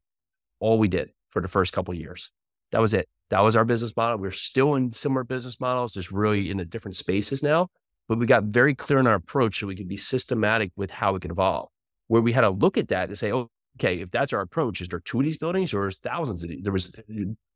All 0.61 0.79
we 0.79 0.89
did 0.89 1.11
for 1.37 1.43
the 1.43 1.49
first 1.49 1.75
couple 1.75 1.93
years. 1.93 2.31
That 2.73 2.81
was 2.81 2.95
it. 2.95 3.11
That 3.29 3.41
was 3.41 3.57
our 3.57 3.67
business 3.67 3.95
model. 3.95 4.17
We're 4.17 4.31
still 4.31 4.75
in 4.75 4.91
similar 4.93 5.23
business 5.23 5.61
models, 5.61 5.93
just 5.93 6.11
really 6.11 6.51
in 6.51 6.57
the 6.57 6.65
different 6.65 6.97
spaces 6.97 7.43
now. 7.43 7.69
But 8.09 8.19
we 8.19 8.25
got 8.25 8.45
very 8.45 8.75
clear 8.75 9.01
in 9.01 9.07
our 9.07 9.17
approach 9.17 9.61
so 9.61 9.67
we 9.67 9.77
could 9.77 9.87
be 9.87 9.99
systematic 9.99 10.73
with 10.77 10.91
how 10.91 11.13
we 11.13 11.21
could 11.21 11.31
evolve. 11.31 11.69
Where 12.07 12.23
we 12.23 12.33
had 12.33 12.41
to 12.41 12.49
look 12.49 12.79
at 12.79 12.89
that 12.89 13.11
and 13.11 13.19
say, 13.19 13.33
oh, 13.33 13.51
okay, 13.79 14.01
if 14.01 14.11
that's 14.11 14.33
our 14.33 14.41
approach, 14.41 14.81
is 14.81 14.89
there 14.89 15.01
two 15.01 15.19
of 15.19 15.27
these 15.27 15.37
buildings 15.37 15.75
or 15.75 15.89
is 15.89 15.99
thousands 15.99 16.43
of 16.43 16.49
these? 16.49 16.63
There 16.63 16.73
was 16.73 16.91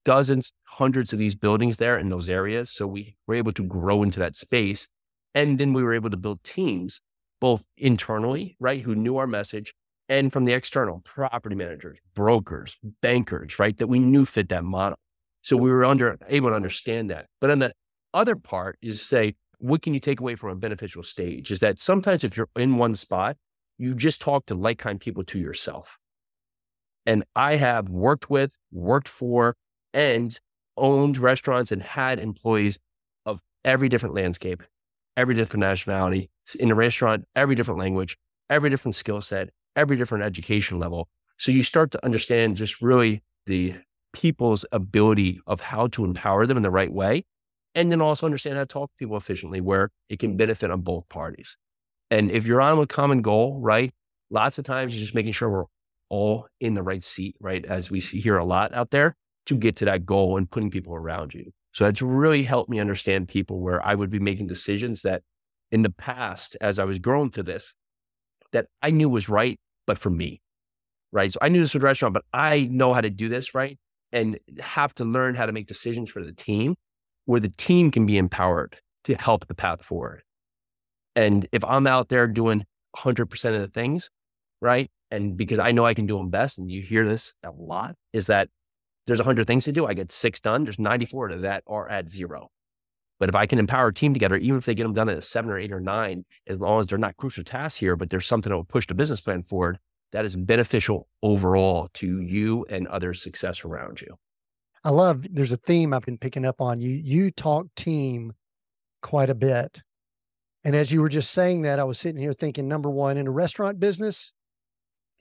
dozens, 0.05 0.53
hundreds 0.65 1.15
of 1.15 1.19
these 1.19 1.35
buildings 1.35 1.79
there 1.79 1.97
in 1.97 2.11
those 2.11 2.29
areas. 2.29 2.71
So 2.71 2.87
we 2.87 3.17
were 3.27 3.35
able 3.35 3.53
to 3.53 3.65
grow 3.65 4.03
into 4.03 4.19
that 4.19 4.37
space. 4.37 4.89
And 5.35 5.59
then 5.59 5.73
we 5.73 5.83
were 5.83 5.95
able 5.95 6.11
to 6.11 6.19
build 6.19 6.45
teams, 6.45 7.01
both 7.41 7.63
internally, 7.79 8.59
right, 8.61 8.83
who 8.83 8.95
knew 8.95 9.17
our 9.17 9.27
message, 9.27 9.73
and 10.11 10.33
from 10.33 10.45
the 10.45 10.53
external 10.53 11.01
property 11.05 11.55
managers, 11.55 11.99
brokers, 12.15 12.77
bankers, 13.01 13.59
right, 13.59 13.77
that 13.79 13.87
we 13.87 14.01
knew 14.01 14.27
fit 14.27 14.49
that 14.49 14.65
model. 14.65 14.99
So 15.43 15.57
we 15.57 15.71
were 15.71 15.85
under 15.85 16.19
able 16.29 16.51
to 16.51 16.57
understand 16.57 17.09
that. 17.11 17.27
But 17.41 17.47
then 17.47 17.61
the 17.61 17.73
other 18.13 18.35
part 18.35 18.77
is 18.83 19.01
say, 19.01 19.37
what 19.59 19.83
can 19.83 19.95
you 19.95 20.01
take 20.01 20.21
away 20.21 20.35
from 20.35 20.51
a 20.51 20.57
beneficial 20.57 21.05
stage? 21.05 21.51
Is 21.51 21.61
that 21.61 21.79
sometimes 21.79 22.25
if 22.25 22.37
you're 22.37 22.49
in 22.57 22.77
one 22.77 22.97
spot, 22.97 23.37
you 23.79 23.95
just 23.95 24.21
talk 24.21 24.47
to 24.47 24.55
like 24.55 24.79
kind 24.79 25.01
people 25.01 25.25
to 25.25 25.39
yourself. 25.39 25.97
And 27.07 27.25
I 27.37 27.57
have 27.57 27.89
worked 27.89 28.29
with, 28.29 28.59
worked 28.73 29.09
for, 29.09 29.57
and 29.95 30.39
owned 30.77 31.19
restaurants 31.19 31.71
and 31.71 31.83
had 31.83 32.19
employees 32.19 32.79
of 33.25 33.41
every 33.65 33.89
different 33.89 34.15
landscape, 34.15 34.63
every 35.17 35.35
different 35.35 35.61
nationality 35.61 36.31
in 36.59 36.71
a 36.71 36.75
restaurant, 36.75 37.27
every 37.37 37.55
different 37.55 37.79
language, 37.79 38.19
every 38.51 38.71
different 38.71 38.97
skill 38.97 39.21
set, 39.21 39.51
every 39.77 39.97
different 39.97 40.25
education 40.25 40.79
level. 40.79 41.09
So 41.39 41.53
you 41.53 41.63
start 41.63 41.91
to 41.93 42.05
understand 42.05 42.57
just 42.57 42.83
really 42.83 43.23
the 43.47 43.75
people's 44.13 44.65
ability 44.73 45.41
of 45.47 45.61
how 45.61 45.87
to 45.89 46.05
empower 46.05 46.47
them 46.47 46.57
in 46.57 46.63
the 46.63 46.71
right 46.71 46.93
way. 46.93 47.25
And 47.75 47.91
then 47.91 48.01
also 48.01 48.27
understand 48.27 48.57
how 48.57 48.63
to 48.63 48.67
talk 48.67 48.91
to 48.91 48.97
people 48.99 49.17
efficiently 49.17 49.61
where 49.61 49.91
it 50.09 50.19
can 50.19 50.37
benefit 50.37 50.71
on 50.71 50.81
both 50.81 51.09
parties. 51.09 51.57
And 52.11 52.31
if 52.31 52.45
you're 52.47 52.61
on 52.61 52.79
a 52.79 52.87
common 52.87 53.23
goal, 53.23 53.61
right? 53.61 53.93
Lots 54.31 54.59
of 54.59 54.65
times 54.65 54.93
you're 54.93 55.03
just 55.03 55.15
making 55.15 55.33
sure 55.33 55.49
we're 55.49 55.65
all 56.09 56.49
in 56.59 56.75
the 56.75 56.83
right 56.83 57.03
seat, 57.03 57.37
right? 57.41 57.65
As 57.65 57.91
we 57.91 58.01
hear 58.01 58.37
a 58.37 58.45
lot 58.45 58.75
out 58.75 58.91
there 58.91 59.15
to 59.47 59.57
get 59.57 59.77
to 59.77 59.85
that 59.85 60.05
goal 60.05 60.37
and 60.37 60.51
putting 60.51 60.71
people 60.71 60.95
around 60.95 61.33
you. 61.33 61.53
So 61.73 61.85
that's 61.85 62.03
really 62.03 62.43
helped 62.43 62.69
me 62.69 62.81
understand 62.81 63.29
people 63.29 63.61
where 63.61 63.85
I 63.85 63.95
would 63.95 64.11
be 64.11 64.19
making 64.19 64.49
decisions 64.49 65.03
that 65.03 65.23
in 65.71 65.83
the 65.83 65.91
past, 65.91 66.57
as 66.61 66.81
I 66.81 66.85
was 66.85 66.99
growing 66.99 67.31
to 67.31 67.45
this, 67.45 67.75
that 68.53 68.67
I 68.83 68.91
knew 68.91 69.09
was 69.09 69.29
right, 69.29 69.59
but 69.87 69.99
for 69.99 70.11
me, 70.11 70.41
right? 71.13 71.33
So 71.33 71.39
I 71.43 71.49
knew 71.49 71.61
this 71.61 71.75
was 71.75 71.83
restaurant, 71.83 72.15
but 72.15 72.25
I 72.33 72.69
know 72.71 72.95
how 72.95 73.01
to 73.01 73.11
do 73.11 73.29
this, 73.29 73.55
right? 73.55 73.79
and 74.13 74.39
have 74.59 74.95
to 74.95 75.05
learn 75.05 75.35
how 75.35 75.47
to 75.47 75.53
make 75.53 75.67
decisions 75.67 76.11
for 76.11 76.25
the 76.25 76.33
team 76.33 76.77
where 77.27 77.41
the 77.41 77.53
team 77.57 77.91
can 77.91 78.07
be 78.07 78.19
empowered 78.19 78.79
to 79.05 79.15
help 79.15 79.47
the 79.47 79.55
path 79.55 79.83
forward. 79.85 80.23
And 81.15 81.47
if 81.53 81.65
I'm 81.65 81.87
out 81.87 82.09
there 82.09 82.27
doing 82.27 82.65
100% 82.97 83.55
of 83.55 83.61
the 83.61 83.69
things, 83.69 84.11
right? 84.61 84.91
And 85.11 85.37
because 85.37 85.59
I 85.59 85.73
know 85.73 85.85
I 85.85 85.95
can 85.95 86.07
do 86.07 86.17
them 86.17 86.31
best, 86.31 86.59
and 86.59 86.71
you 86.71 86.83
hear 86.83 87.07
this 87.07 87.35
a 87.45 87.51
lot, 87.51 87.95
is 88.13 88.27
that 88.27 88.49
there's 89.07 89.19
100 89.19 89.47
things 89.47 89.65
to 89.65 89.73
do. 89.73 89.87
I 89.87 89.95
get 89.95 90.13
six 90.13 90.41
done. 90.41 90.65
There's 90.65 90.79
94 90.79 91.31
of 91.31 91.43
that 91.43 91.63
are 91.67 91.89
at 91.89 92.09
zero. 92.09 92.49
But 93.21 93.29
if 93.29 93.35
I 93.35 93.47
can 93.47 93.59
empower 93.59 93.89
a 93.89 93.95
team 93.95 94.15
together, 94.15 94.37
even 94.37 94.59
if 94.59 94.65
they 94.65 94.75
get 94.75 94.83
them 94.83 94.95
done 94.95 95.11
at 95.11 95.19
a 95.19 95.23
seven 95.23 95.51
or 95.51 95.59
eight 95.59 95.73
or 95.73 95.79
nine, 95.79 96.25
as 96.47 96.59
long 96.59 96.81
as 96.81 96.87
they're 96.87 96.99
not 96.99 97.19
crucial 97.19 97.45
tasks 97.45 97.79
here, 97.79 97.95
but 97.95 98.09
there's 98.09 98.27
something 98.27 98.51
that 98.51 98.57
will 98.57 98.65
push 98.65 98.87
the 98.87 98.95
business 98.95 99.21
plan 99.21 99.43
forward, 99.43 99.79
that 100.13 100.25
is 100.25 100.35
beneficial 100.35 101.07
overall 101.23 101.89
to 101.95 102.21
you 102.21 102.65
and 102.71 102.89
other 102.89 103.15
success 103.15 103.65
around 103.65 104.01
you. 104.01 104.17
I 104.83 104.91
love 104.91 105.27
there's 105.31 105.53
a 105.53 105.59
theme 105.59 105.93
I've 105.93 106.03
been 106.03 106.19
picking 106.19 106.47
up 106.47 106.63
on. 106.63 106.81
You 106.81 106.91
you 106.91 107.31
talk 107.31 107.67
team 107.77 108.33
quite 109.03 109.29
a 109.29 109.35
bit. 109.35 109.83
And 110.65 110.75
as 110.75 110.91
you 110.91 111.01
were 111.01 111.09
just 111.09 111.31
saying 111.31 111.63
that, 111.63 111.79
I 111.79 111.85
was 111.85 111.99
sitting 111.99 112.21
here 112.21 112.33
thinking 112.33 112.69
number 112.69 112.91
one, 112.91 113.17
in 113.17 113.27
a 113.27 113.31
restaurant 113.31 113.81
business, 113.81 114.33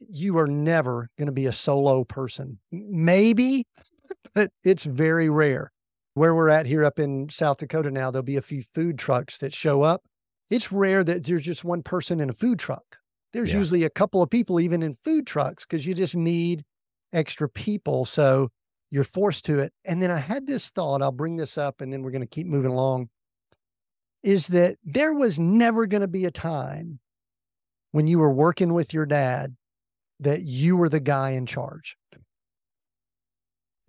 you 0.10 0.38
are 0.38 0.48
never 0.48 1.10
going 1.18 1.28
to 1.28 1.34
be 1.34 1.46
a 1.46 1.52
solo 1.52 2.04
person. 2.04 2.60
Maybe, 2.72 3.68
but 4.34 4.52
it's 4.64 4.86
very 4.86 5.30
rare. 5.30 5.72
Where 6.16 6.36
we're 6.36 6.50
at 6.50 6.66
here 6.66 6.84
up 6.84 7.00
in 7.00 7.30
South 7.30 7.58
Dakota 7.58 7.92
now, 7.92 8.12
there'll 8.12 8.24
be 8.24 8.36
a 8.36 8.42
few 8.42 8.64
food 8.64 8.98
trucks 8.98 9.38
that 9.38 9.54
show 9.54 9.84
up. 9.84 10.04
It's 10.50 10.72
rare 10.72 11.04
that 11.04 11.24
there's 11.24 11.44
just 11.44 11.64
one 11.64 11.84
person 11.84 12.20
in 12.20 12.30
a 12.30 12.34
food 12.34 12.60
truck. 12.60 12.98
There's 13.32 13.52
yeah. 13.52 13.60
usually 13.60 13.84
a 13.84 13.90
couple 13.90 14.22
of 14.22 14.30
people 14.30 14.60
even 14.60 14.82
in 14.82 14.98
food 15.04 15.28
trucks 15.28 15.66
because 15.66 15.86
you 15.86 15.94
just 15.94 16.16
need 16.16 16.66
extra 17.14 17.48
people. 17.48 18.06
So 18.06 18.50
you're 18.90 19.04
forced 19.04 19.46
to 19.46 19.60
it. 19.60 19.72
And 19.86 20.02
then 20.02 20.12
I 20.12 20.18
had 20.18 20.48
this 20.48 20.70
thought, 20.72 21.02
I'll 21.02 21.12
bring 21.12 21.38
this 21.38 21.58
up 21.58 21.82
and 21.82 21.94
then 21.94 22.02
we're 22.02 22.12
going 22.12 22.22
to 22.22 22.28
keep 22.28 22.48
moving 22.48 22.72
along. 22.72 23.10
Is 24.24 24.48
that 24.48 24.78
there 24.84 25.14
was 25.14 25.40
never 25.40 25.86
going 25.86 26.02
to 26.02 26.08
be 26.08 26.26
a 26.26 26.32
time 26.32 27.00
when 27.92 28.08
you 28.08 28.20
were 28.20 28.34
working 28.34 28.74
with 28.74 28.94
your 28.94 29.06
dad 29.06 29.56
that 30.20 30.42
you 30.42 30.76
were 30.76 30.90
the 30.90 31.00
guy 31.00 31.32
in 31.32 31.46
charge. 31.46 31.96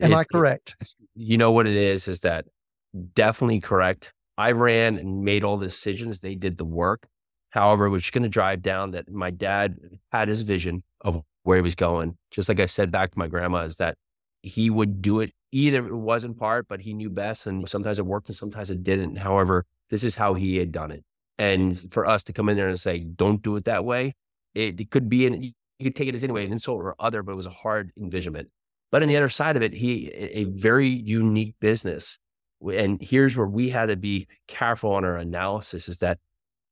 Am 0.01 0.13
it, 0.13 0.17
I 0.17 0.25
correct? 0.25 0.77
It, 0.81 0.89
you 1.15 1.39
know 1.39 1.53
what 1.53 1.67
it 1.67 1.77
is, 1.77 2.09
is 2.09 2.21
that 2.21 2.47
definitely 3.15 3.61
correct. 3.61 4.13
I 4.39 4.53
ran 4.53 4.99
and 4.99 5.23
made 5.23 5.45
all 5.45 5.57
the 5.57 5.67
decisions. 5.67 6.21
They 6.21 6.35
did 6.35 6.59
the 6.59 6.65
work. 6.65 7.07
However, 7.51 7.91
we're 7.91 7.99
just 7.99 8.13
going 8.13 8.23
to 8.23 8.29
drive 8.29 8.63
down 8.63 8.93
that 8.93 9.11
my 9.11 9.31
dad 9.31 9.77
had 10.13 10.29
his 10.29 10.43
vision 10.43 10.83
of 11.01 11.23
where 11.43 11.57
he 11.57 11.63
was 11.63 11.75
going. 11.75 12.17
Just 12.31 12.49
like 12.49 12.61
I 12.61 12.67
said 12.67 12.91
back 12.91 13.11
to 13.11 13.19
my 13.19 13.27
grandma, 13.27 13.65
is 13.65 13.77
that 13.77 13.97
he 14.43 14.71
would 14.71 15.03
do 15.03 15.21
it 15.21 15.33
either 15.53 15.85
it 15.87 15.95
was 15.95 16.25
in 16.25 16.35
part, 16.35 16.69
but 16.69 16.81
he 16.81 16.95
knew 16.95 17.11
best. 17.11 17.47
And 17.47 17.69
sometimes 17.69 17.99
it 17.99 18.07
worked 18.07 18.29
and 18.29 18.37
sometimes 18.37 18.71
it 18.71 18.83
didn't. 18.83 19.17
However, 19.17 19.67
this 19.91 20.05
is 20.05 20.15
how 20.15 20.35
he 20.35 20.57
had 20.57 20.73
done 20.73 20.91
it. 20.91 21.05
And 21.39 21.93
for 21.93 22.07
us 22.07 22.23
to 22.25 22.33
come 22.33 22.49
in 22.49 22.57
there 22.57 22.69
and 22.69 22.79
say, 22.79 23.01
don't 23.01 23.43
do 23.43 23.57
it 23.57 23.65
that 23.65 23.85
way, 23.85 24.15
it, 24.55 24.81
it 24.81 24.91
could 24.91 25.09
be, 25.09 25.27
an, 25.27 25.43
you 25.43 25.53
could 25.83 25.97
take 25.97 26.09
it 26.09 26.15
as 26.15 26.23
anyway, 26.23 26.45
an 26.45 26.53
insult 26.53 26.81
or 26.81 26.95
other, 26.99 27.23
but 27.23 27.33
it 27.33 27.37
was 27.37 27.47
a 27.47 27.51
hard 27.51 27.91
envisionment. 28.01 28.49
But 28.91 29.03
on 29.03 29.09
the 29.09 29.17
other 29.17 29.29
side 29.29 29.57
of 29.57 29.63
it, 29.63 29.75
he, 29.75 30.09
a 30.09 30.45
very 30.45 30.89
unique 30.89 31.55
business. 31.61 32.19
And 32.63 33.01
here's 33.01 33.37
where 33.37 33.47
we 33.47 33.71
had 33.71 33.87
to 33.87 33.97
be 33.97 34.27
careful 34.49 34.93
on 34.93 35.05
our 35.05 35.17
analysis 35.17 35.89
is 35.89 35.99
that 35.99 36.19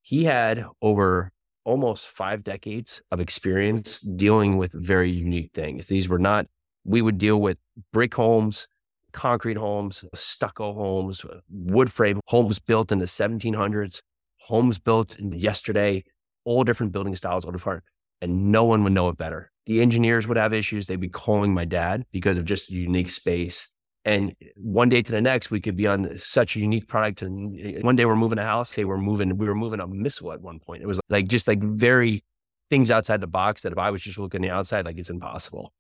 he 0.03 0.25
had 0.25 0.65
over 0.83 1.33
almost 1.65 2.07
five 2.07 2.43
decades 2.43 3.03
of 3.11 3.21
experience 3.21 4.01
dealing 4.01 4.57
with 4.57 4.73
very 4.73 5.11
unique 5.11 5.51
things. 5.55 5.87
These 5.87 6.09
were 6.09 6.19
not, 6.19 6.47
we 6.85 7.03
would 7.03 7.19
deal 7.19 7.41
with 7.41 7.59
brick 7.93 8.15
homes, 8.15 8.69
concrete 9.13 9.57
homes, 9.57 10.05
stucco 10.15 10.73
homes, 10.73 11.25
wood 11.51 11.93
frame 11.93 12.21
homes 12.27 12.59
built 12.59 12.91
in 12.91 12.99
the 12.99 13.05
1700s, 13.05 14.01
homes 14.39 14.79
built 14.79 15.19
yesterday, 15.21 16.05
all 16.45 16.65
different 16.65 16.93
building 16.93 17.15
styles, 17.15 17.45
all 17.45 17.53
different, 17.53 17.85
and 18.23 18.51
no 18.51 18.65
one 18.65 18.83
would 18.85 18.93
know 18.93 19.09
it 19.11 19.19
better. 19.19 19.51
The 19.69 19.81
engineers 19.81 20.27
would 20.27 20.37
have 20.37 20.53
issues. 20.53 20.87
They'd 20.87 20.99
be 20.99 21.09
calling 21.09 21.55
my 21.55 21.65
dad 21.65 22.05
because 22.11 22.39
of 22.39 22.45
just 22.45 22.69
unique 22.69 23.11
space 23.11 23.71
and 24.09 24.35
one 24.57 24.89
day 24.89 25.03
to 25.03 25.13
the 25.13 25.21
next, 25.21 25.51
we 25.51 25.61
could 25.61 25.77
be 25.77 25.87
on 25.87 26.19
such 26.19 26.57
a 26.57 26.61
unique 26.61 26.89
product. 26.89 27.21
And 27.21 27.61
eh, 27.61 27.81
one 27.83 27.95
day 27.95 28.07
we're 28.07 28.17
moving 28.17 28.39
a 28.39 28.43
house. 28.43 28.71
Say 28.71 28.85
we're 28.85 28.97
moving, 28.97 29.37
we 29.37 29.47
were 29.47 29.55
moving 29.55 29.81
a 29.81 29.87
missile 29.87 30.33
at 30.33 30.41
one 30.41 30.61
point. 30.61 30.83
It 30.83 30.87
was 30.87 30.99
like 31.11 31.29
just 31.29 31.47
like 31.47 31.63
very 31.63 32.25
things 32.71 32.91
outside 32.91 33.21
the 33.21 33.27
box 33.27 33.63
that 33.63 33.73
if 33.73 33.77
I 33.77 33.91
was 33.91 34.01
just 34.01 34.19
looking 34.19 34.41
the 34.41 34.49
outside, 34.49 34.87
like 34.87 34.97
it's 34.97 35.11
impossible. 35.11 35.75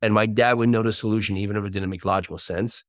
And 0.00 0.14
my 0.14 0.24
dad 0.24 0.54
would 0.54 0.70
know 0.70 0.82
the 0.82 0.94
solution, 0.94 1.36
even 1.36 1.58
if 1.58 1.64
it 1.66 1.74
didn't 1.74 1.90
make 1.90 2.06
logical 2.06 2.38
sense. 2.38 2.84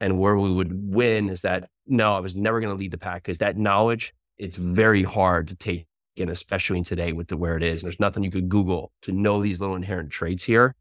And 0.00 0.20
where 0.20 0.38
we 0.38 0.52
would 0.52 0.70
win 0.72 1.30
is 1.30 1.42
that 1.42 1.68
no, 1.88 2.14
I 2.14 2.20
was 2.20 2.36
never 2.36 2.60
going 2.60 2.72
to 2.72 2.78
lead 2.78 2.92
the 2.92 2.98
pack 2.98 3.24
because 3.24 3.38
that 3.38 3.56
knowledge, 3.56 4.14
it's 4.36 4.56
very 4.56 5.02
hard 5.02 5.48
to 5.48 5.56
take 5.56 5.87
in, 6.20 6.28
especially 6.28 6.82
today 6.82 7.12
with 7.12 7.28
the 7.28 7.36
where 7.36 7.56
it 7.56 7.62
is. 7.62 7.82
And 7.82 7.86
there's 7.86 8.00
nothing 8.00 8.22
you 8.24 8.30
could 8.30 8.48
Google 8.48 8.92
to 9.02 9.12
know 9.12 9.40
these 9.40 9.60
little 9.60 9.76
inherent 9.76 10.10
traits 10.10 10.44
here. 10.44 10.74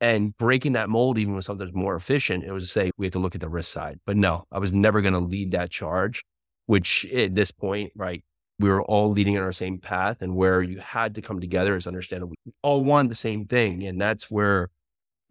And 0.00 0.34
breaking 0.36 0.72
that 0.72 0.88
mold 0.88 1.18
even 1.18 1.34
with 1.34 1.44
something 1.44 1.66
that's 1.66 1.76
more 1.76 1.94
efficient 1.94 2.44
it 2.44 2.52
was 2.52 2.64
to 2.64 2.70
say 2.70 2.90
we 2.96 3.06
have 3.06 3.12
to 3.12 3.18
look 3.18 3.34
at 3.34 3.40
the 3.40 3.50
risk 3.50 3.72
side. 3.72 4.00
But 4.06 4.16
no 4.16 4.44
i 4.50 4.58
was 4.58 4.72
never 4.72 5.02
going 5.02 5.14
to 5.14 5.20
lead 5.20 5.50
that 5.50 5.70
charge 5.70 6.24
which 6.66 7.04
at 7.06 7.34
this 7.34 7.50
point 7.50 7.92
right 7.94 8.24
we 8.58 8.68
were 8.68 8.82
all 8.82 9.10
leading 9.10 9.36
on 9.36 9.42
our 9.42 9.52
same 9.52 9.78
path 9.78 10.18
and 10.20 10.36
where 10.36 10.62
you 10.62 10.78
had 10.78 11.14
to 11.14 11.22
come 11.22 11.40
together 11.40 11.76
is 11.76 11.86
understand 11.86 12.30
we 12.30 12.36
all 12.62 12.84
want 12.84 13.08
the 13.08 13.14
same 13.14 13.44
thing 13.44 13.82
and 13.84 14.00
that's 14.00 14.30
where 14.30 14.70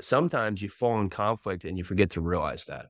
sometimes 0.02 0.62
you 0.62 0.70
fall 0.70 1.00
in 1.00 1.10
conflict 1.10 1.64
and 1.64 1.78
you 1.78 1.84
forget 1.84 2.10
to 2.12 2.22
realize 2.22 2.66
that. 2.66 2.88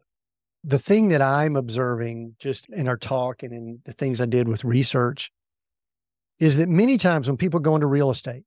The 0.64 0.80
thing 0.80 1.10
that 1.10 1.22
i'm 1.22 1.56
observing 1.56 2.36
just 2.40 2.68
in 2.70 2.88
our 2.88 2.98
talk 2.98 3.44
and 3.44 3.54
in 3.54 3.80
the 3.86 3.94
things 3.94 4.20
i 4.20 4.26
did 4.26 4.48
with 4.48 4.64
research 4.64 5.32
is 6.40 6.58
that 6.58 6.70
many 6.70 6.98
times 6.98 7.28
when 7.28 7.38
people 7.38 7.60
go 7.60 7.76
into 7.76 7.88
real 7.88 8.10
estate 8.10 8.46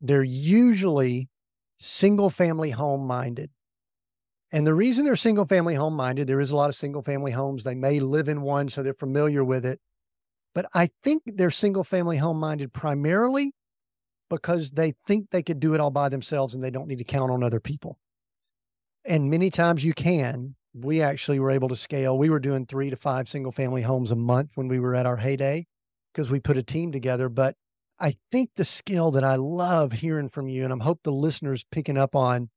they're 0.00 0.22
usually 0.22 1.28
single 1.78 2.30
family 2.30 2.70
home 2.70 3.06
minded. 3.06 3.50
And 4.52 4.66
the 4.66 4.74
reason 4.74 5.04
they're 5.04 5.16
single 5.16 5.46
family 5.46 5.74
home 5.74 5.94
minded, 5.94 6.26
there 6.26 6.40
is 6.40 6.50
a 6.50 6.56
lot 6.56 6.68
of 6.68 6.74
single 6.74 7.02
family 7.02 7.32
homes. 7.32 7.64
They 7.64 7.74
may 7.74 8.00
live 8.00 8.28
in 8.28 8.42
one, 8.42 8.68
so 8.68 8.82
they're 8.82 8.94
familiar 8.94 9.44
with 9.44 9.66
it. 9.66 9.80
But 10.54 10.66
I 10.72 10.90
think 11.02 11.22
they're 11.26 11.50
single 11.50 11.84
family 11.84 12.16
home 12.16 12.38
minded 12.38 12.72
primarily 12.72 13.52
because 14.30 14.70
they 14.70 14.94
think 15.06 15.30
they 15.30 15.42
could 15.42 15.60
do 15.60 15.74
it 15.74 15.80
all 15.80 15.90
by 15.90 16.08
themselves 16.08 16.54
and 16.54 16.62
they 16.62 16.70
don't 16.70 16.88
need 16.88 16.98
to 16.98 17.04
count 17.04 17.30
on 17.30 17.42
other 17.42 17.60
people. 17.60 17.98
And 19.04 19.30
many 19.30 19.50
times 19.50 19.84
you 19.84 19.92
can. 19.92 20.54
We 20.74 21.00
actually 21.00 21.38
were 21.40 21.50
able 21.50 21.68
to 21.68 21.76
scale. 21.76 22.18
We 22.18 22.28
were 22.28 22.38
doing 22.38 22.66
three 22.66 22.90
to 22.90 22.96
five 22.96 23.28
single 23.28 23.52
family 23.52 23.82
homes 23.82 24.10
a 24.10 24.16
month 24.16 24.52
when 24.56 24.68
we 24.68 24.78
were 24.78 24.94
at 24.94 25.06
our 25.06 25.16
heyday 25.16 25.66
because 26.16 26.30
we 26.30 26.40
put 26.40 26.56
a 26.56 26.62
team 26.62 26.92
together. 26.92 27.28
But 27.28 27.56
I 28.00 28.16
think 28.32 28.50
the 28.56 28.64
skill 28.64 29.10
that 29.12 29.24
I 29.24 29.36
love 29.36 29.92
hearing 29.92 30.30
from 30.30 30.48
you, 30.48 30.64
and 30.64 30.72
I'm 30.72 30.80
hope 30.80 31.00
the 31.02 31.12
listeners 31.12 31.64
picking 31.70 31.98
up 31.98 32.16
on, 32.16 32.48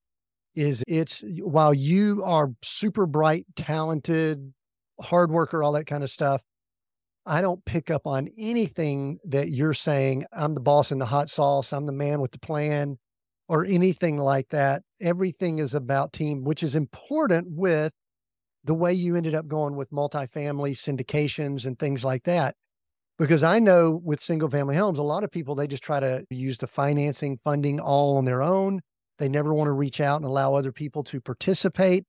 is 0.55 0.83
it's 0.87 1.23
while 1.41 1.73
you 1.73 2.23
are 2.23 2.51
super 2.63 3.05
bright, 3.05 3.45
talented, 3.55 4.53
hard 5.01 5.29
worker, 5.29 5.61
all 5.61 5.73
that 5.73 5.87
kind 5.87 6.03
of 6.03 6.09
stuff. 6.09 6.41
I 7.25 7.41
don't 7.41 7.63
pick 7.65 7.91
up 7.91 8.07
on 8.07 8.29
anything 8.37 9.19
that 9.25 9.49
you're 9.49 9.73
saying. 9.73 10.25
I'm 10.31 10.53
the 10.53 10.61
boss 10.61 10.91
in 10.91 10.97
the 10.97 11.05
hot 11.05 11.29
sauce. 11.29 11.73
I'm 11.73 11.85
the 11.85 11.91
man 11.91 12.21
with 12.21 12.31
the 12.31 12.39
plan, 12.39 12.97
or 13.47 13.65
anything 13.65 14.17
like 14.17 14.49
that. 14.49 14.83
Everything 15.01 15.59
is 15.59 15.73
about 15.73 16.13
team, 16.13 16.43
which 16.43 16.63
is 16.63 16.75
important 16.75 17.47
with 17.49 17.91
the 18.63 18.73
way 18.73 18.93
you 18.93 19.15
ended 19.15 19.35
up 19.35 19.47
going 19.47 19.75
with 19.75 19.91
multifamily 19.91 20.71
syndications 20.71 21.65
and 21.65 21.77
things 21.77 22.03
like 22.03 22.23
that 22.23 22.55
because 23.19 23.43
I 23.43 23.59
know 23.59 23.99
with 24.03 24.21
single 24.21 24.49
family 24.49 24.77
homes, 24.77 24.97
a 24.97 25.03
lot 25.03 25.23
of 25.23 25.29
people, 25.29 25.53
they 25.53 25.67
just 25.67 25.83
try 25.83 25.99
to 25.99 26.25
use 26.29 26.57
the 26.57 26.67
financing 26.67 27.37
funding 27.37 27.79
all 27.79 28.17
on 28.17 28.25
their 28.25 28.41
own. 28.41 28.79
They 29.19 29.27
never 29.27 29.53
want 29.53 29.67
to 29.67 29.73
reach 29.73 29.99
out 29.99 30.15
and 30.15 30.25
allow 30.25 30.55
other 30.55 30.71
people 30.71 31.03
to 31.05 31.19
participate. 31.19 32.05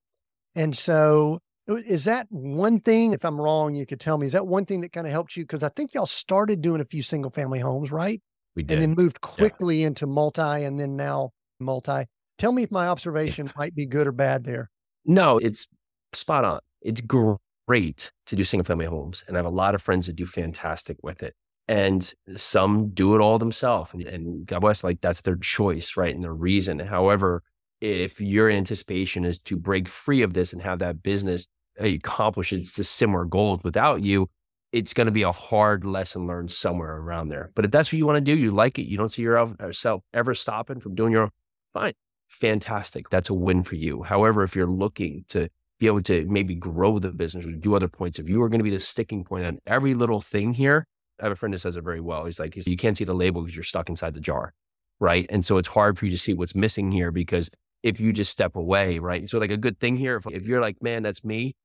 And 0.55 0.77
so, 0.77 1.41
uh, 1.69 1.75
is 1.75 2.05
that 2.05 2.29
one 2.31 2.79
thing? 2.79 3.13
If 3.13 3.25
I'm 3.25 3.41
wrong, 3.41 3.75
you 3.75 3.85
could 3.87 3.99
tell 3.99 4.19
me. 4.19 4.27
Is 4.27 4.33
that 4.33 4.47
one 4.47 4.65
thing 4.65 4.81
that 4.83 4.93
kind 4.93 5.07
of 5.07 5.13
helped 5.13 5.37
you? 5.37 5.43
Because 5.43 5.65
I 5.65 5.69
think 5.71 5.93
y'all 5.93 6.07
started 6.07 6.63
doing 6.63 6.81
a 6.81 6.85
few 6.85 7.03
single 7.03 7.31
family 7.31 7.59
homes, 7.59 7.91
right? 7.91 8.23
We 8.55 8.63
did. 8.63 8.75
And 8.75 8.83
then 8.83 8.95
moved 8.95 9.21
quickly 9.21 9.81
yeah. 9.81 9.89
into 9.89 10.07
multi 10.07 10.41
and 10.43 10.79
then 10.79 10.95
now 10.95 11.31
multi. 11.59 12.05
Tell 12.39 12.53
me 12.53 12.63
if 12.63 12.71
my 12.71 12.87
observation 12.87 13.51
might 13.57 13.75
be 13.75 13.85
good 13.85 14.07
or 14.07 14.13
bad 14.13 14.45
there. 14.45 14.71
No, 15.05 15.39
it's 15.39 15.67
spot 16.13 16.45
on. 16.45 16.61
It's 16.83 17.01
great 17.01 17.39
great 17.71 18.11
to 18.27 18.35
do 18.35 18.43
single 18.43 18.65
family 18.65 18.87
homes. 18.87 19.23
And 19.29 19.37
I 19.37 19.39
have 19.39 19.47
a 19.47 19.51
lot 19.51 19.77
of 19.77 19.83
friends 19.83 20.07
that 20.07 20.17
do 20.17 20.27
fantastic 20.27 20.97
with 21.05 21.23
it. 21.23 21.35
And 21.69 22.13
some 22.37 22.89
do 22.89 23.15
it 23.15 23.21
all 23.21 23.39
themselves. 23.39 23.95
And, 23.95 24.03
and 24.03 24.45
God 24.45 24.59
bless, 24.59 24.83
like 24.83 25.01
that's 25.01 25.21
their 25.21 25.37
choice, 25.37 25.97
right? 25.97 26.13
And 26.13 26.25
their 26.25 26.35
reason. 26.35 26.81
However, 26.81 27.45
if 27.81 28.21
your 28.21 28.51
anticipation 28.51 29.25
is 29.25 29.39
to 29.39 29.57
break 29.57 29.87
free 29.87 30.23
of 30.23 30.33
this 30.33 30.53
and 30.53 30.61
have 30.63 30.81
that 30.81 31.01
business 31.01 31.47
accomplish 31.79 32.53
its 32.53 32.73
similar 32.89 33.25
goals 33.25 33.61
without 33.63 34.03
you, 34.03 34.29
it's 34.73 34.93
going 34.93 35.07
to 35.07 35.13
be 35.13 35.23
a 35.23 35.31
hard 35.31 35.85
lesson 35.85 36.27
learned 36.27 36.51
somewhere 36.51 36.97
around 36.97 37.29
there. 37.29 37.53
But 37.55 37.67
if 37.67 37.71
that's 37.71 37.93
what 37.93 37.99
you 37.99 38.07
want 38.07 38.17
to 38.17 38.35
do, 38.35 38.37
you 38.37 38.51
like 38.51 38.81
it, 38.81 38.89
you 38.89 38.97
don't 38.97 39.13
see 39.13 39.23
yourself 39.23 40.03
ever 40.13 40.35
stopping 40.35 40.81
from 40.81 40.97
doing 40.97 41.13
your 41.13 41.23
own, 41.23 41.31
fine, 41.73 41.95
fantastic. 42.27 43.11
That's 43.11 43.31
a 43.31 43.35
win 43.35 43.63
for 43.63 43.77
you. 43.77 44.03
However, 44.03 44.43
if 44.43 44.57
you're 44.57 44.67
looking 44.67 45.25
to 45.29 45.51
be 45.81 45.87
able 45.87 46.03
to 46.03 46.27
maybe 46.27 46.55
grow 46.55 46.99
the 46.99 47.11
business 47.11 47.45
or 47.45 47.53
do 47.53 47.75
other 47.75 47.89
points. 47.89 48.19
If 48.19 48.29
you 48.29 48.41
are 48.43 48.49
going 48.49 48.61
to 48.61 48.65
be 48.65 48.71
the 48.71 48.79
sticking 48.79 49.25
point 49.25 49.47
on 49.47 49.59
every 49.67 49.95
little 49.95 50.21
thing 50.21 50.53
here, 50.53 50.87
I 51.19 51.25
have 51.25 51.33
a 51.33 51.37
friend 51.37 51.55
that 51.55 51.59
says 51.59 51.75
it 51.75 51.83
very 51.83 52.01
well. 52.01 52.27
He's 52.27 52.39
like, 52.39 52.55
you 52.55 52.77
can't 52.77 52.97
see 52.97 53.05
the 53.05 53.15
label 53.15 53.43
because 53.43 53.57
you're 53.57 53.65
stuck 53.65 53.89
inside 53.89 54.15
the 54.15 54.21
jar. 54.21 54.53
Right. 55.01 55.27
And 55.31 55.45
so 55.45 55.57
it's 55.57 55.69
hard 55.69 55.99
for 55.99 56.05
you 56.05 56.11
to 56.11 56.19
see 56.19 56.35
what's 56.35 56.55
missing 56.55 56.93
here 56.93 57.11
because 57.11 57.51
if 57.83 57.99
you 57.99 58.13
just 58.13 58.31
step 58.31 58.57
away, 58.57 58.99
right. 58.99 59.27
So, 59.29 59.39
like 59.39 59.51
a 59.51 59.57
good 59.57 59.81
thing 59.81 59.97
here, 59.97 60.17
if, 60.17 60.27
if 60.31 60.47
you're 60.47 60.61
like, 60.61 60.83
man, 60.83 61.03
that's 61.03 61.25
me, 61.25 61.57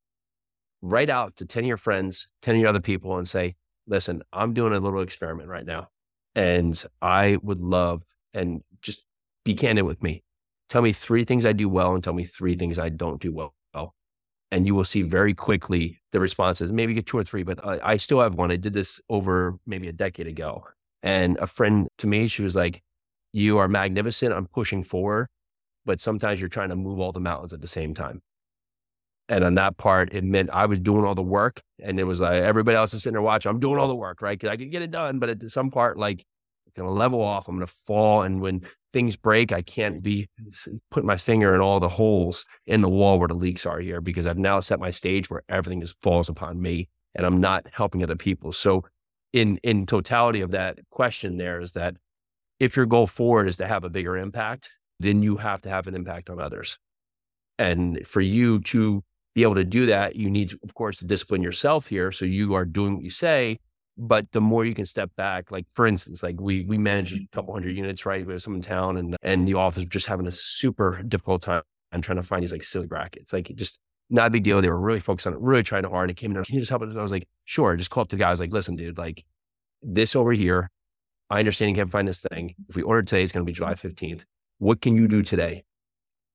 write 0.80 1.10
out 1.10 1.36
to 1.36 1.44
10 1.44 1.64
of 1.64 1.68
your 1.68 1.76
friends, 1.76 2.26
10 2.40 2.54
of 2.54 2.60
your 2.62 2.70
other 2.70 2.80
people 2.80 3.18
and 3.18 3.28
say, 3.28 3.56
listen, 3.86 4.22
I'm 4.32 4.54
doing 4.54 4.72
a 4.72 4.80
little 4.80 5.02
experiment 5.02 5.50
right 5.50 5.66
now. 5.66 5.88
And 6.34 6.82
I 7.02 7.36
would 7.42 7.60
love, 7.60 8.02
and 8.32 8.62
just 8.80 9.04
be 9.44 9.54
candid 9.54 9.84
with 9.84 10.02
me. 10.02 10.22
Tell 10.70 10.80
me 10.80 10.94
three 10.94 11.24
things 11.24 11.44
I 11.44 11.52
do 11.52 11.68
well 11.68 11.94
and 11.94 12.02
tell 12.02 12.14
me 12.14 12.24
three 12.24 12.56
things 12.56 12.78
I 12.78 12.88
don't 12.88 13.20
do 13.20 13.32
well 13.32 13.55
and 14.50 14.66
you 14.66 14.74
will 14.74 14.84
see 14.84 15.02
very 15.02 15.34
quickly 15.34 15.98
the 16.12 16.20
responses. 16.20 16.72
Maybe 16.72 16.94
get 16.94 17.06
two 17.06 17.18
or 17.18 17.24
three, 17.24 17.42
but 17.42 17.64
I, 17.64 17.80
I, 17.82 17.96
still 17.96 18.20
have 18.20 18.34
one. 18.34 18.50
I 18.50 18.56
did 18.56 18.72
this 18.72 19.00
over 19.08 19.56
maybe 19.66 19.88
a 19.88 19.92
decade 19.92 20.26
ago. 20.26 20.64
And 21.02 21.36
a 21.38 21.46
friend 21.46 21.88
to 21.98 22.06
me, 22.06 22.28
she 22.28 22.42
was 22.42 22.54
like, 22.54 22.82
You 23.32 23.58
are 23.58 23.68
magnificent. 23.68 24.32
I'm 24.32 24.46
pushing 24.46 24.82
forward, 24.82 25.28
but 25.84 26.00
sometimes 26.00 26.40
you're 26.40 26.48
trying 26.48 26.70
to 26.70 26.76
move 26.76 27.00
all 27.00 27.12
the 27.12 27.20
mountains 27.20 27.52
at 27.52 27.60
the 27.60 27.68
same 27.68 27.94
time. 27.94 28.22
And 29.28 29.42
on 29.42 29.54
that 29.56 29.76
part, 29.76 30.12
it 30.12 30.22
meant 30.22 30.50
I 30.50 30.66
was 30.66 30.78
doing 30.78 31.04
all 31.04 31.16
the 31.16 31.22
work, 31.22 31.60
and 31.82 31.98
it 31.98 32.04
was 32.04 32.20
like 32.20 32.42
everybody 32.42 32.76
else 32.76 32.94
is 32.94 33.02
sitting 33.02 33.14
there 33.14 33.22
watching. 33.22 33.50
I'm 33.50 33.58
doing 33.58 33.78
all 33.78 33.88
the 33.88 33.96
work, 33.96 34.22
right? 34.22 34.38
Because 34.38 34.52
I 34.52 34.56
could 34.56 34.70
get 34.70 34.82
it 34.82 34.92
done, 34.92 35.18
but 35.18 35.30
at 35.30 35.50
some 35.50 35.70
part, 35.70 35.98
like 35.98 36.24
it's 36.76 36.82
gonna 36.82 36.92
level 36.92 37.22
off. 37.22 37.48
I'm 37.48 37.56
gonna 37.56 37.66
fall, 37.66 38.22
and 38.22 38.42
when 38.42 38.60
things 38.92 39.16
break, 39.16 39.50
I 39.50 39.62
can't 39.62 40.02
be 40.02 40.28
put 40.90 41.04
my 41.04 41.16
finger 41.16 41.54
in 41.54 41.62
all 41.62 41.80
the 41.80 41.88
holes 41.88 42.44
in 42.66 42.82
the 42.82 42.88
wall 42.88 43.18
where 43.18 43.28
the 43.28 43.34
leaks 43.34 43.64
are 43.64 43.80
here 43.80 44.02
because 44.02 44.26
I've 44.26 44.36
now 44.36 44.60
set 44.60 44.78
my 44.78 44.90
stage 44.90 45.30
where 45.30 45.42
everything 45.48 45.80
just 45.80 45.96
falls 46.02 46.28
upon 46.28 46.60
me 46.60 46.88
and 47.14 47.24
I'm 47.24 47.40
not 47.40 47.66
helping 47.72 48.02
other 48.02 48.16
people. 48.16 48.52
So 48.52 48.84
in 49.32 49.56
in 49.62 49.86
totality 49.86 50.42
of 50.42 50.50
that 50.50 50.78
question 50.90 51.38
there 51.38 51.60
is 51.60 51.72
that 51.72 51.96
if 52.60 52.76
your 52.76 52.86
goal 52.86 53.06
forward 53.06 53.48
is 53.48 53.56
to 53.56 53.66
have 53.66 53.84
a 53.84 53.90
bigger 53.90 54.18
impact, 54.18 54.70
then 55.00 55.22
you 55.22 55.36
have 55.36 55.62
to 55.62 55.70
have 55.70 55.86
an 55.86 55.94
impact 55.94 56.28
on 56.28 56.40
others. 56.40 56.78
And 57.58 58.06
for 58.06 58.20
you 58.20 58.60
to 58.60 59.02
be 59.34 59.42
able 59.42 59.54
to 59.54 59.64
do 59.64 59.86
that, 59.86 60.16
you 60.16 60.28
need, 60.28 60.54
of 60.62 60.74
course, 60.74 60.98
to 60.98 61.06
discipline 61.06 61.42
yourself 61.42 61.86
here. 61.86 62.12
So 62.12 62.24
you 62.26 62.54
are 62.54 62.64
doing 62.66 62.94
what 62.94 63.04
you 63.04 63.10
say, 63.10 63.60
but 63.98 64.30
the 64.32 64.40
more 64.40 64.64
you 64.64 64.74
can 64.74 64.86
step 64.86 65.10
back, 65.16 65.50
like 65.50 65.66
for 65.74 65.86
instance, 65.86 66.22
like 66.22 66.40
we 66.40 66.64
we 66.64 66.78
manage 66.78 67.12
a 67.12 67.16
mm-hmm. 67.16 67.24
couple 67.32 67.54
hundred 67.54 67.76
units, 67.76 68.04
right? 68.04 68.26
We 68.26 68.32
have 68.32 68.42
some 68.42 68.54
in 68.54 68.62
town, 68.62 68.96
and 68.96 69.16
and 69.22 69.46
the 69.46 69.54
office 69.54 69.84
just 69.84 70.06
having 70.06 70.26
a 70.26 70.32
super 70.32 71.02
difficult 71.02 71.42
time 71.42 71.62
and 71.92 72.02
trying 72.02 72.16
to 72.16 72.22
find 72.22 72.42
these 72.42 72.52
like 72.52 72.64
silly 72.64 72.86
brackets, 72.86 73.32
like 73.32 73.50
just 73.54 73.78
not 74.10 74.28
a 74.28 74.30
big 74.30 74.44
deal. 74.44 74.60
They 74.60 74.68
were 74.68 74.78
really 74.78 75.00
focused 75.00 75.26
on 75.26 75.32
it, 75.32 75.40
really 75.40 75.62
trying 75.62 75.84
hard. 75.84 76.10
And 76.10 76.16
it 76.16 76.20
came 76.20 76.36
in, 76.36 76.44
can 76.44 76.54
you 76.54 76.60
just 76.60 76.70
help 76.70 76.82
us? 76.82 76.94
I 76.96 77.02
was 77.02 77.12
like, 77.12 77.26
sure. 77.44 77.76
Just 77.76 77.90
call 77.90 78.02
up 78.02 78.08
to 78.08 78.16
the 78.16 78.20
guy. 78.20 78.28
I 78.28 78.30
was 78.30 78.40
like, 78.40 78.52
listen, 78.52 78.76
dude, 78.76 78.98
like 78.98 79.24
this 79.82 80.14
over 80.14 80.32
here. 80.32 80.70
I 81.28 81.40
understand 81.40 81.70
you 81.70 81.76
can't 81.76 81.90
find 81.90 82.06
this 82.06 82.20
thing. 82.20 82.54
If 82.68 82.76
we 82.76 82.82
order 82.82 83.02
today, 83.02 83.24
it's 83.24 83.32
going 83.32 83.44
to 83.44 83.50
be 83.50 83.52
mm-hmm. 83.52 83.64
July 83.64 83.74
15th. 83.74 84.22
What 84.58 84.80
can 84.80 84.94
you 84.94 85.08
do 85.08 85.22
today 85.22 85.64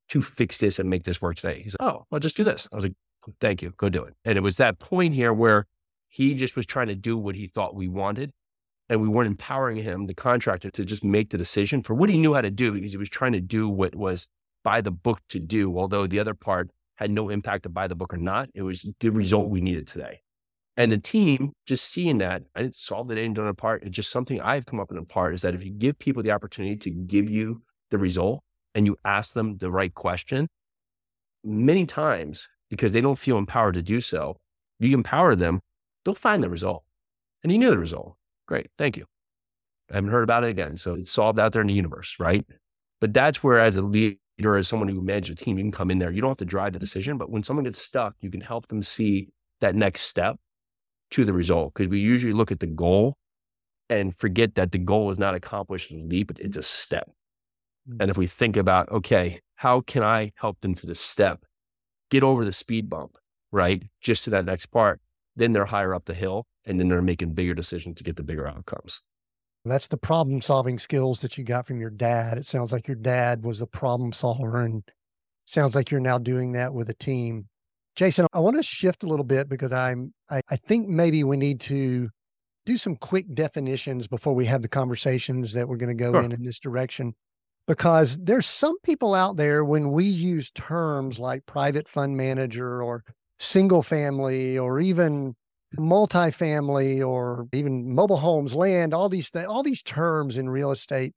to 0.09 0.21
fix 0.21 0.57
this 0.57 0.79
and 0.79 0.89
make 0.89 1.05
this 1.05 1.21
work 1.21 1.37
today? 1.37 1.61
He's 1.61 1.75
like, 1.79 1.89
oh, 1.89 2.05
well, 2.09 2.19
just 2.19 2.35
do 2.35 2.43
this. 2.43 2.67
I 2.71 2.75
was 2.75 2.85
like, 2.85 2.93
thank 3.39 3.61
you. 3.61 3.73
Go 3.77 3.87
do 3.87 4.03
it. 4.03 4.13
And 4.25 4.37
it 4.37 4.41
was 4.41 4.57
that 4.57 4.79
point 4.79 5.13
here 5.13 5.31
where 5.31 5.65
he 6.11 6.33
just 6.33 6.57
was 6.57 6.65
trying 6.65 6.87
to 6.87 6.95
do 6.95 7.17
what 7.17 7.35
he 7.35 7.47
thought 7.47 7.73
we 7.73 7.87
wanted. 7.87 8.31
And 8.89 9.01
we 9.01 9.07
weren't 9.07 9.27
empowering 9.27 9.77
him, 9.77 10.07
the 10.07 10.13
contractor, 10.13 10.69
to 10.69 10.83
just 10.83 11.05
make 11.05 11.29
the 11.29 11.37
decision 11.37 11.81
for 11.81 11.93
what 11.93 12.09
he 12.09 12.19
knew 12.19 12.33
how 12.33 12.41
to 12.41 12.51
do 12.51 12.73
because 12.73 12.91
he 12.91 12.97
was 12.97 13.09
trying 13.09 13.31
to 13.31 13.39
do 13.39 13.69
what 13.69 13.95
was 13.95 14.27
by 14.65 14.81
the 14.81 14.91
book 14.91 15.21
to 15.29 15.39
do. 15.39 15.79
Although 15.79 16.07
the 16.07 16.19
other 16.19 16.33
part 16.33 16.69
had 16.95 17.11
no 17.11 17.29
impact 17.29 17.63
to 17.63 17.69
buy 17.69 17.87
the 17.87 17.95
book 17.95 18.13
or 18.13 18.17
not, 18.17 18.49
it 18.53 18.61
was 18.61 18.85
the 18.99 19.09
result 19.09 19.49
we 19.49 19.61
needed 19.61 19.87
today. 19.87 20.19
And 20.75 20.91
the 20.91 20.97
team 20.97 21.53
just 21.65 21.89
seeing 21.89 22.17
that, 22.17 22.43
I 22.53 22.63
didn't 22.63 22.75
solve 22.75 23.09
it, 23.09 23.17
ain't 23.17 23.35
done 23.35 23.47
a 23.47 23.53
part. 23.53 23.83
It's 23.83 23.95
just 23.95 24.11
something 24.11 24.41
I've 24.41 24.65
come 24.65 24.81
up 24.81 24.91
in 24.91 24.97
a 24.97 25.05
part 25.05 25.33
is 25.33 25.41
that 25.43 25.55
if 25.55 25.63
you 25.63 25.71
give 25.71 25.97
people 25.97 26.21
the 26.21 26.31
opportunity 26.31 26.75
to 26.75 26.89
give 26.89 27.29
you 27.29 27.61
the 27.89 27.97
result 27.97 28.41
and 28.75 28.85
you 28.85 28.97
ask 29.05 29.31
them 29.31 29.57
the 29.59 29.71
right 29.71 29.93
question, 29.93 30.49
many 31.45 31.85
times 31.85 32.49
because 32.69 32.91
they 32.91 33.01
don't 33.01 33.17
feel 33.17 33.37
empowered 33.37 33.75
to 33.75 33.81
do 33.81 34.01
so, 34.01 34.35
you 34.79 34.93
empower 34.97 35.35
them 35.35 35.61
they'll 36.03 36.15
find 36.15 36.41
the 36.41 36.49
result. 36.49 36.83
And 37.43 37.51
he 37.51 37.57
knew 37.57 37.69
the 37.69 37.77
result. 37.77 38.15
Great. 38.47 38.69
Thank 38.77 38.97
you. 38.97 39.05
I 39.91 39.95
haven't 39.95 40.11
heard 40.11 40.23
about 40.23 40.43
it 40.43 40.49
again. 40.49 40.77
So 40.77 40.93
it's 40.93 41.11
solved 41.11 41.39
out 41.39 41.53
there 41.53 41.61
in 41.61 41.67
the 41.67 41.73
universe, 41.73 42.15
right? 42.19 42.45
But 42.99 43.13
that's 43.13 43.43
where, 43.43 43.59
as 43.59 43.77
a 43.77 43.81
leader, 43.81 44.17
as 44.55 44.67
someone 44.67 44.87
who 44.87 45.01
manages 45.01 45.31
a 45.31 45.35
team, 45.35 45.57
you 45.57 45.63
can 45.63 45.71
come 45.71 45.91
in 45.91 45.99
there. 45.99 46.11
You 46.11 46.21
don't 46.21 46.31
have 46.31 46.37
to 46.37 46.45
drive 46.45 46.73
the 46.73 46.79
decision, 46.79 47.17
but 47.17 47.29
when 47.29 47.43
someone 47.43 47.65
gets 47.65 47.81
stuck, 47.81 48.15
you 48.19 48.29
can 48.29 48.41
help 48.41 48.67
them 48.67 48.83
see 48.83 49.29
that 49.59 49.75
next 49.75 50.01
step 50.01 50.37
to 51.11 51.25
the 51.25 51.33
result. 51.33 51.73
Because 51.73 51.89
we 51.89 51.99
usually 51.99 52.33
look 52.33 52.51
at 52.51 52.59
the 52.59 52.67
goal 52.67 53.17
and 53.89 54.15
forget 54.15 54.55
that 54.55 54.71
the 54.71 54.77
goal 54.77 55.11
is 55.11 55.19
not 55.19 55.35
accomplished 55.35 55.91
in 55.91 55.99
a 55.99 56.03
leap, 56.03 56.31
it's 56.39 56.57
a 56.57 56.63
step. 56.63 57.09
And 57.99 58.09
if 58.09 58.17
we 58.17 58.27
think 58.27 58.55
about, 58.55 58.89
okay, 58.89 59.41
how 59.55 59.81
can 59.81 60.03
I 60.03 60.31
help 60.35 60.61
them 60.61 60.75
to 60.75 60.85
the 60.85 60.95
step, 60.95 61.43
get 62.09 62.23
over 62.23 62.45
the 62.45 62.53
speed 62.53 62.89
bump, 62.89 63.17
right? 63.51 63.83
Just 63.99 64.23
to 64.25 64.29
that 64.29 64.45
next 64.45 64.67
part 64.67 65.01
then 65.35 65.53
they're 65.53 65.65
higher 65.65 65.93
up 65.93 66.05
the 66.05 66.13
hill 66.13 66.45
and 66.65 66.79
then 66.79 66.87
they're 66.87 67.01
making 67.01 67.33
bigger 67.33 67.53
decisions 67.53 67.97
to 67.97 68.03
get 68.03 68.15
the 68.15 68.23
bigger 68.23 68.47
outcomes. 68.47 69.01
That's 69.63 69.87
the 69.87 69.97
problem 69.97 70.41
solving 70.41 70.79
skills 70.79 71.21
that 71.21 71.37
you 71.37 71.43
got 71.43 71.67
from 71.67 71.79
your 71.79 71.91
dad. 71.91 72.37
It 72.37 72.47
sounds 72.47 72.71
like 72.71 72.87
your 72.87 72.95
dad 72.95 73.43
was 73.43 73.61
a 73.61 73.67
problem 73.67 74.11
solver 74.11 74.63
and 74.63 74.83
sounds 75.45 75.75
like 75.75 75.91
you're 75.91 75.99
now 75.99 76.17
doing 76.17 76.53
that 76.53 76.73
with 76.73 76.89
a 76.89 76.95
team. 76.95 77.47
Jason, 77.95 78.25
I 78.33 78.39
want 78.39 78.55
to 78.55 78.63
shift 78.63 79.03
a 79.03 79.07
little 79.07 79.25
bit 79.25 79.49
because 79.49 79.71
I'm 79.71 80.13
I, 80.29 80.41
I 80.49 80.55
think 80.55 80.87
maybe 80.87 81.23
we 81.23 81.37
need 81.37 81.59
to 81.61 82.09
do 82.65 82.77
some 82.77 82.95
quick 82.95 83.33
definitions 83.33 84.07
before 84.07 84.33
we 84.33 84.45
have 84.45 84.61
the 84.61 84.67
conversations 84.67 85.53
that 85.53 85.67
we're 85.67 85.77
going 85.77 85.95
to 85.95 86.03
go 86.03 86.11
sure. 86.11 86.23
in 86.23 86.31
in 86.31 86.43
this 86.43 86.59
direction 86.59 87.13
because 87.67 88.17
there's 88.19 88.45
some 88.45 88.79
people 88.81 89.13
out 89.13 89.37
there 89.37 89.63
when 89.63 89.91
we 89.91 90.05
use 90.05 90.51
terms 90.51 91.19
like 91.19 91.45
private 91.45 91.87
fund 91.87 92.17
manager 92.17 92.81
or 92.81 93.03
single 93.41 93.81
family 93.81 94.57
or 94.57 94.79
even 94.79 95.35
multifamily 95.77 97.05
or 97.05 97.47
even 97.53 97.93
mobile 97.93 98.17
homes, 98.17 98.53
land, 98.53 98.93
all 98.93 99.09
these 99.09 99.31
th- 99.31 99.47
all 99.47 99.63
these 99.63 99.81
terms 99.81 100.37
in 100.37 100.49
real 100.49 100.71
estate. 100.71 101.13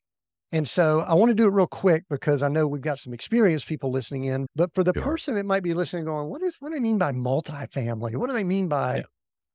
And 0.51 0.66
so 0.66 1.01
I 1.01 1.14
want 1.14 1.31
to 1.31 1.35
do 1.35 1.47
it 1.47 1.53
real 1.53 1.66
quick 1.66 2.05
because 2.09 2.43
I 2.43 2.49
know 2.49 2.66
we've 2.66 2.81
got 2.81 2.99
some 2.99 3.12
experienced 3.12 3.66
people 3.66 3.91
listening 3.91 4.25
in. 4.25 4.47
But 4.55 4.72
for 4.72 4.85
the 4.85 4.93
sure. 4.95 5.03
person 5.03 5.35
that 5.35 5.45
might 5.45 5.64
be 5.64 5.75
listening, 5.75 6.05
going, 6.05 6.29
what 6.29 6.43
is 6.43 6.57
what 6.61 6.70
do 6.70 6.77
I 6.77 6.81
mean 6.81 6.99
by 6.99 7.12
multifamily? 7.12 8.16
What 8.16 8.29
do 8.29 8.35
they 8.35 8.45
mean 8.45 8.68
by 8.68 8.97
yeah. 8.97 9.03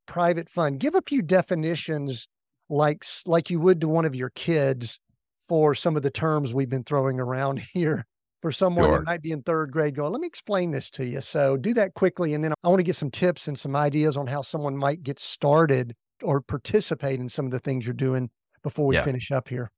private 0.06 0.50
fund? 0.50 0.80
Give 0.80 0.96
a 0.96 1.02
few 1.02 1.22
definitions 1.22 2.28
like 2.70 3.04
like 3.26 3.50
you 3.50 3.60
would 3.62 3.82
to 3.82 3.88
one 3.88 4.06
of 4.06 4.16
your 4.16 4.30
kids 4.30 5.00
for 5.48 5.74
some 5.74 5.98
of 5.98 6.04
the 6.04 6.12
terms 6.12 6.54
we've 6.54 6.70
been 6.70 6.84
throwing 6.84 7.20
around 7.20 7.60
here 7.74 8.06
for 8.42 8.52
someone 8.52 8.86
sure. 8.86 8.98
that 9.00 9.06
might 9.06 9.22
be 9.22 9.32
in 9.32 9.42
third 9.42 9.72
grade 9.72 9.96
going, 9.96 10.12
let 10.12 10.22
me 10.22 10.28
explain 10.28 10.72
this 10.72 10.90
to 10.92 11.06
you. 11.06 11.22
So 11.22 11.58
do 11.58 11.74
that 11.74 11.94
quickly. 11.94 12.34
And 12.34 12.44
then 12.44 12.54
I 12.64 12.68
want 12.68 12.80
to 12.80 12.84
get 12.84 12.96
some 12.96 13.12
tips 13.12 13.48
and 13.48 13.60
some 13.60 13.76
ideas 13.76 14.18
on 14.18 14.28
how 14.28 14.42
someone 14.42 14.78
might 14.78 15.04
get 15.04 15.20
started 15.20 15.96
or 16.22 16.42
participate 16.42 17.20
in 17.20 17.30
some 17.30 17.46
of 17.46 17.52
the 17.52 17.60
things 17.60 17.86
you're 17.86 17.94
doing 17.94 18.30
before 18.64 18.86
we 18.86 18.96
yeah. 18.96 19.04
finish 19.04 19.32
up 19.32 19.48
here. 19.50 19.72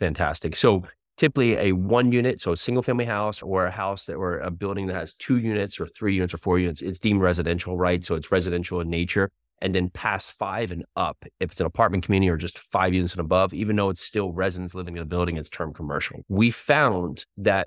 Fantastic. 0.00 0.54
So 0.56 0.84
typically 1.16 1.56
a 1.56 1.72
one 1.72 2.12
unit, 2.12 2.40
so 2.40 2.52
a 2.52 2.56
single 2.56 2.82
family 2.82 3.04
house 3.04 3.42
or 3.42 3.66
a 3.66 3.70
house 3.70 4.04
that 4.04 4.14
or 4.14 4.38
a 4.38 4.50
building 4.50 4.86
that 4.86 4.94
has 4.94 5.14
two 5.14 5.38
units 5.38 5.80
or 5.80 5.86
three 5.86 6.14
units 6.14 6.32
or 6.32 6.38
four 6.38 6.58
units, 6.58 6.80
it's 6.80 6.98
deemed 6.98 7.20
residential, 7.20 7.76
right? 7.76 8.04
So 8.04 8.14
it's 8.14 8.30
residential 8.30 8.80
in 8.80 8.88
nature. 8.88 9.30
And 9.60 9.74
then 9.74 9.90
past 9.90 10.30
five 10.30 10.70
and 10.70 10.84
up, 10.94 11.16
if 11.40 11.50
it's 11.50 11.60
an 11.60 11.66
apartment 11.66 12.04
community 12.04 12.30
or 12.30 12.36
just 12.36 12.58
five 12.58 12.94
units 12.94 13.14
and 13.14 13.20
above, 13.20 13.52
even 13.52 13.74
though 13.74 13.90
it's 13.90 14.02
still 14.02 14.32
residents 14.32 14.72
living 14.72 14.96
in 14.96 15.02
a 15.02 15.06
building, 15.06 15.36
it's 15.36 15.50
term 15.50 15.72
commercial. 15.72 16.20
We 16.28 16.52
found 16.52 17.24
that 17.38 17.66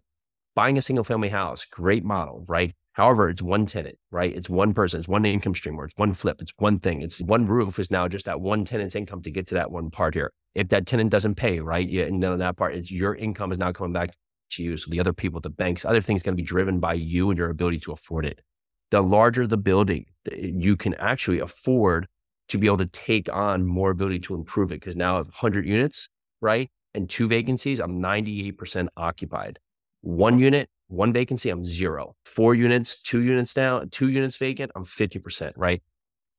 buying 0.56 0.78
a 0.78 0.82
single 0.82 1.04
family 1.04 1.30
house, 1.30 1.66
great 1.66 2.04
model, 2.04 2.44
right? 2.48 2.74
However, 2.94 3.30
it's 3.30 3.42
one 3.42 3.66
tenant, 3.66 3.98
right? 4.12 4.36
It's 4.36 4.50
one 4.50 4.74
person, 4.74 5.00
it's 5.00 5.08
one 5.08 5.24
income 5.26 5.56
stream, 5.56 5.80
or 5.80 5.86
it's 5.86 5.98
one 5.98 6.14
flip, 6.14 6.42
it's 6.42 6.52
one 6.58 6.80
thing. 6.80 7.02
It's 7.02 7.22
one 7.22 7.48
roof 7.48 7.80
is 7.80 7.90
now 7.90 8.08
just 8.08 8.26
that 8.26 8.42
one 8.42 8.66
tenant's 8.66 8.96
income 8.96 9.22
to 9.22 9.32
get 9.32 9.48
to 9.48 9.56
that 9.56 9.72
one 9.72 9.90
part 9.90 10.14
here. 10.14 10.32
If 10.56 10.68
that 10.70 10.86
tenant 10.86 11.10
doesn't 11.10 11.36
pay, 11.36 11.62
right? 11.62 11.88
Yeah, 11.88 12.04
and 12.04 12.22
then 12.22 12.38
that 12.40 12.58
part, 12.58 12.76
it's 12.76 12.92
your 12.92 13.16
income 13.16 13.52
is 13.52 13.58
now 13.58 13.72
coming 13.72 13.94
back 13.94 14.14
to 14.52 14.64
you. 14.64 14.76
So 14.76 14.92
the 14.92 15.00
other 15.00 15.14
people, 15.14 15.40
the 15.40 15.50
banks, 15.50 15.86
other 15.86 16.02
things 16.02 16.22
going 16.22 16.36
to 16.36 16.42
be 16.42 16.46
driven 16.46 16.80
by 16.80 16.96
you 16.96 17.30
and 17.30 17.38
your 17.38 17.50
ability 17.50 17.80
to 17.82 17.94
afford 17.94 18.26
it. 18.26 18.42
The 18.90 19.02
larger 19.02 19.48
the 19.48 19.58
building, 19.58 20.08
you 20.36 20.76
can 20.76 20.94
actually 20.96 21.40
afford 21.40 22.08
to 22.50 22.58
be 22.58 22.68
able 22.68 22.80
to 22.80 22.88
take 22.88 23.32
on 23.32 23.66
more 23.66 23.92
ability 23.92 24.20
to 24.20 24.36
improve 24.36 24.72
it. 24.74 24.82
Because 24.82 24.98
now 24.98 25.14
I 25.14 25.18
have 25.18 25.28
100 25.28 25.66
units, 25.66 26.10
right? 26.42 26.70
And 26.94 27.10
two 27.10 27.30
vacancies, 27.30 27.80
I'm 27.80 28.02
98% 28.02 28.90
occupied. 28.98 29.60
One 30.02 30.40
unit, 30.40 30.70
one 30.88 31.14
vacancy, 31.14 31.50
I'm 31.50 31.64
zero. 31.64 32.16
Four 32.26 32.56
units, 32.56 33.02
two 33.02 33.22
units 33.22 33.54
down, 33.54 33.90
two 33.90 34.10
units 34.10 34.38
vacant, 34.38 34.72
I'm 34.76 34.86
50%, 34.86 35.54
right? 35.56 35.82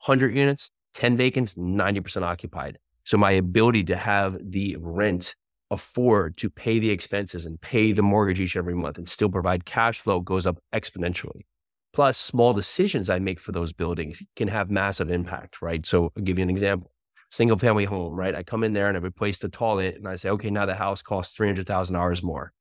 100 0.04 0.34
units, 0.34 0.70
10 0.94 1.16
vacants, 1.16 1.54
90% 1.54 2.22
occupied. 2.22 2.78
So 3.04 3.16
my 3.16 3.30
ability 3.32 3.84
to 3.84 3.96
have 3.96 4.36
the 4.42 4.76
rent 4.80 5.36
afford 5.70 6.36
to 6.38 6.50
pay 6.50 6.80
the 6.80 6.90
expenses 6.90 7.46
and 7.46 7.60
pay 7.60 7.92
the 7.92 8.02
mortgage 8.02 8.40
each 8.40 8.56
every 8.56 8.74
month 8.74 8.98
and 8.98 9.08
still 9.08 9.30
provide 9.30 9.64
cash 9.64 10.00
flow 10.00 10.20
goes 10.20 10.46
up 10.46 10.58
exponentially. 10.74 11.46
Plus, 11.92 12.18
small 12.18 12.52
decisions 12.52 13.08
I 13.08 13.18
make 13.20 13.38
for 13.38 13.52
those 13.52 13.72
buildings 13.72 14.22
can 14.34 14.48
have 14.48 14.70
massive 14.70 15.10
impact, 15.10 15.62
right? 15.62 15.86
So 15.86 16.12
I'll 16.16 16.22
give 16.24 16.38
you 16.38 16.42
an 16.42 16.50
example. 16.50 16.90
Single 17.30 17.58
family 17.58 17.84
home, 17.84 18.14
right? 18.14 18.34
I 18.34 18.42
come 18.42 18.64
in 18.64 18.72
there 18.72 18.88
and 18.88 18.96
I 18.96 19.00
replace 19.00 19.38
the 19.38 19.48
toilet 19.48 19.96
and 19.96 20.08
I 20.08 20.16
say, 20.16 20.30
okay, 20.30 20.50
now 20.50 20.66
the 20.66 20.74
house 20.74 21.00
costs 21.00 21.36
$300,000 21.38 22.22
more 22.22 22.52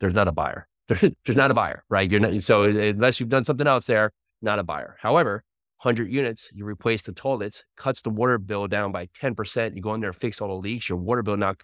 there's 0.00 0.14
not 0.14 0.28
a 0.28 0.32
buyer. 0.32 0.66
there's 0.88 1.36
not 1.36 1.50
a 1.50 1.54
buyer, 1.54 1.84
right? 1.88 2.10
You're 2.10 2.20
not, 2.20 2.42
so 2.42 2.64
uh, 2.64 2.66
unless 2.66 3.20
you've 3.20 3.28
done 3.28 3.44
something 3.44 3.66
else 3.66 3.86
there, 3.86 4.12
not 4.42 4.58
a 4.58 4.62
buyer. 4.62 4.96
However, 5.00 5.42
100 5.82 6.10
units, 6.10 6.50
you 6.54 6.64
replace 6.64 7.02
the 7.02 7.12
toilets, 7.12 7.64
cuts 7.76 8.00
the 8.00 8.10
water 8.10 8.38
bill 8.38 8.66
down 8.66 8.92
by 8.92 9.06
10%. 9.06 9.76
You 9.76 9.82
go 9.82 9.94
in 9.94 10.00
there 10.00 10.12
fix 10.12 10.40
all 10.40 10.48
the 10.48 10.54
leaks. 10.54 10.88
Your 10.88 10.98
water 10.98 11.22
bill 11.22 11.36
now 11.36 11.54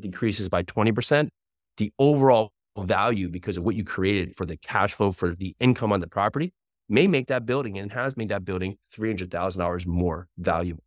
decreases 0.00 0.48
by 0.48 0.62
20%. 0.62 1.28
The 1.76 1.92
overall 1.98 2.52
value, 2.78 3.28
because 3.28 3.56
of 3.56 3.64
what 3.64 3.74
you 3.74 3.84
created 3.84 4.36
for 4.36 4.46
the 4.46 4.56
cash 4.56 4.94
flow, 4.94 5.12
for 5.12 5.34
the 5.34 5.54
income 5.60 5.92
on 5.92 6.00
the 6.00 6.06
property, 6.06 6.52
may 6.88 7.06
make 7.06 7.28
that 7.28 7.46
building 7.46 7.78
and 7.78 7.92
has 7.92 8.16
made 8.16 8.28
that 8.28 8.44
building 8.44 8.76
$300,000 8.96 9.86
more 9.86 10.28
valuable 10.38 10.84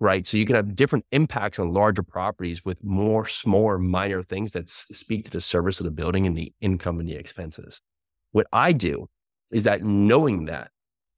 right? 0.00 0.26
So 0.26 0.38
you 0.38 0.46
can 0.46 0.56
have 0.56 0.74
different 0.74 1.04
impacts 1.12 1.58
on 1.58 1.72
larger 1.72 2.02
properties 2.02 2.64
with 2.64 2.82
more 2.82 3.28
smaller, 3.28 3.78
minor 3.78 4.22
things 4.22 4.52
that 4.52 4.68
speak 4.68 5.26
to 5.26 5.30
the 5.30 5.40
service 5.40 5.78
of 5.78 5.84
the 5.84 5.90
building 5.90 6.26
and 6.26 6.36
the 6.36 6.52
income 6.60 6.98
and 6.98 7.08
the 7.08 7.14
expenses. 7.14 7.82
What 8.32 8.46
I 8.52 8.72
do 8.72 9.08
is 9.52 9.64
that 9.64 9.84
knowing 9.84 10.46
that 10.46 10.70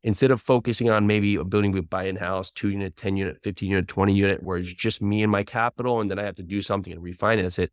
instead 0.02 0.32
of 0.32 0.40
focusing 0.40 0.90
on 0.90 1.06
maybe 1.06 1.36
a 1.36 1.44
building 1.44 1.70
we 1.70 1.80
buy 1.80 2.04
in 2.04 2.16
house, 2.16 2.50
two 2.50 2.70
unit, 2.70 2.96
10 2.96 3.16
unit, 3.16 3.38
15 3.42 3.70
unit, 3.70 3.88
20 3.88 4.12
unit, 4.12 4.42
where 4.42 4.58
it's 4.58 4.72
just 4.72 5.00
me 5.00 5.22
and 5.22 5.30
my 5.30 5.44
capital, 5.44 6.00
and 6.00 6.10
then 6.10 6.18
I 6.18 6.24
have 6.24 6.34
to 6.36 6.42
do 6.42 6.60
something 6.60 6.92
and 6.92 7.02
refinance 7.02 7.58
it, 7.58 7.70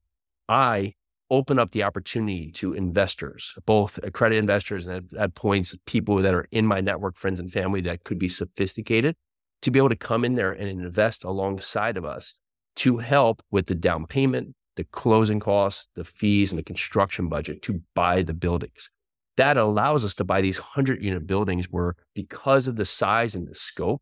I 0.47 0.93
open 1.31 1.59
up 1.59 1.71
the 1.71 1.83
opportunity 1.83 2.51
to 2.51 2.73
investors, 2.73 3.53
both 3.65 3.99
uh, 3.99 4.07
accredited 4.07 4.39
investors 4.39 4.87
and 4.87 5.11
at, 5.17 5.35
points 5.35 5.75
people 5.85 6.17
that 6.17 6.33
are 6.33 6.47
in 6.51 6.65
my 6.65 6.81
network, 6.81 7.17
friends 7.17 7.39
and 7.39 7.51
family 7.51 7.81
that 7.81 8.03
could 8.03 8.19
be 8.19 8.29
sophisticated, 8.29 9.15
to 9.61 9.71
be 9.71 9.79
able 9.79 9.89
to 9.89 9.95
come 9.95 10.23
in 10.23 10.35
there 10.35 10.51
and 10.51 10.67
invest 10.67 11.23
alongside 11.23 11.97
of 11.97 12.05
us 12.05 12.39
to 12.77 12.97
help 12.97 13.43
with 13.51 13.67
the 13.67 13.75
down 13.75 14.05
payment, 14.05 14.55
the 14.75 14.85
closing 14.85 15.39
costs, 15.39 15.87
the 15.95 16.03
fees, 16.03 16.51
and 16.51 16.59
the 16.59 16.63
construction 16.63 17.27
budget 17.27 17.61
to 17.63 17.81
buy 17.93 18.21
the 18.21 18.33
buildings. 18.33 18.89
That 19.37 19.57
allows 19.57 20.03
us 20.05 20.15
to 20.15 20.23
buy 20.23 20.41
these 20.41 20.59
100 20.59 21.03
unit 21.03 21.25
buildings 21.25 21.67
where, 21.69 21.95
because 22.13 22.67
of 22.67 22.75
the 22.75 22.85
size 22.85 23.35
and 23.35 23.47
the 23.47 23.55
scope, 23.55 24.01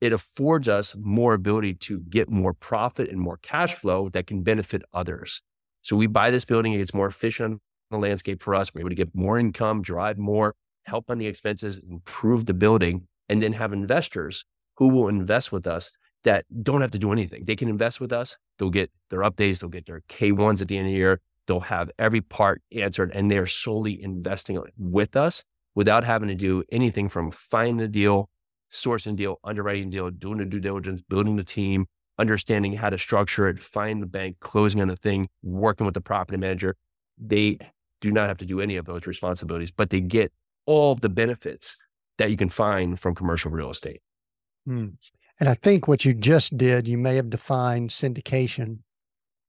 it 0.00 0.12
affords 0.12 0.68
us 0.68 0.96
more 0.98 1.34
ability 1.34 1.74
to 1.74 2.00
get 2.00 2.30
more 2.30 2.54
profit 2.54 3.10
and 3.10 3.20
more 3.20 3.38
cash 3.38 3.74
flow 3.74 4.08
that 4.10 4.26
can 4.26 4.42
benefit 4.42 4.82
others. 4.92 5.42
So 5.82 5.96
we 5.96 6.06
buy 6.06 6.30
this 6.30 6.44
building, 6.44 6.72
it 6.72 6.78
gets 6.78 6.94
more 6.94 7.06
efficient 7.06 7.60
on 7.90 8.00
the 8.00 8.06
landscape 8.06 8.42
for 8.42 8.54
us. 8.54 8.72
We're 8.72 8.80
able 8.80 8.90
to 8.90 8.96
get 8.96 9.14
more 9.14 9.38
income, 9.38 9.82
drive 9.82 10.18
more, 10.18 10.54
help 10.84 11.10
on 11.10 11.18
the 11.18 11.26
expenses, 11.26 11.78
improve 11.78 12.46
the 12.46 12.54
building, 12.54 13.06
and 13.28 13.42
then 13.42 13.52
have 13.54 13.72
investors 13.72 14.44
who 14.80 14.88
will 14.88 15.08
invest 15.08 15.52
with 15.52 15.66
us 15.66 15.96
that 16.24 16.44
don't 16.62 16.80
have 16.80 16.90
to 16.90 16.98
do 16.98 17.12
anything. 17.12 17.44
They 17.44 17.54
can 17.54 17.68
invest 17.68 18.00
with 18.00 18.12
us. 18.12 18.36
They'll 18.58 18.70
get 18.70 18.90
their 19.10 19.20
updates, 19.20 19.60
they'll 19.60 19.70
get 19.70 19.86
their 19.86 20.00
K1s 20.08 20.60
at 20.60 20.68
the 20.68 20.78
end 20.78 20.88
of 20.88 20.92
the 20.92 20.96
year. 20.96 21.20
They'll 21.46 21.60
have 21.60 21.90
every 21.98 22.20
part 22.20 22.62
answered, 22.72 23.12
and 23.14 23.30
they're 23.30 23.46
solely 23.46 24.02
investing 24.02 24.60
with 24.78 25.16
us 25.16 25.44
without 25.74 26.04
having 26.04 26.28
to 26.28 26.34
do 26.34 26.64
anything 26.72 27.08
from 27.08 27.30
finding 27.30 27.80
a 27.80 27.88
deal, 27.88 28.30
sourcing 28.72 29.16
deal, 29.16 29.38
underwriting 29.44 29.90
deal, 29.90 30.10
doing 30.10 30.38
the 30.38 30.44
due 30.44 30.60
diligence, 30.60 31.02
building 31.08 31.36
the 31.36 31.44
team, 31.44 31.86
understanding 32.18 32.74
how 32.74 32.88
to 32.88 32.98
structure 32.98 33.48
it, 33.48 33.60
find 33.62 34.02
the 34.02 34.06
bank, 34.06 34.36
closing 34.40 34.80
on 34.80 34.88
the 34.88 34.96
thing, 34.96 35.28
working 35.42 35.84
with 35.84 35.94
the 35.94 36.00
property 36.00 36.38
manager. 36.38 36.76
They 37.18 37.58
do 38.00 38.10
not 38.10 38.28
have 38.28 38.38
to 38.38 38.46
do 38.46 38.60
any 38.60 38.76
of 38.76 38.86
those 38.86 39.06
responsibilities, 39.06 39.70
but 39.70 39.90
they 39.90 40.00
get 40.00 40.32
all 40.66 40.94
the 40.94 41.08
benefits 41.08 41.76
that 42.18 42.30
you 42.30 42.36
can 42.36 42.48
find 42.48 42.98
from 42.98 43.14
commercial 43.14 43.50
real 43.50 43.70
estate. 43.70 44.00
Hmm. 44.70 44.88
And 45.40 45.48
I 45.48 45.54
think 45.54 45.88
what 45.88 46.04
you 46.04 46.14
just 46.14 46.56
did, 46.56 46.86
you 46.86 46.96
may 46.96 47.16
have 47.16 47.28
defined 47.28 47.90
syndication 47.90 48.78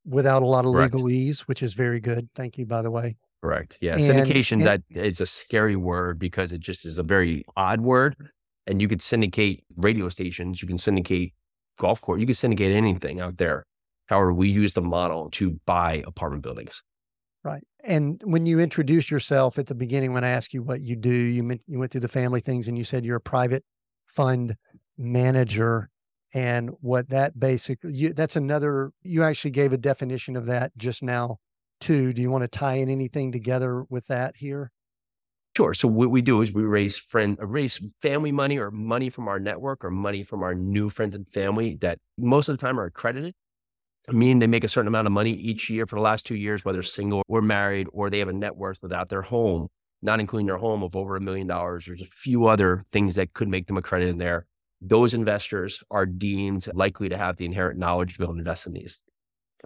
without 0.04 0.42
a 0.42 0.46
lot 0.48 0.66
of 0.66 0.74
Correct. 0.74 0.96
legalese, 0.96 1.42
which 1.42 1.62
is 1.62 1.76
very 1.76 2.00
good. 2.00 2.28
Thank 2.36 2.58
you, 2.58 2.66
by 2.66 2.82
the 2.82 2.90
way. 2.90 3.18
Correct. 3.44 3.78
Yeah. 3.82 3.94
And, 3.94 4.02
syndication, 4.02 4.54
and, 4.54 4.64
that 4.64 4.82
it's 4.90 5.22
a 5.22 5.28
scary 5.28 5.76
word 5.76 6.18
because 6.18 6.52
it 6.52 6.60
just 6.60 6.86
is 6.86 6.98
a 6.98 7.04
very 7.04 7.46
odd 7.56 7.82
word. 7.82 8.16
And 8.66 8.82
you 8.82 8.88
could 8.88 9.02
syndicate 9.02 9.64
radio 9.76 10.10
stations, 10.10 10.62
you 10.62 10.68
can 10.68 10.80
syndicate 10.80 11.34
golf 11.78 12.02
course. 12.02 12.20
You 12.20 12.26
can 12.26 12.36
syndicate 12.36 12.72
anything 12.72 13.20
out 13.20 13.38
there. 13.38 13.66
However, 14.08 14.34
we 14.34 14.50
use 14.50 14.74
the 14.74 14.82
model 14.82 15.30
to 15.32 15.60
buy 15.66 16.04
apartment 16.08 16.44
buildings. 16.44 16.84
Right. 17.44 17.64
And 17.84 18.22
when 18.24 18.46
you 18.46 18.60
introduced 18.60 19.12
yourself 19.12 19.60
at 19.60 19.68
the 19.68 19.76
beginning, 19.76 20.14
when 20.14 20.24
I 20.24 20.30
asked 20.30 20.54
you 20.54 20.64
what 20.64 20.82
you 20.82 20.96
do, 20.96 21.14
you, 21.14 21.44
meant, 21.44 21.62
you 21.68 21.80
went 21.80 21.92
through 21.92 22.02
the 22.02 22.08
family 22.08 22.40
things 22.40 22.68
and 22.68 22.78
you 22.78 22.84
said 22.84 23.06
you're 23.06 23.18
a 23.18 23.22
private 23.22 23.64
fund 24.06 24.56
manager. 24.98 25.89
And 26.34 26.72
what 26.80 27.10
that 27.10 27.39
basically, 27.39 27.94
you, 27.94 28.14
that's 28.14 28.36
another, 28.36 28.92
you 29.04 29.24
actually 29.24 29.52
gave 29.52 29.74
a 29.74 29.78
definition 29.78 30.36
of 30.36 30.46
that 30.46 30.72
just 30.78 31.04
now, 31.04 31.38
too. 31.82 32.14
Do 32.14 32.22
you 32.22 32.32
want 32.32 32.44
to 32.44 32.48
tie 32.48 32.76
in 32.76 32.89
anything 32.89 33.32
together 33.32 33.84
with 33.89 34.08
that 34.08 34.38
here? 34.38 34.72
Sure. 35.58 35.74
So 35.74 35.89
what 35.89 36.12
we 36.12 36.22
do 36.22 36.42
is 36.42 36.54
we 36.54 36.64
raise 36.64 36.96
friend, 36.96 37.38
uh, 37.42 37.46
raise 37.46 37.82
family 38.02 38.32
money 38.32 38.58
or 38.58 38.72
money 38.72 39.10
from 39.10 39.28
our 39.28 39.39
network 39.39 39.84
or 39.84 39.92
money 39.92 40.24
from 40.24 40.44
our 40.44 40.56
new 40.56 40.89
friends 40.89 41.14
and 41.14 41.28
family 41.28 41.76
that 41.82 42.00
most 42.18 42.48
of 42.48 42.58
the 42.58 42.66
time 42.66 42.80
are 42.80 42.86
accredited. 42.86 43.34
I 44.08 44.14
mean, 44.14 44.39
they 44.39 44.48
make 44.48 44.64
a 44.64 44.70
certain 44.70 44.88
amount 44.88 45.08
of 45.08 45.12
money 45.12 45.32
each 45.32 45.70
year 45.70 45.86
for 45.86 45.96
the 45.96 46.02
last 46.02 46.26
two 46.26 46.36
years, 46.36 46.64
whether 46.64 46.82
single 46.82 47.22
or 47.28 47.42
married, 47.42 47.88
or 47.92 48.10
they 48.10 48.20
have 48.20 48.30
a 48.30 48.34
net 48.34 48.56
worth 48.56 48.80
without 48.82 49.10
their 49.10 49.22
home, 49.22 49.68
not 50.02 50.22
including 50.22 50.48
their 50.48 50.58
home 50.58 50.82
of 50.82 50.96
over 50.96 51.18
a 51.18 51.22
million 51.22 51.48
dollars. 51.48 51.86
There's 51.86 52.02
a 52.02 52.06
few 52.06 52.46
other 52.46 52.86
things 52.92 53.16
that 53.16 53.34
could 53.34 53.50
make 53.50 53.68
them 53.68 53.78
accredited 53.78 54.14
in 54.14 54.18
there. 54.18 54.48
Those 54.82 55.14
investors 55.14 55.84
are 55.92 56.06
deemed 56.06 56.68
likely 56.74 57.08
to 57.10 57.18
have 57.18 57.38
the 57.38 57.46
inherent 57.46 57.78
knowledge 57.78 58.14
to 58.14 58.20
be 58.20 58.26
able 58.26 58.34
to 58.34 58.40
invest 58.40 58.66
in 58.66 58.74
these. 58.74 59.02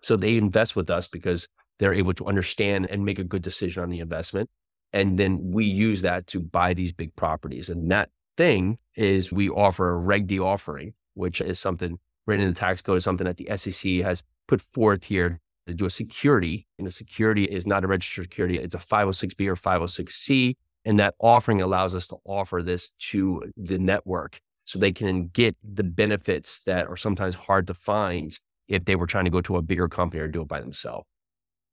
So 0.04 0.18
they 0.18 0.36
invest 0.36 0.76
with 0.76 0.90
us 0.90 1.08
because 1.08 1.48
they're 1.80 1.94
able 1.94 2.14
to 2.16 2.26
understand 2.26 2.88
and 2.90 3.06
make 3.06 3.20
a 3.20 3.24
good 3.24 3.42
decision 3.42 3.84
on 3.84 3.90
the 3.90 4.00
investment. 4.00 4.50
And 4.94 5.18
then 5.18 5.40
we 5.52 5.66
use 5.66 6.02
that 6.02 6.28
to 6.28 6.40
buy 6.40 6.74
these 6.74 6.92
big 6.92 7.16
properties. 7.16 7.70
And 7.70 7.90
that 7.92 8.10
thing 8.38 8.78
is 8.96 9.32
we 9.32 9.50
offer 9.50 9.90
a 9.90 9.98
Reg 9.98 10.28
D 10.28 10.40
offering, 10.40 10.94
which 11.14 11.42
is 11.42 11.60
something 11.60 11.98
written 12.28 12.46
in 12.46 12.54
the 12.54 12.60
tax 12.60 12.82
code, 12.82 12.98
is 12.98 13.04
something 13.04 13.26
that 13.26 13.38
the 13.38 13.50
SEC 13.58 14.04
has 14.04 14.24
put 14.48 14.62
forth 14.62 15.06
here 15.06 15.40
to 15.68 15.74
do 15.74 15.86
a 15.86 15.90
security. 15.90 16.68
And 16.78 16.88
a 16.88 16.92
security 16.92 17.46
is 17.46 17.66
not 17.66 17.84
a 17.84 17.88
registered 17.88 18.26
security, 18.26 18.58
it's 18.58 18.76
a 18.76 18.80
506B 18.80 19.48
or 19.48 19.56
506C. 19.56 20.56
And 20.86 21.00
that 21.00 21.16
offering 21.20 21.62
allows 21.62 21.96
us 21.96 22.06
to 22.08 22.18
offer 22.26 22.62
this 22.62 22.92
to 23.10 23.52
the 23.58 23.80
network 23.80 24.40
so 24.66 24.80
they 24.80 24.92
can 24.92 25.28
get 25.28 25.56
the 25.64 25.84
benefits 25.84 26.64
that 26.64 26.88
are 26.88 26.98
sometimes 26.98 27.36
hard 27.36 27.68
to 27.68 27.74
find 27.74 28.38
if 28.68 28.86
they 28.86 28.96
were 28.96 29.08
trying 29.08 29.26
to 29.26 29.32
go 29.32 29.42
to 29.42 29.58
a 29.58 29.62
bigger 29.62 29.88
company 29.88 30.22
or 30.22 30.28
do 30.28 30.42
it 30.42 30.48
by 30.48 30.60
themselves. 30.60 31.06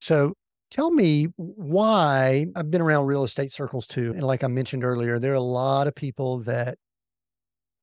So 0.00 0.34
Tell 0.72 0.90
me 0.90 1.26
why 1.36 2.46
I've 2.56 2.70
been 2.70 2.80
around 2.80 3.04
real 3.04 3.24
estate 3.24 3.52
circles 3.52 3.86
too. 3.86 4.12
And 4.12 4.22
like 4.22 4.42
I 4.42 4.46
mentioned 4.46 4.84
earlier, 4.84 5.18
there 5.18 5.32
are 5.32 5.34
a 5.34 5.40
lot 5.40 5.86
of 5.86 5.94
people 5.94 6.38
that 6.44 6.78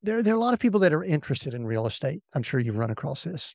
there, 0.02 0.24
there 0.24 0.34
are 0.34 0.38
a 0.38 0.40
lot 0.40 0.56
of 0.56 0.60
people 0.60 0.80
that 0.80 0.92
are 0.92 1.04
interested 1.04 1.54
in 1.54 1.68
real 1.68 1.86
estate. 1.86 2.24
I'm 2.34 2.42
sure 2.42 2.60
you've 2.60 2.80
run 2.80 2.90
across 2.90 3.26
this. 3.26 3.54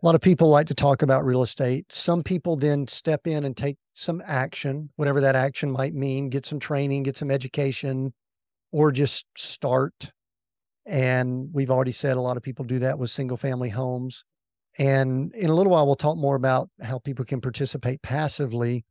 A 0.00 0.06
lot 0.06 0.14
of 0.14 0.20
people 0.20 0.48
like 0.48 0.68
to 0.68 0.76
talk 0.76 1.02
about 1.02 1.24
real 1.24 1.42
estate. 1.42 1.86
Some 1.90 2.22
people 2.22 2.54
then 2.54 2.86
step 2.86 3.26
in 3.26 3.42
and 3.42 3.56
take 3.56 3.78
some 3.94 4.22
action, 4.24 4.90
whatever 4.94 5.20
that 5.22 5.34
action 5.34 5.72
might 5.72 5.92
mean, 5.92 6.28
get 6.28 6.46
some 6.46 6.60
training, 6.60 7.02
get 7.02 7.16
some 7.16 7.32
education, 7.32 8.14
or 8.70 8.92
just 8.92 9.26
start. 9.36 10.12
And 10.88 11.50
we've 11.52 11.70
already 11.70 11.92
said 11.92 12.16
a 12.16 12.20
lot 12.22 12.38
of 12.38 12.42
people 12.42 12.64
do 12.64 12.78
that 12.78 12.98
with 12.98 13.10
single 13.10 13.36
family 13.36 13.68
homes. 13.68 14.24
And 14.78 15.34
in 15.34 15.50
a 15.50 15.54
little 15.54 15.70
while, 15.70 15.86
we'll 15.86 15.96
talk 15.96 16.16
more 16.16 16.34
about 16.34 16.70
how 16.82 16.98
people 16.98 17.26
can 17.26 17.42
participate 17.42 18.00
passively. 18.00 18.86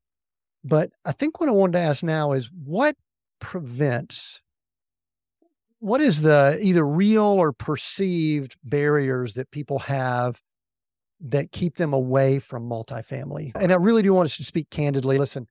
But 0.63 0.91
I 1.03 1.11
think 1.11 1.39
what 1.39 1.49
I 1.49 1.53
wanted 1.53 1.73
to 1.73 1.79
ask 1.79 2.03
now 2.03 2.33
is 2.33 2.51
what 2.53 2.95
prevents, 3.39 4.41
what 5.79 5.99
is 5.99 6.21
the 6.21 6.59
either 6.61 6.85
real 6.85 7.23
or 7.23 7.51
perceived 7.51 8.57
barriers 8.63 9.33
that 9.33 9.49
people 9.49 9.79
have 9.79 10.41
that 11.19 11.51
keep 11.51 11.77
them 11.77 11.93
away 11.93 12.37
from 12.37 12.69
multifamily? 12.69 13.53
And 13.55 13.71
I 13.71 13.75
really 13.75 14.03
do 14.03 14.13
want 14.13 14.27
us 14.27 14.37
to 14.37 14.43
speak 14.43 14.69
candidly. 14.69 15.17
Listen, 15.17 15.47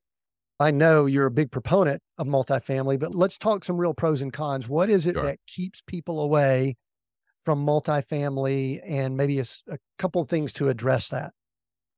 I 0.59 0.71
know 0.71 1.07
you're 1.07 1.27
a 1.27 1.31
big 1.31 1.51
proponent 1.51 2.03
of 2.19 2.27
multifamily, 2.27 2.99
but 2.99 3.15
let's 3.15 3.37
talk 3.37 3.65
some 3.65 3.77
real 3.77 3.93
pros 3.93 4.23
and 4.23 4.33
cons. 4.33 4.69
What 4.69 4.89
is 4.89 5.07
it 5.07 5.15
sure. 5.15 5.25
that 5.25 5.39
keeps 5.47 5.83
people 5.87 6.21
away 6.21 6.77
from 7.43 7.65
multifamily 7.65 8.81
and 8.87 9.17
maybe 9.17 9.39
a, 9.39 9.45
a 9.69 9.79
couple 9.99 10.23
of 10.23 10.29
things 10.29 10.53
to 10.55 10.69
address 10.69 11.09
that? 11.09 11.33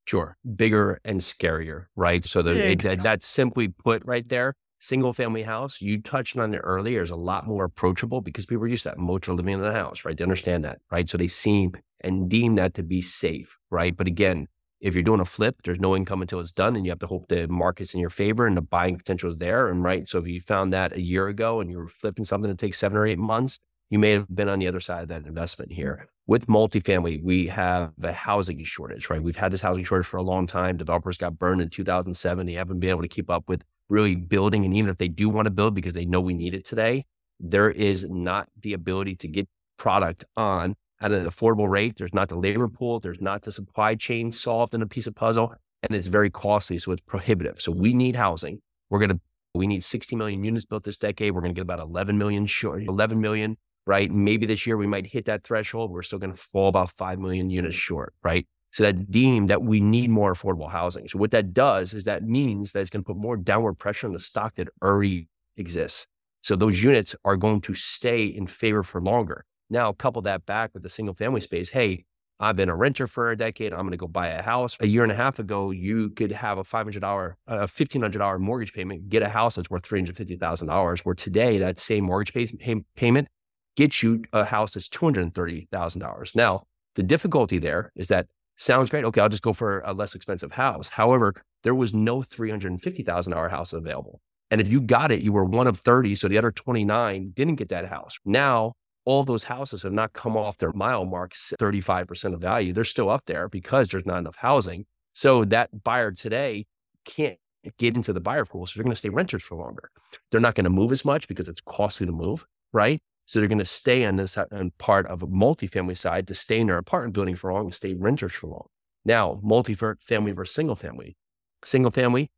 Sure. 0.06 0.36
Bigger 0.56 0.98
and 1.04 1.20
scarier, 1.20 1.86
right? 1.94 2.24
So 2.24 2.42
the, 2.42 2.72
it, 2.72 3.02
that's 3.02 3.26
simply 3.26 3.68
put 3.68 4.04
right 4.04 4.28
there. 4.28 4.54
Single 4.80 5.12
family 5.12 5.42
house, 5.42 5.80
you 5.80 6.00
touched 6.00 6.36
on 6.36 6.54
it 6.54 6.58
earlier, 6.58 7.02
is 7.02 7.10
a 7.10 7.16
lot 7.16 7.46
more 7.46 7.64
approachable 7.64 8.20
because 8.20 8.46
people 8.46 8.64
are 8.64 8.68
used 8.68 8.84
to 8.84 8.90
that 8.90 8.98
motor 8.98 9.34
living 9.34 9.54
in 9.54 9.60
the 9.60 9.72
house, 9.72 10.04
right? 10.04 10.16
They 10.16 10.22
understand 10.22 10.64
that, 10.64 10.78
right? 10.90 11.08
So 11.08 11.18
they 11.18 11.26
seem 11.26 11.72
and 12.00 12.28
deem 12.28 12.54
that 12.56 12.74
to 12.74 12.82
be 12.82 13.02
safe, 13.02 13.58
right? 13.70 13.96
But 13.96 14.06
again, 14.06 14.46
if 14.80 14.94
you're 14.94 15.02
doing 15.02 15.20
a 15.20 15.24
flip, 15.24 15.56
there's 15.64 15.80
no 15.80 15.96
income 15.96 16.22
until 16.22 16.40
it's 16.40 16.52
done, 16.52 16.76
and 16.76 16.84
you 16.84 16.90
have 16.90 17.00
to 17.00 17.06
hope 17.06 17.28
the 17.28 17.48
market's 17.48 17.94
in 17.94 18.00
your 18.00 18.10
favor 18.10 18.46
and 18.46 18.56
the 18.56 18.62
buying 18.62 18.96
potential 18.96 19.30
is 19.30 19.38
there. 19.38 19.68
And 19.68 19.82
right, 19.82 20.08
so 20.08 20.18
if 20.18 20.26
you 20.26 20.40
found 20.40 20.72
that 20.72 20.92
a 20.92 21.00
year 21.00 21.28
ago 21.28 21.60
and 21.60 21.70
you 21.70 21.78
were 21.78 21.88
flipping 21.88 22.24
something 22.24 22.48
that 22.48 22.58
takes 22.58 22.78
seven 22.78 22.96
or 22.96 23.06
eight 23.06 23.18
months, 23.18 23.58
you 23.90 23.98
may 23.98 24.10
have 24.12 24.26
been 24.28 24.48
on 24.48 24.58
the 24.58 24.68
other 24.68 24.80
side 24.80 25.02
of 25.02 25.08
that 25.08 25.26
investment 25.26 25.72
here. 25.72 26.08
With 26.26 26.46
multifamily, 26.46 27.22
we 27.22 27.46
have 27.46 27.92
a 28.02 28.12
housing 28.12 28.62
shortage, 28.64 29.08
right? 29.08 29.22
We've 29.22 29.36
had 29.36 29.50
this 29.50 29.62
housing 29.62 29.84
shortage 29.84 30.06
for 30.06 30.18
a 30.18 30.22
long 30.22 30.46
time. 30.46 30.76
Developers 30.76 31.16
got 31.16 31.38
burned 31.38 31.62
in 31.62 31.70
2007. 31.70 32.46
They 32.46 32.52
haven't 32.52 32.80
been 32.80 32.90
able 32.90 33.02
to 33.02 33.08
keep 33.08 33.30
up 33.30 33.44
with 33.48 33.62
really 33.88 34.14
building. 34.14 34.66
And 34.66 34.74
even 34.74 34.90
if 34.90 34.98
they 34.98 35.08
do 35.08 35.30
want 35.30 35.46
to 35.46 35.50
build 35.50 35.74
because 35.74 35.94
they 35.94 36.04
know 36.04 36.20
we 36.20 36.34
need 36.34 36.52
it 36.52 36.66
today, 36.66 37.06
there 37.40 37.70
is 37.70 38.08
not 38.08 38.48
the 38.60 38.74
ability 38.74 39.16
to 39.16 39.28
get 39.28 39.48
product 39.78 40.24
on 40.36 40.74
at 41.00 41.12
an 41.12 41.26
affordable 41.26 41.68
rate. 41.68 41.96
There's 41.96 42.14
not 42.14 42.28
the 42.28 42.36
labor 42.36 42.68
pool. 42.68 43.00
There's 43.00 43.20
not 43.20 43.42
the 43.42 43.52
supply 43.52 43.94
chain 43.94 44.32
solved 44.32 44.74
in 44.74 44.82
a 44.82 44.86
piece 44.86 45.06
of 45.06 45.14
puzzle. 45.14 45.54
And 45.82 45.94
it's 45.94 46.08
very 46.08 46.30
costly. 46.30 46.78
So 46.78 46.92
it's 46.92 47.02
prohibitive. 47.06 47.60
So 47.60 47.70
we 47.72 47.92
need 47.94 48.16
housing. 48.16 48.60
We're 48.90 48.98
going 48.98 49.10
to, 49.10 49.20
we 49.54 49.66
need 49.66 49.84
60 49.84 50.16
million 50.16 50.42
units 50.42 50.64
built 50.64 50.84
this 50.84 50.96
decade. 50.96 51.32
We're 51.32 51.40
going 51.40 51.54
to 51.54 51.58
get 51.58 51.62
about 51.62 51.80
11 51.80 52.18
million 52.18 52.46
short, 52.46 52.82
11 52.82 53.20
million 53.20 53.56
right? 53.88 54.10
Maybe 54.10 54.44
this 54.44 54.66
year 54.66 54.76
we 54.76 54.86
might 54.86 55.06
hit 55.06 55.24
that 55.24 55.44
threshold. 55.44 55.90
We're 55.90 56.02
still 56.02 56.18
going 56.18 56.34
to 56.34 56.36
fall 56.36 56.68
about 56.68 56.92
5 56.92 57.18
million 57.18 57.48
units 57.48 57.74
short, 57.74 58.12
right? 58.22 58.46
So 58.70 58.82
that 58.82 59.10
deemed 59.10 59.48
that 59.48 59.62
we 59.62 59.80
need 59.80 60.10
more 60.10 60.34
affordable 60.34 60.70
housing. 60.70 61.08
So 61.08 61.18
what 61.18 61.30
that 61.30 61.54
does 61.54 61.94
is 61.94 62.04
that 62.04 62.22
means 62.22 62.72
that 62.72 62.80
it's 62.80 62.90
going 62.90 63.02
to 63.02 63.06
put 63.06 63.16
more 63.16 63.38
downward 63.38 63.76
pressure 63.76 64.06
on 64.06 64.12
the 64.12 64.20
stock 64.20 64.56
that 64.56 64.68
already 64.82 65.28
exists. 65.56 66.06
So 66.42 66.54
those 66.54 66.82
units 66.82 67.16
are 67.24 67.36
going 67.36 67.62
to 67.62 67.74
stay 67.74 68.26
in 68.26 68.46
favor 68.46 68.82
for 68.82 69.00
longer. 69.00 69.46
Now, 69.70 69.92
couple 69.92 70.22
that 70.22 70.46
back 70.46 70.70
with 70.74 70.82
the 70.82 70.88
single 70.88 71.14
family 71.14 71.40
space. 71.40 71.70
Hey, 71.70 72.04
I've 72.40 72.56
been 72.56 72.68
a 72.68 72.76
renter 72.76 73.06
for 73.08 73.30
a 73.30 73.36
decade. 73.36 73.72
I'm 73.72 73.80
going 73.80 73.90
to 73.90 73.96
go 73.96 74.06
buy 74.06 74.28
a 74.28 74.42
house. 74.42 74.76
A 74.80 74.86
year 74.86 75.02
and 75.02 75.10
a 75.10 75.14
half 75.14 75.38
ago, 75.38 75.72
you 75.72 76.10
could 76.10 76.30
have 76.30 76.58
a 76.58 76.62
$500, 76.62 77.34
a 77.48 77.56
$1,500 77.66 78.38
mortgage 78.38 78.72
payment, 78.72 79.08
get 79.08 79.22
a 79.22 79.28
house 79.28 79.56
that's 79.56 79.68
worth 79.68 79.82
$350,000. 79.82 81.00
Where 81.00 81.14
today, 81.14 81.58
that 81.58 81.78
same 81.78 82.04
mortgage 82.04 82.32
pay- 82.32 82.84
payment 82.94 83.28
gets 83.76 84.02
you 84.02 84.22
a 84.32 84.44
house 84.44 84.74
that's 84.74 84.88
$230,000. 84.88 86.36
Now, 86.36 86.62
the 86.94 87.02
difficulty 87.02 87.58
there 87.58 87.92
is 87.96 88.08
that 88.08 88.26
sounds 88.56 88.90
great. 88.90 89.04
Okay, 89.04 89.20
I'll 89.20 89.28
just 89.28 89.42
go 89.42 89.52
for 89.52 89.80
a 89.80 89.92
less 89.92 90.14
expensive 90.14 90.52
house. 90.52 90.88
However, 90.88 91.34
there 91.64 91.74
was 91.74 91.92
no 91.92 92.18
$350,000 92.20 93.50
house 93.50 93.72
available. 93.72 94.20
And 94.50 94.60
if 94.60 94.68
you 94.68 94.80
got 94.80 95.12
it, 95.12 95.22
you 95.22 95.32
were 95.32 95.44
one 95.44 95.66
of 95.66 95.78
30. 95.78 96.14
So 96.14 96.28
the 96.28 96.38
other 96.38 96.52
29 96.52 97.32
didn't 97.34 97.56
get 97.56 97.68
that 97.68 97.88
house. 97.88 98.16
Now, 98.24 98.74
all 99.08 99.24
those 99.24 99.44
houses 99.44 99.84
have 99.84 99.92
not 99.92 100.12
come 100.12 100.36
off 100.36 100.58
their 100.58 100.74
mile 100.74 101.06
marks 101.06 101.54
35% 101.58 102.34
of 102.34 102.42
value. 102.42 102.74
They're 102.74 102.84
still 102.84 103.08
up 103.08 103.22
there 103.24 103.48
because 103.48 103.88
there's 103.88 104.04
not 104.04 104.18
enough 104.18 104.36
housing. 104.36 104.84
So 105.14 105.46
that 105.46 105.82
buyer 105.82 106.12
today 106.12 106.66
can't 107.06 107.38
get 107.78 107.96
into 107.96 108.12
the 108.12 108.20
buyer 108.20 108.44
pool. 108.44 108.66
So 108.66 108.74
they're 108.76 108.84
going 108.84 108.92
to 108.92 108.98
stay 108.98 109.08
renters 109.08 109.42
for 109.42 109.56
longer. 109.56 109.90
They're 110.30 110.42
not 110.42 110.54
going 110.54 110.64
to 110.64 110.70
move 110.70 110.92
as 110.92 111.06
much 111.06 111.26
because 111.26 111.48
it's 111.48 111.62
costly 111.62 112.04
to 112.04 112.12
move, 112.12 112.46
right? 112.74 113.00
So 113.24 113.38
they're 113.38 113.48
going 113.48 113.58
to 113.60 113.64
stay 113.64 114.04
on 114.04 114.16
this 114.16 114.36
uh, 114.36 114.44
on 114.52 114.72
part 114.76 115.06
of 115.06 115.22
a 115.22 115.26
multifamily 115.26 115.96
side 115.96 116.26
to 116.28 116.34
stay 116.34 116.60
in 116.60 116.66
their 116.66 116.76
apartment 116.76 117.14
building 117.14 117.34
for 117.34 117.50
long 117.50 117.64
and 117.64 117.74
stay 117.74 117.94
renters 117.94 118.34
for 118.34 118.48
long. 118.48 118.66
Now, 119.06 119.40
multifamily 119.42 120.36
versus 120.36 120.54
single 120.54 120.76
family. 120.76 121.16
Single 121.64 121.92
family, 121.92 122.30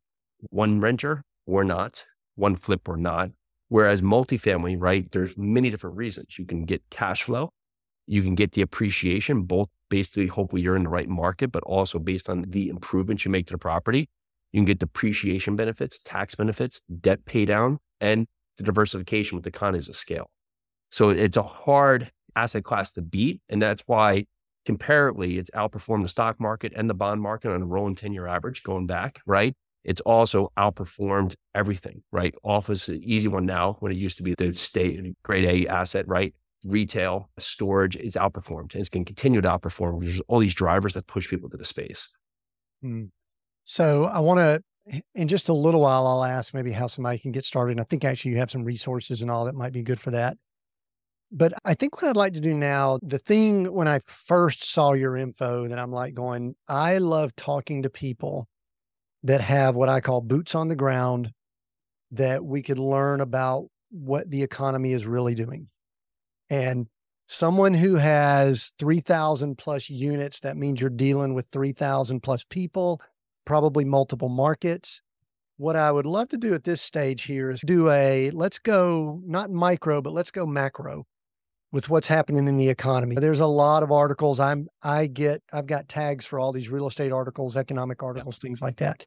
one 0.49 0.79
renter 0.79 1.23
or 1.45 1.65
not, 1.65 2.05
one 2.35 2.55
flip 2.55 2.87
or 2.87 2.95
not, 2.95 3.31
Whereas 3.71 4.01
multifamily, 4.01 4.75
right, 4.77 5.09
there's 5.13 5.37
many 5.37 5.69
different 5.69 5.95
reasons. 5.95 6.37
You 6.37 6.45
can 6.45 6.65
get 6.65 6.81
cash 6.89 7.23
flow, 7.23 7.51
you 8.05 8.21
can 8.21 8.35
get 8.35 8.51
the 8.51 8.61
appreciation, 8.61 9.43
both 9.43 9.69
basically 9.89 10.27
hopefully 10.27 10.61
you're 10.61 10.75
in 10.75 10.83
the 10.83 10.89
right 10.89 11.07
market, 11.07 11.53
but 11.53 11.63
also 11.63 11.97
based 11.97 12.29
on 12.29 12.43
the 12.49 12.67
improvements 12.67 13.23
you 13.23 13.31
make 13.31 13.47
to 13.47 13.53
the 13.53 13.57
property. 13.57 14.09
You 14.51 14.57
can 14.57 14.65
get 14.65 14.79
depreciation 14.79 15.55
benefits, 15.55 16.01
tax 16.03 16.35
benefits, 16.35 16.81
debt 16.99 17.23
pay 17.23 17.45
down, 17.45 17.79
and 18.01 18.27
the 18.57 18.65
diversification 18.65 19.37
with 19.37 19.45
the 19.45 19.49
economies 19.51 19.87
of 19.87 19.95
scale. 19.95 20.29
So 20.91 21.07
it's 21.07 21.37
a 21.37 21.43
hard 21.43 22.11
asset 22.35 22.65
class 22.65 22.91
to 22.91 23.01
beat. 23.01 23.39
And 23.47 23.61
that's 23.61 23.83
why 23.85 24.25
comparatively, 24.65 25.37
it's 25.37 25.49
outperformed 25.51 26.03
the 26.03 26.09
stock 26.09 26.41
market 26.41 26.73
and 26.75 26.89
the 26.89 26.93
bond 26.93 27.21
market 27.21 27.53
on 27.53 27.61
a 27.61 27.65
rolling 27.65 27.95
10 27.95 28.11
year 28.11 28.27
average 28.27 28.63
going 28.63 28.85
back, 28.85 29.21
right? 29.25 29.55
It's 29.83 30.01
also 30.01 30.51
outperformed 30.57 31.35
everything, 31.55 32.03
right? 32.11 32.33
Office, 32.43 32.87
is 32.87 32.99
easy 32.99 33.27
one 33.27 33.45
now 33.45 33.75
when 33.79 33.91
it 33.91 33.97
used 33.97 34.17
to 34.17 34.23
be 34.23 34.35
the 34.35 34.53
state 34.53 34.99
grade 35.23 35.45
A 35.45 35.67
asset, 35.67 36.07
right? 36.07 36.33
Retail, 36.63 37.29
storage, 37.39 37.95
it's 37.95 38.15
outperformed. 38.15 38.75
It's 38.75 38.89
going 38.89 39.05
to 39.05 39.09
continue 39.09 39.41
to 39.41 39.49
outperform. 39.49 40.03
There's 40.03 40.21
all 40.27 40.39
these 40.39 40.53
drivers 40.53 40.93
that 40.93 41.07
push 41.07 41.27
people 41.27 41.49
to 41.49 41.57
the 41.57 41.65
space. 41.65 42.09
Hmm. 42.81 43.05
So 43.63 44.05
I 44.05 44.19
want 44.19 44.39
to, 44.39 45.01
in 45.15 45.27
just 45.27 45.49
a 45.49 45.53
little 45.53 45.81
while, 45.81 46.05
I'll 46.05 46.23
ask 46.23 46.53
maybe 46.53 46.71
how 46.71 46.87
somebody 46.87 47.17
can 47.17 47.31
get 47.31 47.45
started. 47.45 47.71
And 47.71 47.81
I 47.81 47.83
think 47.85 48.05
actually 48.05 48.31
you 48.31 48.37
have 48.37 48.51
some 48.51 48.63
resources 48.63 49.21
and 49.21 49.31
all 49.31 49.45
that 49.45 49.55
might 49.55 49.73
be 49.73 49.83
good 49.83 49.99
for 49.99 50.11
that. 50.11 50.37
But 51.31 51.53
I 51.63 51.73
think 51.73 52.01
what 52.01 52.09
I'd 52.09 52.17
like 52.17 52.33
to 52.33 52.41
do 52.41 52.53
now, 52.53 52.99
the 53.01 53.17
thing 53.17 53.71
when 53.73 53.87
I 53.87 53.99
first 54.05 54.69
saw 54.69 54.93
your 54.93 55.15
info 55.15 55.67
that 55.67 55.79
I'm 55.79 55.91
like 55.91 56.13
going, 56.13 56.55
I 56.67 56.97
love 56.97 57.35
talking 57.35 57.83
to 57.83 57.89
people 57.89 58.47
that 59.23 59.41
have 59.41 59.75
what 59.75 59.89
I 59.89 60.01
call 60.01 60.21
boots 60.21 60.55
on 60.55 60.67
the 60.67 60.75
ground 60.75 61.31
that 62.11 62.43
we 62.43 62.61
could 62.61 62.79
learn 62.79 63.21
about 63.21 63.67
what 63.89 64.29
the 64.29 64.43
economy 64.43 64.93
is 64.93 65.05
really 65.05 65.35
doing. 65.35 65.67
And 66.49 66.87
someone 67.27 67.73
who 67.73 67.95
has 67.95 68.73
3,000 68.79 69.57
plus 69.57 69.89
units, 69.89 70.41
that 70.41 70.57
means 70.57 70.81
you're 70.81 70.89
dealing 70.89 71.33
with 71.33 71.47
3,000 71.51 72.21
plus 72.21 72.43
people, 72.49 73.01
probably 73.45 73.85
multiple 73.85 74.29
markets. 74.29 75.01
What 75.57 75.75
I 75.75 75.91
would 75.91 76.05
love 76.05 76.29
to 76.29 76.37
do 76.37 76.53
at 76.53 76.63
this 76.63 76.81
stage 76.81 77.23
here 77.23 77.51
is 77.51 77.61
do 77.61 77.89
a 77.89 78.31
let's 78.31 78.59
go 78.59 79.21
not 79.23 79.51
micro, 79.51 80.01
but 80.01 80.13
let's 80.13 80.31
go 80.31 80.45
macro 80.45 81.05
with 81.71 81.89
what's 81.89 82.07
happening 82.07 82.47
in 82.47 82.57
the 82.57 82.69
economy. 82.69 83.15
There's 83.15 83.39
a 83.39 83.45
lot 83.45 83.83
of 83.83 83.91
articles. 83.91 84.39
I'm 84.39 84.67
I 84.83 85.07
get 85.07 85.41
I've 85.53 85.67
got 85.67 85.87
tags 85.87 86.25
for 86.25 86.39
all 86.39 86.51
these 86.51 86.69
real 86.69 86.87
estate 86.87 87.11
articles, 87.11 87.55
economic 87.55 88.03
articles, 88.03 88.39
yeah. 88.41 88.47
things 88.47 88.61
like 88.61 88.77
that. 88.77 89.05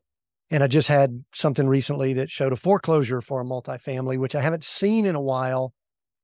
And 0.50 0.62
I 0.62 0.66
just 0.66 0.88
had 0.88 1.24
something 1.32 1.66
recently 1.66 2.12
that 2.14 2.30
showed 2.30 2.52
a 2.52 2.56
foreclosure 2.56 3.20
for 3.20 3.40
a 3.40 3.44
multifamily, 3.44 4.18
which 4.18 4.34
I 4.34 4.42
haven't 4.42 4.64
seen 4.64 5.06
in 5.06 5.14
a 5.14 5.20
while, 5.20 5.72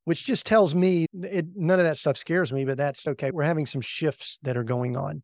which 0.05 0.25
just 0.25 0.47
tells 0.47 0.75
me 0.75 1.07
it, 1.15 1.47
none 1.57 1.79
of 1.79 1.85
that 1.87 1.99
stuff 1.99 2.17
scares 2.17 2.53
me, 2.53 2.65
but 2.65 2.77
that's 2.77 3.07
okay. 3.07 3.31
We're 3.31 3.45
having 3.45 3.67
some 3.67 3.81
shifts 3.81 4.39
that 4.43 4.57
are 4.57 4.65
going 4.65 4.97
on. 4.97 5.23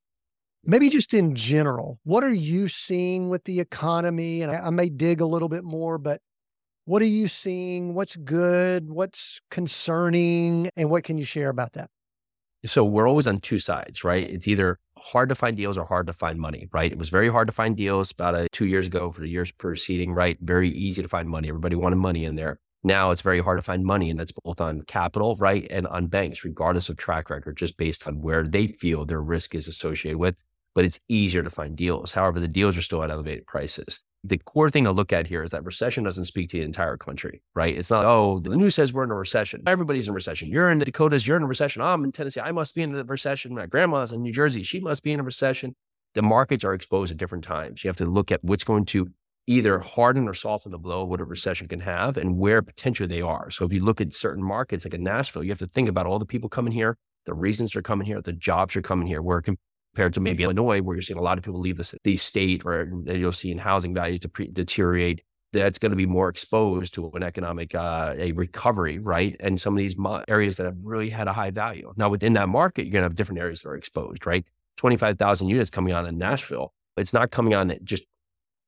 Maybe 0.65 0.89
just 0.89 1.15
in 1.15 1.35
general, 1.35 2.01
what 2.03 2.25
are 2.25 2.35
you 2.35 2.69
seeing 2.69 3.29
with 3.29 3.45
the 3.45 3.61
economy? 3.61 4.43
And 4.43 4.51
I, 4.51 4.67
I 4.67 4.71
may 4.71 4.89
dig 4.89 5.21
a 5.21 5.27
little 5.27 5.49
bit 5.49 5.63
more, 5.63 5.99
but 5.99 6.21
what 6.87 7.03
are 7.03 7.07
you 7.07 7.29
seeing? 7.29 7.95
What's 7.95 8.17
good? 8.17 8.91
What's 8.91 9.41
concerning? 9.51 10.71
And 10.77 10.89
what 10.89 11.05
can 11.05 11.19
you 11.19 11.25
share 11.25 11.51
about 11.51 11.73
that? 11.75 11.91
So 12.65 12.85
we're 12.85 13.09
always 13.09 13.27
on 13.27 13.41
two 13.41 13.59
sides, 13.59 14.05
right? 14.05 14.29
It's 14.29 14.49
either 14.49 14.79
hard 14.97 15.29
to 15.29 15.35
find 15.35 15.57
deals 15.57 15.77
or 15.77 15.85
hard 15.85 16.07
to 16.07 16.13
find 16.13 16.39
money, 16.39 16.69
right? 16.73 16.91
It 16.91 16.99
was 16.99 17.09
very 17.11 17.29
hard 17.29 17.49
to 17.49 17.53
find 17.53 17.77
deals 17.77 18.13
about 18.13 18.35
a, 18.35 18.49
two 18.51 18.67
years 18.67 18.87
ago 18.87 19.11
for 19.11 19.21
the 19.21 19.29
years 19.29 19.51
preceding, 19.51 20.13
right? 20.13 20.39
Very 20.41 20.71
easy 20.71 21.03
to 21.03 21.09
find 21.09 21.29
money. 21.29 21.49
Everybody 21.49 21.77
wanted 21.77 21.97
money 21.97 22.25
in 22.25 22.37
there. 22.37 22.61
Now 22.85 23.11
it's 23.11 23.21
very 23.21 23.41
hard 23.41 23.59
to 23.59 23.63
find 23.63 23.85
money, 23.85 24.11
and 24.11 24.19
that's 24.19 24.33
both 24.45 24.61
on 24.61 24.83
capital, 24.83 25.35
right, 25.37 25.67
and 25.71 25.89
on 25.89 26.07
banks, 26.07 26.45
regardless 26.45 26.89
of 26.89 26.97
track 26.97 27.31
record, 27.31 27.57
just 27.57 27.77
based 27.77 28.07
on 28.07 28.21
where 28.21 28.45
they 28.45 28.69
feel 28.69 29.05
their 29.05 29.21
risk 29.21 29.57
is 29.57 29.67
associated 29.67 30.19
with. 30.19 30.37
But 30.73 30.85
it's 30.85 31.01
easier 31.09 31.43
to 31.43 31.51
find 31.51 31.77
deals. 31.77 32.13
However, 32.13 32.39
the 32.39 32.47
deals 32.47 32.77
are 32.77 32.83
still 32.83 33.03
at 33.03 33.11
elevated 33.11 33.47
prices 33.47 34.01
the 34.29 34.39
core 34.39 34.71
thing 34.71 34.85
to 34.85 34.93
look 34.93 35.13
at 35.13 35.27
here 35.27 35.43
is 35.43 35.53
that 35.53 35.65
recession 35.65 36.05
doesn't 36.05 36.25
speak 36.25 36.51
to 36.51 36.59
the 36.59 36.65
entire 36.65 36.97
country, 36.97 37.43
right? 37.55 37.77
It's 37.77 37.91
not, 37.91 38.05
oh, 38.05 38.41
the 38.41 38.51
news 38.51 38.75
says 38.75 38.93
we're 38.93 39.05
in 39.05 39.11
a 39.11 39.15
recession. 39.15 39.63
Everybody's 39.67 40.09
in 40.09 40.15
recession. 40.15 40.49
You're 40.49 40.71
in 40.71 40.79
the 40.79 40.85
Dakotas, 40.85 41.27
you're 41.27 41.37
in 41.37 41.43
a 41.43 41.47
recession. 41.47 41.83
I'm 41.83 42.05
in 42.05 42.13
Tennessee. 42.13 42.41
I 42.41 42.53
must 42.53 42.75
be 42.75 42.83
in 42.83 42.95
a 42.95 43.05
recession. 43.05 43.55
My 43.55 43.67
grandma's 43.67 44.13
in 44.13 44.23
New 44.23 44.33
Jersey. 44.33 44.63
She 44.63 44.81
must 44.81 45.03
be 45.03 45.13
in 45.13 45.21
a 45.21 45.23
recession. 45.23 45.75
The 46.15 46.23
markets 46.23 46.65
are 46.65 46.75
exposed 46.75 47.13
at 47.13 47.19
different 47.19 47.45
times. 47.45 47.85
You 47.85 47.89
have 47.89 47.97
to 47.99 48.07
look 48.07 48.33
at 48.33 48.43
what's 48.43 48.65
going 48.65 48.87
to 48.87 49.09
either 49.47 49.79
harden 49.79 50.29
or 50.29 50.35
soften 50.35 50.73
the 50.73 50.79
blow 50.79 51.03
of 51.03 51.09
what 51.09 51.21
a 51.21 51.25
recession 51.25 51.69
can 51.69 51.81
have 51.81 52.17
and 52.17 52.37
where 52.37 52.63
potentially 52.63 53.07
they 53.07 53.23
are. 53.23 53.51
So 53.51 53.65
if 53.65 53.73
you 53.73 53.85
look 53.85 54.01
at 54.01 54.13
certain 54.13 54.43
markets 54.43 54.85
like 54.85 54.95
in 54.95 55.05
Nashville, 55.05 55.45
you 55.45 55.51
have 55.51 55.59
to 55.61 55.69
think 55.69 55.89
about 55.89 56.07
all 56.07 56.19
the 56.19 56.27
people 56.27 56.49
coming 56.49 56.73
here, 56.73 56.99
the 57.27 57.35
reasons 57.35 57.73
they're 57.73 57.83
coming 57.83 58.07
here, 58.07 58.21
the 58.21 58.33
jobs 58.33 58.75
are 58.77 58.83
coming 58.83 59.07
here, 59.07 59.23
where 59.23 59.43
compared 59.97 60.13
to 60.13 60.21
maybe 60.21 60.43
Illinois, 60.43 60.83
where 60.83 60.95
you're 60.95 61.01
seeing 61.01 61.19
a 61.19 61.23
lot 61.23 61.39
of 61.39 61.45
people 61.45 61.59
leave 61.59 61.79
the, 61.79 61.99
the 62.05 62.19
state, 62.19 62.67
or 62.67 62.93
you'll 63.07 63.33
see 63.33 63.51
in 63.51 63.57
housing 63.57 63.95
values 63.95 64.21
to 64.21 64.29
deteriorate. 64.29 65.23
That's 65.55 65.79
going 65.79 65.91
to 65.91 65.97
be 65.97 66.05
more 66.05 66.29
exposed 66.29 66.93
to 66.95 67.11
an 67.15 67.23
economic 67.23 67.75
uh, 67.75 68.15
a 68.19 68.33
recovery, 68.33 68.99
right? 68.99 69.35
And 69.41 69.59
some 69.59 69.73
of 69.73 69.79
these 69.79 69.97
mo- 69.97 70.23
areas 70.29 70.59
that 70.59 70.67
have 70.67 70.77
really 70.83 71.09
had 71.09 71.29
a 71.29 71.33
high 71.33 71.51
value. 71.51 71.95
Now, 71.97 72.11
within 72.11 72.35
that 72.35 72.51
market, 72.51 72.83
you're 72.83 72.93
going 72.93 73.05
to 73.05 73.09
have 73.09 73.15
different 73.15 73.41
areas 73.41 73.63
that 73.63 73.71
are 73.71 73.77
exposed, 73.77 74.27
right? 74.27 74.45
Twenty 74.77 74.99
five 74.99 75.19
thousand 75.19 75.49
units 75.49 75.71
coming 75.71 75.95
on 75.95 76.05
in 76.05 76.19
Nashville. 76.19 76.75
It's 76.99 77.15
not 77.15 77.31
coming 77.31 77.55
on 77.55 77.75
just 77.83 78.05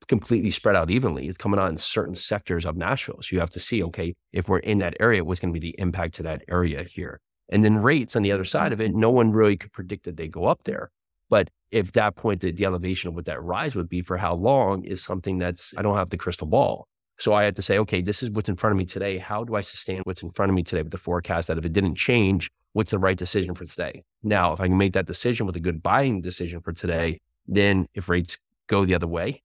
completely 0.06 0.50
spread 0.50 0.76
out 0.76 0.90
evenly. 0.90 1.28
It's 1.28 1.36
coming 1.36 1.60
on 1.60 1.72
in 1.72 1.76
certain 1.76 2.14
sectors 2.14 2.64
of 2.64 2.74
Nashville. 2.76 3.20
So 3.20 3.36
you 3.36 3.40
have 3.40 3.50
to 3.50 3.60
see, 3.60 3.82
okay, 3.82 4.14
if 4.32 4.48
we're 4.48 4.60
in 4.60 4.78
that 4.78 4.94
area, 4.98 5.22
what's 5.22 5.40
going 5.40 5.52
to 5.52 5.60
be 5.60 5.68
the 5.70 5.78
impact 5.78 6.14
to 6.14 6.22
that 6.22 6.42
area 6.48 6.84
here? 6.84 7.20
And 7.50 7.62
then 7.62 7.76
rates 7.76 8.16
on 8.16 8.22
the 8.22 8.32
other 8.32 8.44
side 8.44 8.72
of 8.72 8.80
it, 8.80 8.94
no 8.94 9.10
one 9.10 9.32
really 9.32 9.58
could 9.58 9.72
predict 9.72 10.04
that 10.04 10.16
they 10.16 10.28
go 10.28 10.46
up 10.46 10.64
there. 10.64 10.90
But 11.30 11.50
if 11.70 11.92
that 11.92 12.16
point, 12.16 12.40
the, 12.40 12.50
the 12.50 12.64
elevation 12.64 13.08
of 13.08 13.14
what 13.14 13.26
that 13.26 13.42
rise 13.42 13.74
would 13.74 13.88
be 13.88 14.02
for 14.02 14.16
how 14.16 14.34
long 14.34 14.84
is 14.84 15.02
something 15.02 15.38
that's, 15.38 15.76
I 15.76 15.82
don't 15.82 15.96
have 15.96 16.10
the 16.10 16.16
crystal 16.16 16.46
ball. 16.46 16.88
So 17.18 17.34
I 17.34 17.42
had 17.42 17.56
to 17.56 17.62
say, 17.62 17.78
okay, 17.78 18.00
this 18.00 18.22
is 18.22 18.30
what's 18.30 18.48
in 18.48 18.56
front 18.56 18.72
of 18.72 18.78
me 18.78 18.84
today. 18.84 19.18
How 19.18 19.42
do 19.44 19.56
I 19.56 19.60
sustain 19.60 20.00
what's 20.04 20.22
in 20.22 20.30
front 20.30 20.50
of 20.50 20.54
me 20.54 20.62
today 20.62 20.82
with 20.82 20.92
the 20.92 20.98
forecast 20.98 21.48
that 21.48 21.58
if 21.58 21.64
it 21.64 21.72
didn't 21.72 21.96
change, 21.96 22.48
what's 22.72 22.92
the 22.92 22.98
right 22.98 23.16
decision 23.16 23.54
for 23.54 23.64
today? 23.64 24.04
Now, 24.22 24.52
if 24.52 24.60
I 24.60 24.68
can 24.68 24.78
make 24.78 24.92
that 24.92 25.06
decision 25.06 25.46
with 25.46 25.56
a 25.56 25.60
good 25.60 25.82
buying 25.82 26.20
decision 26.20 26.60
for 26.60 26.72
today, 26.72 27.20
then 27.46 27.88
if 27.92 28.08
rates 28.08 28.38
go 28.68 28.84
the 28.84 28.94
other 28.94 29.08
way, 29.08 29.42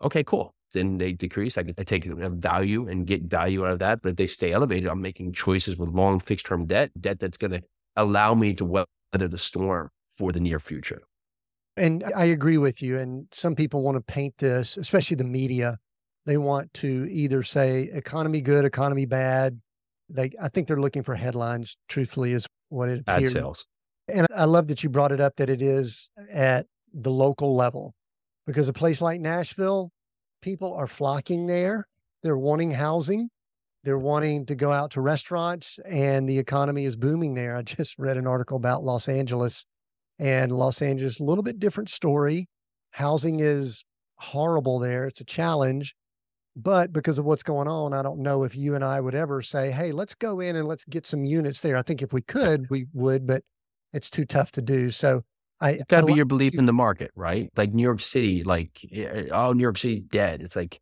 okay, 0.00 0.22
cool. 0.22 0.54
Then 0.72 0.96
they 0.96 1.12
decrease. 1.12 1.58
I 1.58 1.64
can 1.64 1.74
I 1.76 1.82
take 1.82 2.06
value 2.06 2.88
and 2.88 3.06
get 3.06 3.24
value 3.24 3.66
out 3.66 3.72
of 3.72 3.78
that. 3.80 4.00
But 4.00 4.10
if 4.10 4.16
they 4.16 4.26
stay 4.26 4.52
elevated, 4.52 4.88
I'm 4.88 5.02
making 5.02 5.34
choices 5.34 5.76
with 5.76 5.90
long 5.90 6.18
fixed 6.18 6.46
term 6.46 6.66
debt, 6.66 6.90
debt 6.98 7.18
that's 7.18 7.36
going 7.36 7.50
to 7.50 7.62
allow 7.96 8.34
me 8.34 8.54
to 8.54 8.64
weather 8.64 9.28
the 9.28 9.36
storm 9.38 9.90
for 10.16 10.32
the 10.32 10.40
near 10.40 10.58
future. 10.58 11.02
And 11.76 12.04
I 12.14 12.26
agree 12.26 12.58
with 12.58 12.82
you. 12.82 12.98
And 12.98 13.26
some 13.32 13.54
people 13.54 13.82
want 13.82 13.96
to 13.96 14.02
paint 14.02 14.34
this, 14.38 14.76
especially 14.76 15.16
the 15.16 15.24
media. 15.24 15.78
They 16.26 16.36
want 16.36 16.72
to 16.74 17.08
either 17.10 17.42
say 17.42 17.88
economy 17.92 18.40
good, 18.40 18.64
economy 18.64 19.06
bad. 19.06 19.60
They, 20.08 20.32
I 20.40 20.48
think 20.48 20.68
they're 20.68 20.80
looking 20.80 21.02
for 21.02 21.14
headlines. 21.14 21.76
Truthfully, 21.88 22.32
is 22.32 22.46
what 22.68 22.88
it 22.88 23.00
appears. 23.00 23.30
Ad 23.30 23.32
sales. 23.32 23.68
And 24.08 24.26
I 24.34 24.44
love 24.44 24.68
that 24.68 24.82
you 24.82 24.90
brought 24.90 25.12
it 25.12 25.20
up 25.20 25.36
that 25.36 25.48
it 25.48 25.62
is 25.62 26.10
at 26.30 26.66
the 26.92 27.10
local 27.10 27.56
level, 27.56 27.94
because 28.46 28.68
a 28.68 28.72
place 28.72 29.00
like 29.00 29.20
Nashville, 29.20 29.90
people 30.42 30.74
are 30.74 30.86
flocking 30.86 31.46
there. 31.46 31.86
They're 32.22 32.36
wanting 32.36 32.72
housing. 32.72 33.30
They're 33.84 33.98
wanting 33.98 34.46
to 34.46 34.54
go 34.54 34.70
out 34.70 34.90
to 34.92 35.00
restaurants, 35.00 35.78
and 35.84 36.28
the 36.28 36.38
economy 36.38 36.84
is 36.84 36.96
booming 36.96 37.34
there. 37.34 37.56
I 37.56 37.62
just 37.62 37.98
read 37.98 38.16
an 38.16 38.26
article 38.26 38.56
about 38.56 38.84
Los 38.84 39.08
Angeles 39.08 39.64
And 40.18 40.52
Los 40.52 40.82
Angeles, 40.82 41.20
a 41.20 41.24
little 41.24 41.42
bit 41.42 41.58
different 41.58 41.90
story. 41.90 42.48
Housing 42.90 43.40
is 43.40 43.84
horrible 44.16 44.78
there. 44.78 45.06
It's 45.06 45.20
a 45.20 45.24
challenge. 45.24 45.94
But 46.54 46.92
because 46.92 47.18
of 47.18 47.24
what's 47.24 47.42
going 47.42 47.66
on, 47.66 47.94
I 47.94 48.02
don't 48.02 48.20
know 48.20 48.44
if 48.44 48.54
you 48.54 48.74
and 48.74 48.84
I 48.84 49.00
would 49.00 49.14
ever 49.14 49.40
say, 49.40 49.70
hey, 49.70 49.90
let's 49.90 50.14
go 50.14 50.40
in 50.40 50.54
and 50.54 50.68
let's 50.68 50.84
get 50.84 51.06
some 51.06 51.24
units 51.24 51.62
there. 51.62 51.76
I 51.76 51.82
think 51.82 52.02
if 52.02 52.12
we 52.12 52.20
could, 52.20 52.68
we 52.68 52.86
would, 52.92 53.26
but 53.26 53.42
it's 53.92 54.10
too 54.10 54.26
tough 54.26 54.50
to 54.52 54.62
do. 54.62 54.90
So 54.90 55.22
I 55.60 55.80
got 55.88 56.02
to 56.02 56.06
be 56.06 56.12
your 56.12 56.26
belief 56.26 56.54
in 56.54 56.66
the 56.66 56.72
market, 56.72 57.10
right? 57.16 57.48
Like 57.56 57.72
New 57.72 57.82
York 57.82 58.00
City, 58.00 58.44
like, 58.44 58.84
oh, 59.32 59.52
New 59.54 59.62
York 59.62 59.78
City 59.78 60.00
dead. 60.00 60.42
It's 60.42 60.56
like, 60.56 60.78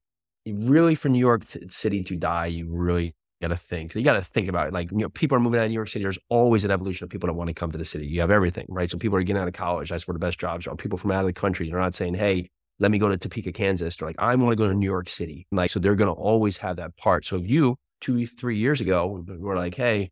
really 0.47 0.95
for 0.95 1.09
New 1.09 1.19
York 1.21 1.45
City 1.69 2.03
to 2.03 2.17
die, 2.17 2.47
you 2.47 2.67
really 2.69 3.15
got 3.41 3.49
to 3.49 3.57
think. 3.57 3.95
You 3.95 4.03
got 4.03 4.15
to 4.15 4.21
think 4.23 4.49
about 4.49 4.69
it. 4.69 4.73
Like, 4.73 4.91
you 4.91 4.99
know, 4.99 5.09
people 5.09 5.37
are 5.37 5.41
moving 5.41 5.61
out 5.61 5.65
of 5.65 5.71
New 5.71 5.75
York 5.75 5.89
City. 5.89 6.03
There's 6.03 6.19
always 6.29 6.65
an 6.65 6.71
evolution 6.71 7.05
of 7.05 7.11
people 7.11 7.27
that 7.27 7.33
want 7.33 7.49
to 7.49 7.55
come 7.55 7.73
to 7.73 7.79
the 7.79 7.85
city. 7.85 8.07
You 8.07 8.21
have 8.21 8.31
everything, 8.31 8.67
right? 8.69 8.91
So 8.91 8.99
people 8.99 9.17
are 9.17 9.23
getting 9.23 9.41
out 9.41 9.49
of 9.49 9.55
college. 9.55 9.91
That's 9.91 10.07
where 10.07 10.13
the 10.13 10.19
best 10.19 10.39
jobs 10.39 10.67
are. 10.67 10.77
People 10.77 10.99
from 10.99 11.11
out 11.11 11.21
of 11.21 11.27
the 11.27 11.33
country. 11.33 11.69
They're 11.69 11.79
not 11.79 11.95
saying, 11.95 12.15
hey, 12.15 12.51
let 12.79 12.91
me 12.91 12.99
go 12.99 13.09
to 13.09 13.17
Topeka, 13.17 13.53
Kansas. 13.53 13.97
They're 13.97 14.09
like, 14.09 14.17
I 14.19 14.35
want 14.37 14.53
to 14.53 14.57
go 14.57 14.69
to 14.69 14.75
New 14.75 14.87
York 14.87 15.09
City. 15.09 15.47
Like, 15.53 15.71
so 15.71 15.81
they're 15.81 15.95
going 15.95 16.15
to 16.15 16.21
always 16.21 16.59
have 16.59 16.77
that 16.77 16.97
part. 16.97 17.25
So 17.25 17.37
if 17.37 17.49
you 17.49 17.77
two, 18.01 18.27
three 18.27 18.59
years 18.59 18.81
ago 18.81 19.25
were 19.39 19.57
like, 19.57 19.75
hey, 19.75 20.11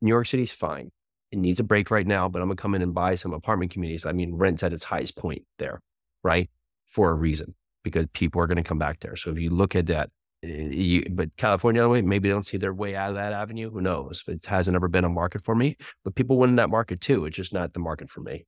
New 0.00 0.08
York 0.08 0.26
City's 0.26 0.52
fine. 0.52 0.90
It 1.30 1.38
needs 1.38 1.60
a 1.60 1.64
break 1.64 1.90
right 1.90 2.06
now, 2.06 2.28
but 2.28 2.40
I'm 2.40 2.48
going 2.48 2.56
to 2.56 2.62
come 2.62 2.74
in 2.74 2.82
and 2.82 2.94
buy 2.94 3.14
some 3.14 3.32
apartment 3.32 3.70
communities. 3.70 4.06
I 4.06 4.12
mean, 4.12 4.34
rent's 4.36 4.62
at 4.62 4.72
its 4.72 4.84
highest 4.84 5.16
point 5.16 5.42
there, 5.58 5.80
right? 6.24 6.48
For 6.86 7.10
a 7.10 7.14
reason, 7.14 7.54
because 7.84 8.06
people 8.14 8.40
are 8.40 8.46
going 8.46 8.56
to 8.56 8.62
come 8.62 8.78
back 8.78 9.00
there. 9.00 9.14
So 9.16 9.30
if 9.30 9.38
you 9.38 9.50
look 9.50 9.76
at 9.76 9.86
that, 9.86 10.10
you, 10.42 11.04
but 11.10 11.36
California, 11.36 11.88
way, 11.88 12.02
maybe 12.02 12.28
they 12.28 12.32
don't 12.32 12.46
see 12.46 12.58
their 12.58 12.74
way 12.74 12.94
out 12.94 13.10
of 13.10 13.16
that 13.16 13.32
avenue. 13.32 13.70
Who 13.70 13.80
knows? 13.80 14.22
It 14.26 14.44
hasn't 14.46 14.74
ever 14.74 14.88
been 14.88 15.04
a 15.04 15.08
market 15.08 15.44
for 15.44 15.54
me, 15.54 15.76
but 16.04 16.14
people 16.14 16.38
win 16.38 16.50
in 16.50 16.56
that 16.56 16.70
market 16.70 17.00
too. 17.00 17.24
It's 17.24 17.36
just 17.36 17.52
not 17.52 17.72
the 17.72 17.80
market 17.80 18.10
for 18.10 18.20
me. 18.20 18.46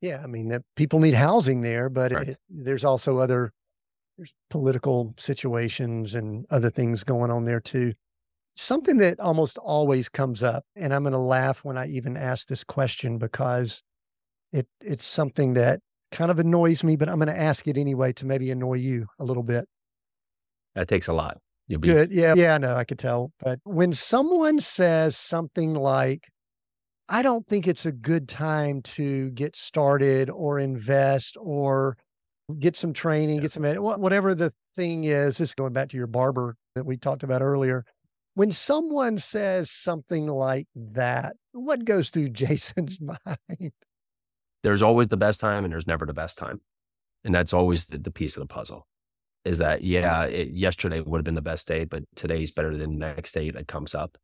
Yeah, 0.00 0.20
I 0.22 0.26
mean, 0.26 0.56
people 0.76 1.00
need 1.00 1.14
housing 1.14 1.62
there, 1.62 1.88
but 1.88 2.12
right. 2.12 2.28
it, 2.28 2.38
there's 2.48 2.84
also 2.84 3.18
other 3.18 3.52
there's 4.16 4.32
political 4.50 5.14
situations 5.18 6.14
and 6.14 6.46
other 6.50 6.70
things 6.70 7.04
going 7.04 7.30
on 7.30 7.44
there 7.44 7.60
too. 7.60 7.94
Something 8.54 8.96
that 8.98 9.20
almost 9.20 9.58
always 9.58 10.08
comes 10.08 10.42
up, 10.42 10.64
and 10.74 10.94
I'm 10.94 11.02
going 11.02 11.12
to 11.12 11.18
laugh 11.18 11.64
when 11.64 11.76
I 11.76 11.88
even 11.88 12.16
ask 12.16 12.48
this 12.48 12.64
question 12.64 13.18
because 13.18 13.82
it 14.52 14.66
it's 14.80 15.04
something 15.04 15.54
that 15.54 15.80
kind 16.12 16.30
of 16.30 16.38
annoys 16.38 16.84
me, 16.84 16.96
but 16.96 17.08
I'm 17.08 17.18
going 17.18 17.34
to 17.34 17.38
ask 17.38 17.66
it 17.66 17.76
anyway 17.76 18.12
to 18.14 18.26
maybe 18.26 18.50
annoy 18.50 18.74
you 18.74 19.06
a 19.18 19.24
little 19.24 19.42
bit. 19.42 19.66
That 20.76 20.88
takes 20.88 21.08
a 21.08 21.14
lot. 21.14 21.38
You'll 21.68 21.80
be 21.80 21.88
good. 21.88 22.12
Yeah, 22.12 22.34
yeah, 22.36 22.54
I 22.54 22.58
know. 22.58 22.76
I 22.76 22.84
could 22.84 22.98
tell. 22.98 23.32
But 23.40 23.58
when 23.64 23.92
someone 23.92 24.60
says 24.60 25.16
something 25.16 25.74
like, 25.74 26.28
I 27.08 27.22
don't 27.22 27.46
think 27.48 27.66
it's 27.66 27.86
a 27.86 27.92
good 27.92 28.28
time 28.28 28.82
to 28.82 29.30
get 29.30 29.56
started 29.56 30.28
or 30.30 30.58
invest 30.58 31.36
or 31.40 31.96
get 32.58 32.76
some 32.76 32.92
training, 32.92 33.36
yeah. 33.36 33.42
get 33.42 33.52
some 33.52 33.64
whatever 33.64 34.34
the 34.34 34.52
thing 34.76 35.04
is. 35.04 35.38
This 35.38 35.50
is 35.50 35.54
going 35.54 35.72
back 35.72 35.88
to 35.88 35.96
your 35.96 36.06
barber 36.06 36.56
that 36.74 36.84
we 36.84 36.98
talked 36.98 37.22
about 37.22 37.42
earlier. 37.42 37.84
When 38.34 38.52
someone 38.52 39.18
says 39.18 39.70
something 39.70 40.26
like 40.26 40.68
that, 40.74 41.36
what 41.52 41.86
goes 41.86 42.10
through 42.10 42.28
Jason's 42.30 43.00
mind? 43.00 43.72
There's 44.62 44.82
always 44.82 45.08
the 45.08 45.16
best 45.16 45.40
time 45.40 45.64
and 45.64 45.72
there's 45.72 45.86
never 45.86 46.04
the 46.04 46.12
best 46.12 46.36
time. 46.36 46.60
And 47.24 47.34
that's 47.34 47.54
always 47.54 47.86
the, 47.86 47.98
the 47.98 48.10
piece 48.10 48.36
of 48.36 48.40
the 48.40 48.46
puzzle 48.46 48.86
is 49.46 49.58
that, 49.58 49.82
yeah, 49.82 50.24
it, 50.24 50.50
yesterday 50.50 51.00
would 51.00 51.18
have 51.18 51.24
been 51.24 51.36
the 51.36 51.40
best 51.40 51.68
day, 51.68 51.84
but 51.84 52.02
today's 52.16 52.50
better 52.50 52.76
than 52.76 52.90
the 52.90 52.96
next 52.96 53.32
day 53.32 53.50
that 53.50 53.68
comes 53.68 53.94
up. 53.94 54.18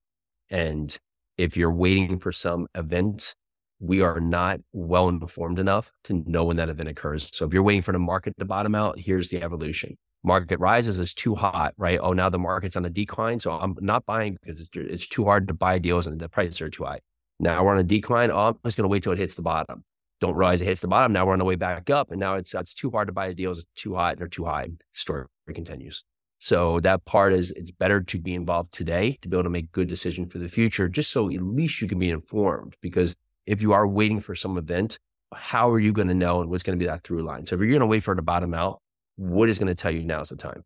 And 0.50 0.98
if 1.38 1.56
you're 1.56 1.72
waiting 1.72 2.18
for 2.18 2.32
some 2.32 2.66
event, 2.74 3.36
we 3.78 4.00
are 4.00 4.18
not 4.18 4.60
well 4.72 5.08
informed 5.08 5.60
enough 5.60 5.92
to 6.04 6.24
know 6.26 6.44
when 6.44 6.56
that 6.56 6.68
event 6.68 6.88
occurs. 6.88 7.30
So 7.32 7.46
if 7.46 7.52
you're 7.52 7.62
waiting 7.62 7.82
for 7.82 7.92
the 7.92 8.00
market 8.00 8.34
to 8.38 8.44
bottom 8.44 8.74
out, 8.74 8.98
here's 8.98 9.28
the 9.28 9.42
evolution. 9.42 9.96
Market 10.24 10.58
rises 10.58 10.98
is 10.98 11.14
too 11.14 11.36
hot, 11.36 11.72
right? 11.76 12.00
Oh, 12.02 12.12
now 12.12 12.28
the 12.28 12.38
market's 12.38 12.76
on 12.76 12.84
a 12.84 12.90
decline. 12.90 13.38
So 13.38 13.52
I'm 13.52 13.76
not 13.80 14.04
buying 14.06 14.38
because 14.40 14.58
it's, 14.58 14.70
it's 14.74 15.08
too 15.08 15.24
hard 15.24 15.46
to 15.48 15.54
buy 15.54 15.78
deals 15.78 16.08
and 16.08 16.20
the 16.20 16.28
prices 16.28 16.60
are 16.60 16.70
too 16.70 16.84
high. 16.84 16.98
Now 17.38 17.64
we're 17.64 17.72
on 17.72 17.78
a 17.78 17.84
decline. 17.84 18.32
Oh, 18.32 18.48
I'm 18.48 18.58
just 18.64 18.76
going 18.76 18.84
to 18.84 18.88
wait 18.88 19.04
till 19.04 19.12
it 19.12 19.18
hits 19.18 19.36
the 19.36 19.42
bottom. 19.42 19.84
Don't 20.22 20.36
realize 20.36 20.60
it 20.60 20.66
hits 20.66 20.80
the 20.80 20.86
bottom. 20.86 21.12
Now 21.12 21.26
we're 21.26 21.32
on 21.32 21.40
the 21.40 21.44
way 21.44 21.56
back 21.56 21.90
up. 21.90 22.12
And 22.12 22.20
now 22.20 22.36
it's, 22.36 22.54
it's 22.54 22.74
too 22.74 22.92
hard 22.92 23.08
to 23.08 23.12
buy 23.12 23.26
the 23.26 23.34
deals. 23.34 23.58
It's 23.58 23.66
too 23.74 23.96
hot 23.96 24.12
and 24.12 24.20
they're 24.20 24.28
too 24.28 24.44
high. 24.44 24.68
Story 24.92 25.26
continues. 25.52 26.04
So 26.38 26.78
that 26.78 27.04
part 27.06 27.32
is 27.32 27.50
it's 27.50 27.72
better 27.72 28.00
to 28.00 28.20
be 28.20 28.32
involved 28.32 28.72
today 28.72 29.18
to 29.22 29.28
be 29.28 29.36
able 29.36 29.42
to 29.42 29.50
make 29.50 29.72
good 29.72 29.88
decision 29.88 30.26
for 30.26 30.38
the 30.38 30.48
future, 30.48 30.88
just 30.88 31.10
so 31.10 31.28
at 31.28 31.42
least 31.42 31.82
you 31.82 31.88
can 31.88 31.98
be 31.98 32.08
informed. 32.08 32.76
Because 32.80 33.16
if 33.46 33.62
you 33.62 33.72
are 33.72 33.84
waiting 33.84 34.20
for 34.20 34.36
some 34.36 34.56
event, 34.56 35.00
how 35.34 35.68
are 35.68 35.80
you 35.80 35.92
going 35.92 36.06
to 36.06 36.14
know 36.14 36.40
and 36.40 36.48
what's 36.48 36.62
going 36.62 36.78
to 36.78 36.82
be 36.82 36.86
that 36.86 37.02
through 37.02 37.24
line? 37.24 37.44
So 37.44 37.56
if 37.56 37.60
you're 37.60 37.70
going 37.70 37.80
to 37.80 37.86
wait 37.86 38.04
for 38.04 38.12
it 38.12 38.16
to 38.16 38.22
bottom 38.22 38.54
out, 38.54 38.80
what 39.16 39.48
is 39.48 39.58
going 39.58 39.74
to 39.74 39.74
tell 39.74 39.90
you 39.90 40.04
now 40.04 40.20
is 40.20 40.28
the 40.28 40.36
time? 40.36 40.62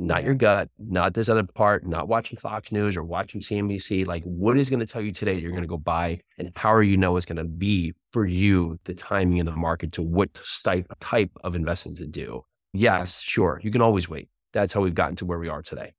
Not 0.00 0.24
your 0.24 0.34
gut, 0.34 0.68
not 0.78 1.14
this 1.14 1.28
other 1.28 1.42
part, 1.42 1.86
not 1.86 2.08
watching 2.08 2.38
Fox 2.38 2.70
News 2.70 2.96
or 2.96 3.02
watching 3.02 3.40
CNBC. 3.40 4.06
Like, 4.06 4.22
what 4.22 4.56
is 4.56 4.70
going 4.70 4.80
to 4.80 4.86
tell 4.86 5.02
you 5.02 5.12
today 5.12 5.34
that 5.34 5.40
you're 5.40 5.50
going 5.50 5.62
to 5.62 5.68
go 5.68 5.76
buy, 5.76 6.20
and 6.38 6.52
how 6.56 6.72
are 6.72 6.82
you 6.82 6.96
know 6.96 7.16
it's 7.16 7.26
going 7.26 7.36
to 7.36 7.44
be 7.44 7.94
for 8.12 8.26
you 8.26 8.78
the 8.84 8.94
timing 8.94 9.38
in 9.38 9.46
the 9.46 9.52
market 9.52 9.92
to 9.92 10.02
what 10.02 10.38
type 10.64 10.86
type 11.00 11.32
of 11.42 11.54
investing 11.54 11.96
to 11.96 12.06
do? 12.06 12.44
Yes, 12.72 13.20
sure, 13.20 13.60
you 13.62 13.70
can 13.70 13.82
always 13.82 14.08
wait 14.08 14.28
that's 14.52 14.72
how 14.72 14.80
we've 14.80 14.94
gotten 14.94 15.16
to 15.16 15.26
where 15.26 15.38
we 15.38 15.48
are 15.48 15.62
today. 15.62 15.94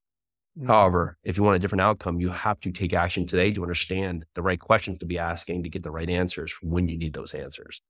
Mm-hmm. 0.57 0.67
However, 0.67 1.17
if 1.23 1.37
you 1.37 1.43
want 1.43 1.55
a 1.55 1.59
different 1.59 1.81
outcome, 1.81 2.19
you 2.19 2.29
have 2.29 2.59
to 2.61 2.71
take 2.71 2.93
action 2.93 3.27
today 3.27 3.51
to 3.53 3.61
understand 3.61 4.25
the 4.35 4.41
right 4.41 4.59
questions 4.59 4.99
to 4.99 5.05
be 5.05 5.17
asking 5.17 5.63
to 5.63 5.69
get 5.69 5.83
the 5.83 5.91
right 5.91 6.09
answers 6.09 6.55
when 6.61 6.87
you 6.87 6.97
need 6.97 7.13
those 7.13 7.33
answers. 7.33 7.81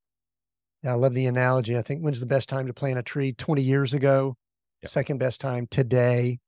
Yeah, 0.84 0.92
I 0.92 0.96
love 0.96 1.14
the 1.14 1.26
analogy. 1.26 1.78
I 1.78 1.82
think 1.82 2.02
when's 2.02 2.20
the 2.20 2.26
best 2.26 2.48
time 2.48 2.68
to 2.68 2.74
plant 2.74 3.00
a 3.00 3.04
tree? 3.04 3.34
20 3.34 3.62
years 3.62 3.94
ago, 3.94 4.38
yep. 4.82 4.92
second 4.92 5.18
best 5.18 5.42
time 5.42 5.68
today. 5.70 6.40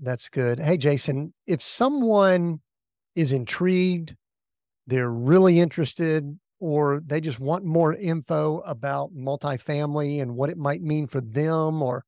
That's 0.00 0.28
good. 0.28 0.60
Hey, 0.60 0.76
Jason, 0.76 1.34
if 1.46 1.62
someone 1.62 2.60
is 3.14 3.32
intrigued, 3.32 4.14
they're 4.86 5.10
really 5.10 5.58
interested, 5.60 6.38
or 6.60 7.00
they 7.04 7.20
just 7.20 7.40
want 7.40 7.64
more 7.64 7.94
info 7.94 8.58
about 8.60 9.12
multifamily 9.14 10.22
and 10.22 10.36
what 10.36 10.50
it 10.50 10.56
might 10.56 10.82
mean 10.82 11.06
for 11.06 11.20
them, 11.20 11.82
or 11.82 12.04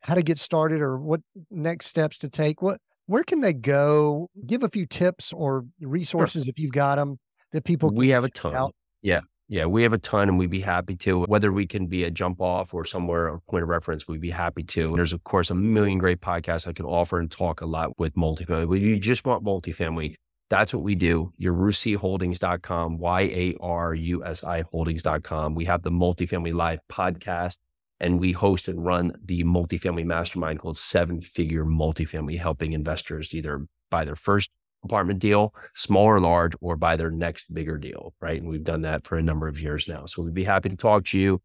how 0.00 0.14
to 0.14 0.22
get 0.22 0.38
started 0.38 0.80
or 0.80 0.98
what 0.98 1.20
next 1.50 1.86
steps 1.86 2.18
to 2.18 2.28
take, 2.28 2.62
what 2.62 2.80
where 3.06 3.24
can 3.24 3.40
they 3.40 3.54
go? 3.54 4.28
Give 4.46 4.62
a 4.62 4.68
few 4.68 4.86
tips 4.86 5.32
or 5.32 5.64
resources 5.80 6.44
sure. 6.44 6.50
if 6.50 6.58
you've 6.58 6.72
got 6.72 6.96
them 6.96 7.18
that 7.52 7.64
people 7.64 7.90
We 7.90 8.10
have 8.10 8.24
a 8.24 8.30
ton. 8.30 8.54
Out. 8.54 8.74
Yeah. 9.02 9.20
Yeah, 9.50 9.64
we 9.64 9.82
have 9.82 9.94
a 9.94 9.98
ton 9.98 10.28
and 10.28 10.38
we'd 10.38 10.50
be 10.50 10.60
happy 10.60 10.94
to. 10.96 11.24
Whether 11.24 11.50
we 11.50 11.66
can 11.66 11.86
be 11.86 12.04
a 12.04 12.10
jump 12.10 12.38
off 12.38 12.74
or 12.74 12.84
somewhere 12.84 13.28
a 13.28 13.40
point 13.40 13.62
of 13.62 13.70
reference, 13.70 14.06
we'd 14.06 14.20
be 14.20 14.30
happy 14.30 14.62
to. 14.62 14.94
There's, 14.94 15.14
of 15.14 15.24
course, 15.24 15.50
a 15.50 15.54
million 15.54 15.96
great 15.96 16.20
podcasts 16.20 16.68
I 16.68 16.74
can 16.74 16.84
offer 16.84 17.18
and 17.18 17.30
talk 17.30 17.62
a 17.62 17.66
lot 17.66 17.98
with 17.98 18.14
multifamily. 18.14 18.76
If 18.76 18.82
you 18.82 18.98
just 18.98 19.24
want 19.24 19.42
multifamily, 19.42 20.16
that's 20.50 20.74
what 20.74 20.82
we 20.82 20.94
do. 20.94 21.32
Yarusi 21.40 22.98
Y 22.98 23.20
A 23.22 23.56
R 23.60 23.94
U 23.94 24.24
S 24.24 24.44
I 24.44 24.64
holdings.com. 24.70 25.54
We 25.54 25.64
have 25.64 25.82
the 25.82 25.90
Multifamily 25.90 26.54
Live 26.54 26.80
podcast 26.90 27.56
and 28.00 28.20
we 28.20 28.32
host 28.32 28.68
and 28.68 28.84
run 28.84 29.12
the 29.24 29.44
multifamily 29.44 30.04
mastermind 30.04 30.60
called 30.60 30.76
Seven 30.76 31.20
Figure 31.20 31.64
Multifamily, 31.64 32.38
helping 32.38 32.72
investors 32.72 33.34
either 33.34 33.66
buy 33.90 34.04
their 34.04 34.16
first 34.16 34.50
apartment 34.84 35.18
deal, 35.18 35.54
small 35.74 36.04
or 36.04 36.20
large, 36.20 36.52
or 36.60 36.76
buy 36.76 36.96
their 36.96 37.10
next 37.10 37.52
bigger 37.52 37.76
deal, 37.76 38.14
right? 38.20 38.40
And 38.40 38.48
we've 38.48 38.64
done 38.64 38.82
that 38.82 39.06
for 39.06 39.16
a 39.16 39.22
number 39.22 39.48
of 39.48 39.60
years 39.60 39.88
now. 39.88 40.06
So 40.06 40.22
we'd 40.22 40.34
be 40.34 40.44
happy 40.44 40.68
to 40.68 40.76
talk 40.76 41.04
to 41.06 41.18
you, 41.18 41.42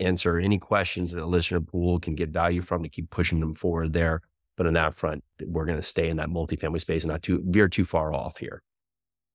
answer 0.00 0.38
any 0.38 0.58
questions 0.58 1.12
that 1.12 1.22
a 1.22 1.26
listener 1.26 1.60
pool 1.60 2.00
can 2.00 2.14
get 2.14 2.30
value 2.30 2.62
from 2.62 2.82
to 2.82 2.88
keep 2.88 3.10
pushing 3.10 3.40
them 3.40 3.54
forward 3.54 3.92
there. 3.92 4.22
But 4.56 4.66
on 4.66 4.74
that 4.74 4.94
front, 4.94 5.24
we're 5.44 5.64
going 5.64 5.78
to 5.78 5.82
stay 5.82 6.08
in 6.08 6.16
that 6.18 6.28
multifamily 6.28 6.80
space 6.80 7.02
and 7.02 7.10
not 7.10 7.22
too 7.22 7.42
veer 7.44 7.68
too 7.68 7.84
far 7.84 8.12
off 8.12 8.38
here. 8.38 8.62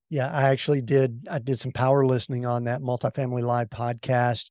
Yeah, 0.09 0.31
I 0.31 0.49
actually 0.49 0.81
did. 0.81 1.27
I 1.29 1.39
did 1.39 1.59
some 1.59 1.71
power 1.71 2.05
listening 2.05 2.45
on 2.45 2.63
that 2.63 2.81
multifamily 2.81 3.43
live 3.43 3.69
podcast 3.69 4.49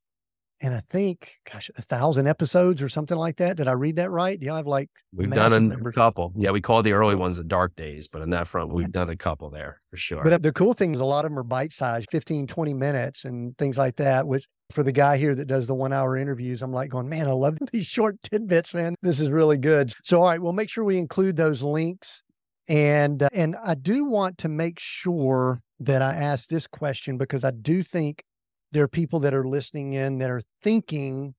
and 0.61 0.74
I 0.74 0.80
think, 0.80 1.34
gosh, 1.50 1.70
a 1.76 1.82
thousand 1.82 2.26
episodes 2.26 2.82
or 2.82 2.88
something 2.88 3.16
like 3.16 3.36
that. 3.36 3.56
Did 3.56 3.68
I 3.68 3.72
read 3.72 3.96
that 3.96 4.11
right? 4.11 4.38
Do 4.38 4.46
you 4.46 4.52
have 4.52 4.66
like 4.66 4.90
we've 5.14 5.30
done 5.30 5.52
a 5.52 5.61
numbers? 5.61 5.94
couple? 5.94 6.32
Yeah, 6.36 6.50
we 6.50 6.61
call 6.61 6.82
the 6.82 6.92
early 6.92 7.14
ones 7.14 7.36
the 7.36 7.44
dark 7.44 7.76
days, 7.76 8.09
but 8.09 8.22
on 8.22 8.30
that 8.30 8.48
front, 8.48 8.72
we've 8.72 8.90
done 8.90 9.11
a 9.11 9.16
couple 9.16 9.50
there 9.50 9.80
for 9.90 9.96
sure. 9.96 10.24
But 10.24 10.32
uh, 10.32 10.38
the 10.38 10.52
cool 10.52 10.74
thing 10.74 10.94
is 10.94 11.00
a 11.00 11.04
lot 11.04 11.24
of 11.24 11.30
them 11.30 11.38
are 11.38 11.44
bite 11.44 11.72
sized, 11.72 12.09
15, 12.11 12.46
20 12.46 12.74
minutes 12.74 13.24
and 13.24 13.56
things 13.56 13.78
like 13.78 13.96
that, 13.96 14.26
which 14.26 14.46
for 14.70 14.82
the 14.82 14.92
guy 14.92 15.16
here 15.16 15.34
that 15.34 15.46
does 15.46 15.66
the 15.66 15.74
one 15.74 15.92
hour 15.92 16.16
interviews, 16.16 16.61
I'm 16.61 16.72
like 16.72 16.90
going, 16.90 17.09
man, 17.09 17.28
I 17.28 17.32
love 17.32 17.59
these 17.72 17.86
short 17.86 18.20
tidbits, 18.22 18.74
man. 18.74 18.94
This 19.02 19.20
is 19.20 19.30
really 19.30 19.59
good. 19.59 19.92
So, 20.02 20.20
all 20.20 20.28
right, 20.28 20.40
we'll 20.40 20.52
make 20.52 20.70
sure 20.70 20.84
we 20.84 20.98
include 20.98 21.36
those 21.36 21.62
links. 21.62 22.22
And, 22.68 23.22
uh, 23.22 23.28
and 23.32 23.56
I 23.64 23.74
do 23.74 24.04
want 24.04 24.38
to 24.38 24.48
make 24.48 24.78
sure 24.78 25.62
that 25.80 26.02
I 26.02 26.12
ask 26.14 26.48
this 26.48 26.66
question 26.66 27.16
because 27.16 27.44
I 27.44 27.52
do 27.52 27.82
think 27.82 28.24
there 28.72 28.84
are 28.84 28.88
people 28.88 29.20
that 29.20 29.34
are 29.34 29.46
listening 29.46 29.94
in 29.94 30.18
that 30.18 30.30
are 30.30 30.42
thinking, 30.62 31.34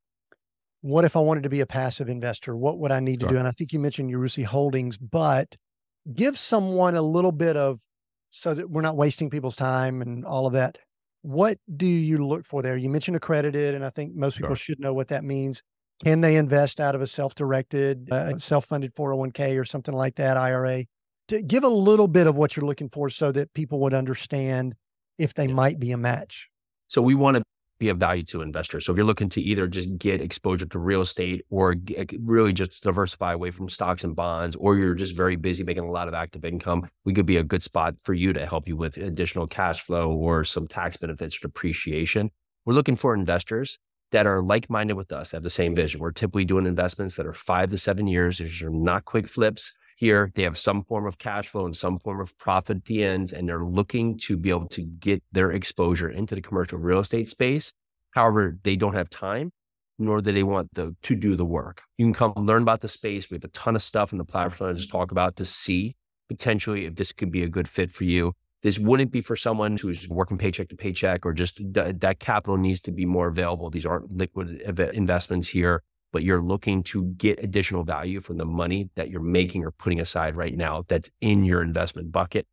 what 0.82 1.06
if 1.06 1.16
I 1.16 1.20
wanted 1.20 1.44
to 1.44 1.50
be 1.50 1.60
a 1.60 1.66
passive 1.66 2.10
investor? 2.10 2.56
What 2.56 2.80
would 2.80 2.92
I 2.92 3.00
need 3.00 3.20
sure. 3.22 3.30
to 3.30 3.34
do? 3.36 3.40
And 3.40 3.48
I 3.48 3.52
think 3.52 3.74
you 3.74 3.80
mentioned 3.80 4.12
Yarusi 4.12 4.46
Holdings, 4.46 4.98
but 4.98 5.56
give 6.14 6.40
someone 6.40 6.96
a 6.96 7.02
little 7.02 7.32
bit 7.32 7.58
of 7.58 7.82
so 8.30 8.54
that 8.54 8.70
we're 8.70 8.82
not 8.82 8.96
wasting 8.98 9.30
people's 9.30 9.56
time 9.56 10.02
and 10.02 10.26
all 10.26 10.48
of 10.48 10.54
that. 10.54 10.78
What 11.22 11.58
do 11.76 11.86
you 11.86 12.26
look 12.26 12.46
for 12.46 12.62
there? 12.62 12.78
You 12.78 12.90
mentioned 12.90 13.18
accredited, 13.18 13.76
and 13.76 13.84
I 13.84 13.90
think 13.90 14.16
most 14.16 14.38
people 14.38 14.56
Sure. 14.56 14.56
should 14.56 14.80
know 14.80 14.94
what 14.94 15.10
that 15.10 15.24
means. 15.24 15.62
Can 16.04 16.22
they 16.22 16.38
invest 16.38 16.80
out 16.80 16.96
of 16.96 17.02
a 17.02 17.08
self-directed, 17.08 18.10
uh, 18.12 18.38
self-funded 18.38 18.94
401k 18.96 19.58
or 19.60 19.66
something 19.66 19.94
like 19.94 20.16
that, 20.16 20.38
IRA? 20.38 20.86
To 21.28 21.42
give 21.42 21.64
a 21.66 21.70
little 21.70 22.08
bit 22.08 22.26
of 22.26 22.36
what 22.38 22.56
you're 22.56 22.66
looking 22.66 22.90
for 22.90 23.10
so 23.10 23.32
that 23.34 23.54
people 23.54 23.80
would 23.82 23.94
understand 23.94 24.76
if 25.18 25.34
they 25.34 25.48
Yeah. 25.48 25.54
might 25.54 25.80
be 25.80 25.92
a 25.92 25.98
match. 25.98 26.49
So 26.90 27.04
we 27.04 27.16
want 27.16 27.38
to 27.38 27.44
be 27.80 27.90
of 27.90 27.98
value 27.98 28.24
to 28.24 28.42
investors. 28.42 28.86
So 28.86 28.92
if 28.92 28.98
you're 28.98 29.06
looking 29.06 29.30
to 29.30 29.42
either 29.42 29.68
just 29.68 29.98
get 29.98 30.22
exposure 30.22 30.66
to 30.66 30.80
real 30.80 31.02
estate 31.02 31.46
or 31.50 31.76
get, 31.76 32.12
really 32.20 32.52
just 32.52 32.84
diversify 32.84 33.34
away 33.34 33.52
from 33.52 33.70
stocks 33.70 34.04
and 34.04 34.16
bonds, 34.16 34.56
or 34.58 34.76
you're 34.76 34.96
just 34.96 35.16
very 35.16 35.38
busy 35.38 35.64
making 35.64 35.86
a 35.86 35.92
lot 35.92 36.08
of 36.08 36.14
active 36.14 36.44
income, 36.44 36.90
we 37.06 37.14
could 37.14 37.26
be 37.26 37.38
a 37.38 37.44
good 37.44 37.64
spot 37.64 37.96
for 38.04 38.14
you 38.14 38.34
to 38.34 38.46
help 38.46 38.68
you 38.68 38.76
with 38.76 38.98
additional 38.98 39.48
cash 39.48 39.82
flow 39.82 40.12
or 40.12 40.44
some 40.44 40.68
tax 40.68 40.98
benefits 40.98 41.38
or 41.38 41.48
depreciation. 41.48 42.32
We're 42.66 42.74
looking 42.74 42.98
for 42.98 43.14
investors 43.14 43.80
that 44.12 44.26
are 44.26 44.42
like-minded 44.42 44.96
with 44.96 45.12
us, 45.12 45.32
have 45.32 45.44
the 45.44 45.50
same 45.52 45.76
vision. 45.76 46.02
We're 46.02 46.12
typically 46.12 46.46
doing 46.46 46.66
investments 46.66 47.16
that 47.16 47.28
are 47.28 47.34
five 47.34 47.70
to 47.70 47.78
seven 47.78 48.08
years. 48.08 48.40
These 48.40 48.64
are 48.64 48.72
not 48.72 49.06
quick 49.06 49.28
flips 49.28 49.78
here. 50.00 50.32
They 50.34 50.44
have 50.44 50.58
some 50.58 50.84
form 50.84 51.06
of 51.06 51.18
cash 51.18 51.50
flow 51.50 51.66
and 51.66 51.76
some 51.76 52.00
form 52.00 52.22
of 52.22 52.38
profit 52.38 52.78
at 52.78 52.86
the 52.86 53.04
and 53.04 53.30
they're 53.30 53.66
looking 53.66 54.18
to 54.20 54.38
be 54.38 54.50
able 54.50 54.70
to 54.70 54.82
get 54.82 55.22
their 55.32 55.52
exposure 55.52 56.10
into 56.10 56.36
the 56.36 56.42
commercial 56.42 56.80
real 56.80 57.00
estate 57.00 57.28
space. 57.28 57.74
However, 58.12 58.58
they 58.64 58.78
don't 58.78 58.96
have 58.96 59.10
time, 59.10 59.52
nor 60.00 60.22
do 60.22 60.32
they 60.32 60.44
want 60.44 60.74
the, 60.74 60.96
to 61.04 61.16
do 61.16 61.36
the 61.36 61.46
work. 61.46 61.84
You 61.98 62.06
can 62.06 62.14
come 62.14 62.34
learn 62.38 62.62
about 62.62 62.80
the 62.80 62.88
space. 62.88 63.30
We 63.30 63.36
have 63.36 63.44
a 63.44 63.50
ton 63.50 63.76
of 63.76 63.84
stuff 63.84 64.14
in 64.14 64.18
the 64.18 64.26
platform 64.26 64.74
to 64.74 64.80
just 64.80 64.90
talk 64.90 65.12
about 65.12 65.36
to 65.36 65.46
see 65.46 65.96
potentially 66.30 66.86
if 66.86 66.96
this 66.96 67.12
could 67.12 67.32
be 67.32 67.44
a 67.44 67.50
good 67.50 67.68
fit 67.68 67.92
for 67.92 68.06
you. 68.06 68.34
This 68.62 68.80
wouldn't 68.80 69.12
be 69.12 69.22
for 69.22 69.36
someone 69.36 69.78
who's 69.78 70.08
working 70.08 70.38
paycheck 70.38 70.70
to 70.70 70.76
paycheck 70.76 71.26
or 71.26 71.34
just 71.34 71.58
th- 71.58 71.96
that 72.00 72.20
capital 72.20 72.58
needs 72.58 72.82
to 72.82 72.92
be 72.92 73.06
more 73.06 73.28
available. 73.28 73.70
These 73.70 73.86
aren't 73.86 74.16
liquid 74.16 74.62
investments 74.94 75.50
here, 75.50 75.84
but 76.12 76.24
you're 76.24 76.42
looking 76.42 76.84
to 76.84 77.06
get 77.18 77.44
additional 77.44 77.84
value 77.84 78.22
from 78.22 78.38
the 78.38 78.46
money 78.46 78.90
that 78.96 79.10
you're 79.10 79.22
making 79.22 79.64
or 79.64 79.72
putting 79.72 80.00
aside 80.00 80.36
right 80.36 80.56
now 80.56 80.84
that's 80.88 81.10
in 81.22 81.44
your 81.46 81.62
investment 81.62 82.12
bucket. 82.12 82.48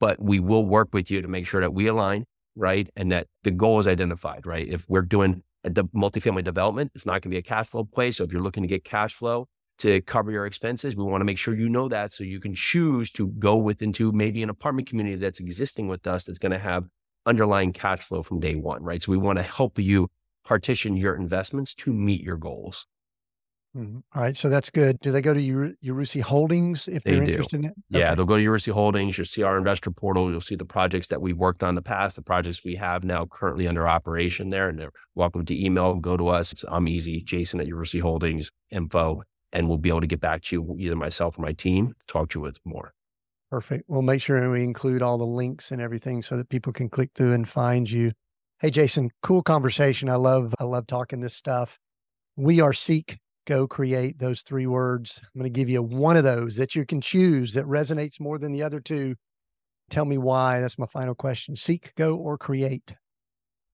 But 0.00 0.22
we 0.22 0.40
will 0.40 0.64
work 0.64 0.88
with 0.92 1.10
you 1.10 1.22
to 1.22 1.28
make 1.28 1.46
sure 1.46 1.60
that 1.60 1.72
we 1.72 1.86
align, 1.86 2.24
right? 2.54 2.88
And 2.94 3.10
that 3.12 3.26
the 3.42 3.50
goal 3.50 3.80
is 3.80 3.86
identified, 3.86 4.46
right? 4.46 4.68
If 4.68 4.84
we're 4.88 5.02
doing 5.02 5.42
a 5.64 5.70
de- 5.70 5.84
multifamily 5.84 6.44
development, 6.44 6.92
it's 6.94 7.06
not 7.06 7.14
going 7.14 7.22
to 7.22 7.28
be 7.30 7.38
a 7.38 7.42
cash 7.42 7.68
flow 7.68 7.84
play. 7.84 8.12
So 8.12 8.24
if 8.24 8.32
you're 8.32 8.42
looking 8.42 8.62
to 8.62 8.68
get 8.68 8.84
cash 8.84 9.14
flow, 9.14 9.48
to 9.78 10.00
cover 10.02 10.30
your 10.30 10.46
expenses. 10.46 10.96
We 10.96 11.04
want 11.04 11.20
to 11.20 11.24
make 11.24 11.38
sure 11.38 11.54
you 11.54 11.68
know 11.68 11.88
that 11.88 12.12
so 12.12 12.24
you 12.24 12.40
can 12.40 12.54
choose 12.54 13.10
to 13.12 13.28
go 13.28 13.56
with 13.56 13.80
into 13.80 14.12
maybe 14.12 14.42
an 14.42 14.50
apartment 14.50 14.88
community 14.88 15.16
that's 15.16 15.40
existing 15.40 15.88
with 15.88 16.06
us 16.06 16.24
that's 16.24 16.38
going 16.38 16.52
to 16.52 16.58
have 16.58 16.88
underlying 17.26 17.72
cash 17.72 18.00
flow 18.00 18.22
from 18.22 18.40
day 18.40 18.56
one, 18.56 18.82
right? 18.82 19.02
So 19.02 19.12
we 19.12 19.18
want 19.18 19.38
to 19.38 19.42
help 19.44 19.78
you 19.78 20.08
partition 20.44 20.96
your 20.96 21.14
investments 21.14 21.74
to 21.74 21.92
meet 21.92 22.22
your 22.22 22.36
goals. 22.36 22.86
Mhm. 23.76 24.02
All 24.14 24.22
right, 24.22 24.36
so 24.36 24.48
that's 24.48 24.70
good. 24.70 24.98
Do 25.00 25.12
they 25.12 25.20
go 25.20 25.34
to 25.34 25.40
Uru- 25.40 25.74
Urusi 25.84 26.22
Holdings 26.22 26.88
if 26.88 27.02
They 27.04 27.12
they're 27.16 27.24
do. 27.24 27.30
interested 27.32 27.60
in 27.60 27.66
it? 27.66 27.74
Yeah, 27.90 28.14
they'll 28.14 28.24
go 28.24 28.36
to 28.38 28.42
Yarusi 28.42 28.72
Holdings. 28.72 29.18
You'll 29.18 29.26
see 29.26 29.42
our 29.42 29.58
investor 29.58 29.90
portal. 29.90 30.30
You'll 30.30 30.40
see 30.40 30.56
the 30.56 30.64
projects 30.64 31.08
that 31.08 31.20
we've 31.20 31.36
worked 31.36 31.62
on 31.62 31.70
in 31.70 31.74
the 31.74 31.82
past, 31.82 32.16
the 32.16 32.22
projects 32.22 32.64
we 32.64 32.76
have 32.76 33.04
now 33.04 33.26
currently 33.26 33.68
under 33.68 33.86
operation 33.86 34.48
there. 34.48 34.68
And 34.70 34.78
they're 34.78 34.92
welcome 35.14 35.44
to 35.44 35.64
email, 35.64 35.94
go 35.96 36.16
to 36.16 36.28
us. 36.28 36.52
It's, 36.52 36.64
I'm 36.68 36.88
easy, 36.88 37.20
Jason 37.22 37.60
at 37.60 37.66
Yarusi 37.66 38.00
Holdings 38.00 38.50
info, 38.70 39.22
and 39.52 39.68
we'll 39.68 39.78
be 39.78 39.90
able 39.90 40.00
to 40.00 40.06
get 40.06 40.20
back 40.20 40.42
to 40.44 40.56
you, 40.56 40.76
either 40.78 40.96
myself 40.96 41.38
or 41.38 41.42
my 41.42 41.52
team, 41.52 41.88
to 41.88 41.94
talk 42.06 42.30
to 42.30 42.38
you 42.38 42.42
with 42.42 42.58
more. 42.64 42.92
Perfect. 43.50 43.84
We'll 43.86 44.02
make 44.02 44.22
sure 44.22 44.50
we 44.50 44.64
include 44.64 45.02
all 45.02 45.18
the 45.18 45.24
links 45.26 45.70
and 45.70 45.80
everything 45.80 46.22
so 46.22 46.36
that 46.38 46.48
people 46.48 46.72
can 46.72 46.88
click 46.88 47.10
through 47.14 47.32
and 47.34 47.48
find 47.48 47.90
you. 47.90 48.12
Hey, 48.60 48.70
Jason, 48.70 49.10
cool 49.22 49.42
conversation. 49.42 50.08
I 50.08 50.16
love, 50.16 50.54
I 50.58 50.64
love 50.64 50.86
talking 50.86 51.20
this 51.20 51.34
stuff. 51.34 51.78
We 52.36 52.60
are 52.60 52.72
seek, 52.72 53.18
go, 53.48 53.66
create. 53.66 54.18
Those 54.18 54.42
three 54.42 54.66
words. 54.66 55.20
I'm 55.22 55.40
going 55.40 55.52
to 55.52 55.58
give 55.58 55.70
you 55.70 55.82
one 55.82 56.16
of 56.16 56.24
those 56.24 56.56
that 56.56 56.74
you 56.76 56.84
can 56.84 57.00
choose 57.00 57.54
that 57.54 57.64
resonates 57.64 58.20
more 58.20 58.38
than 58.38 58.52
the 58.52 58.62
other 58.62 58.80
two. 58.80 59.16
Tell 59.90 60.04
me 60.04 60.18
why. 60.18 60.60
That's 60.60 60.78
my 60.78 60.86
final 60.86 61.14
question. 61.14 61.56
Seek, 61.56 61.94
go, 61.96 62.16
or 62.16 62.36
create. 62.36 62.94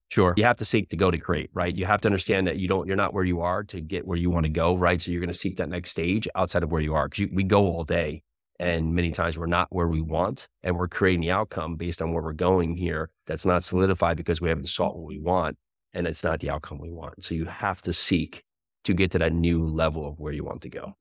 Sure. 0.09 0.33
You 0.37 0.45
have 0.45 0.57
to 0.57 0.65
seek 0.65 0.89
to 0.91 0.95
go 0.95 1.11
to 1.11 1.17
create, 1.17 1.49
right? 1.53 1.75
You 1.75 1.85
have 1.85 1.99
to 2.01 2.07
understand 2.07 2.47
that 2.47 2.57
you 2.57 2.67
don't, 2.67 2.87
you're 2.87 2.95
not 2.95 3.13
where 3.13 3.25
you 3.25 3.41
are 3.41 3.63
to 3.65 3.81
get 3.81 4.07
where 4.07 4.17
you 4.17 4.29
want 4.29 4.45
to 4.45 4.51
go, 4.51 4.75
right? 4.75 5.01
So 5.01 5.11
you're 5.11 5.19
going 5.19 5.27
to 5.27 5.33
seek 5.33 5.57
that 5.57 5.67
next 5.67 5.89
stage 5.89 6.27
outside 6.35 6.63
of 6.63 6.71
where 6.71 6.81
you 6.81 6.93
are 6.95 7.09
because 7.09 7.27
we 7.33 7.43
go 7.43 7.65
all 7.65 7.83
day. 7.83 8.23
And 8.57 8.95
many 8.95 9.11
times 9.11 9.37
we're 9.37 9.47
not 9.47 9.67
where 9.71 9.89
we 9.89 9.99
want 9.99 10.47
and 10.63 10.77
we're 10.77 10.87
creating 10.87 11.19
the 11.19 11.31
outcome 11.31 11.75
based 11.75 12.01
on 12.01 12.13
where 12.13 12.23
we're 12.23 12.31
going 12.31 12.77
here. 12.77 13.09
That's 13.27 13.45
not 13.45 13.65
solidified 13.65 14.15
because 14.15 14.39
we 14.39 14.47
haven't 14.47 14.69
sought 14.69 14.95
what 14.95 15.05
we 15.05 15.19
want 15.19 15.57
and 15.93 16.07
it's 16.07 16.23
not 16.23 16.39
the 16.39 16.51
outcome 16.51 16.77
we 16.79 16.91
want. 16.91 17.21
So 17.21 17.35
you 17.35 17.45
have 17.45 17.81
to 17.81 17.91
seek 17.91 18.45
to 18.85 18.93
get 18.93 19.11
to 19.11 19.19
that 19.19 19.33
new 19.33 19.65
level 19.67 20.07
of 20.07 20.19
where 20.19 20.33
you 20.33 20.43
want 20.43 20.61
to 20.61 20.69
go. 20.69 20.95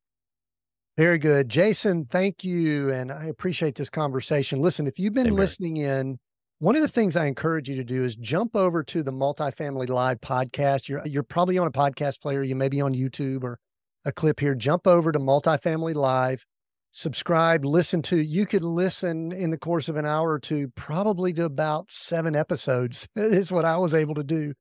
Very 0.97 1.19
good. 1.19 1.49
Jason, 1.49 2.05
thank 2.05 2.45
you. 2.45 2.91
And 2.91 3.11
I 3.11 3.27
appreciate 3.27 3.75
this 3.75 3.91
conversation. 3.91 4.61
Listen, 4.61 4.87
if 4.87 4.99
you've 4.99 5.15
been 5.15 5.27
here. 5.27 5.35
listening 5.35 5.77
in, 5.79 6.19
one 6.61 6.77
of 6.77 6.83
the 6.83 6.89
things 6.89 7.17
I 7.17 7.27
encourage 7.27 7.69
you 7.69 7.75
to 7.77 7.85
do 7.85 8.05
is 8.05 8.15
jump 8.15 8.55
over 8.55 8.85
to 8.85 9.03
the 9.03 9.13
Multifamily 9.13 9.89
Live 9.89 10.21
podcast. 10.21 10.89
You're, 10.89 11.05
you're 11.05 11.25
probably 11.25 11.59
on 11.59 11.67
a 11.67 11.73
podcast 11.73 12.21
player, 12.21 12.43
you 12.43 12.55
may 12.55 12.69
be 12.69 12.81
on 12.81 12.95
YouTube 12.95 13.43
or 13.43 13.59
a 14.05 14.13
clip 14.13 14.39
here. 14.39 14.55
Jump 14.55 14.87
over 14.87 15.11
to 15.11 15.19
Multifamily 15.19 15.95
Live, 15.95 16.47
subscribe, 16.93 17.65
listen 17.65 18.03
to. 18.03 18.17
You 18.17 18.47
could 18.47 18.63
listen 18.63 19.33
in 19.33 19.51
the 19.51 19.59
course 19.59 19.89
of 19.89 19.97
an 19.97 20.07
hour 20.07 20.31
or 20.31 20.39
two, 20.39 20.73
probably 20.77 21.33
to 21.35 21.45
about 21.45 21.91
seven 21.91 22.37
episodes, 22.37 23.09
is 23.17 23.51
what 23.51 23.65
I 23.65 23.77
was 23.79 23.93
able 23.93 24.15
to 24.15 24.25
do. 24.25 24.55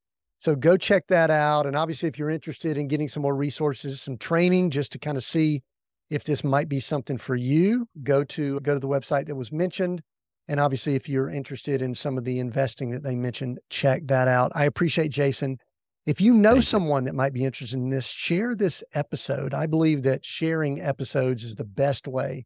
So 0.44 0.58
go 0.58 0.76
check 0.76 1.08
that 1.08 1.32
out. 1.32 1.66
And 1.66 1.74
obviously, 1.74 2.10
if 2.10 2.20
you're 2.20 2.30
interested 2.30 2.78
in 2.78 2.90
getting 2.90 3.08
some 3.08 3.24
more 3.24 3.34
resources, 3.34 4.02
some 4.02 4.18
training, 4.18 4.72
just 4.72 4.92
to 4.92 5.00
kind 5.00 5.16
of 5.16 5.24
see 5.24 5.64
if 6.10 6.26
this 6.26 6.44
might 6.44 6.68
be 6.68 6.82
something 6.82 7.18
for 7.18 7.34
you, 7.34 7.88
go 8.04 8.26
to 8.26 8.60
go 8.60 8.74
to 8.74 8.80
the 8.80 8.90
website 8.90 9.28
that 9.28 9.38
was 9.38 9.54
mentioned. 9.54 10.02
And 10.50 10.60
obviously, 10.60 10.96
if 10.96 11.08
you're 11.08 11.30
interested 11.30 11.82
in 11.82 11.96
some 11.96 12.18
of 12.18 12.26
the 12.26 12.40
investing 12.40 12.92
that 12.92 13.04
they 13.04 13.16
mentioned, 13.16 13.60
check 13.70 14.02
that 14.08 14.28
out. 14.28 14.52
I 14.54 14.66
appreciate 14.66 15.12
Jason. 15.12 15.60
If 16.06 16.20
you 16.20 16.34
know 16.34 16.50
Thank 16.50 16.58
you. 16.58 16.62
someone 16.64 17.06
that 17.06 17.16
might 17.16 17.32
be 17.32 17.46
interested 17.46 17.78
in 17.78 17.90
this, 17.90 18.08
share 18.08 18.54
this 18.54 18.84
episode. 18.94 19.54
I 19.54 19.66
believe 19.66 20.04
that 20.04 20.26
sharing 20.26 20.82
episodes 20.82 21.46
is 21.46 21.56
the 21.56 21.64
best 21.64 22.06
way 22.06 22.44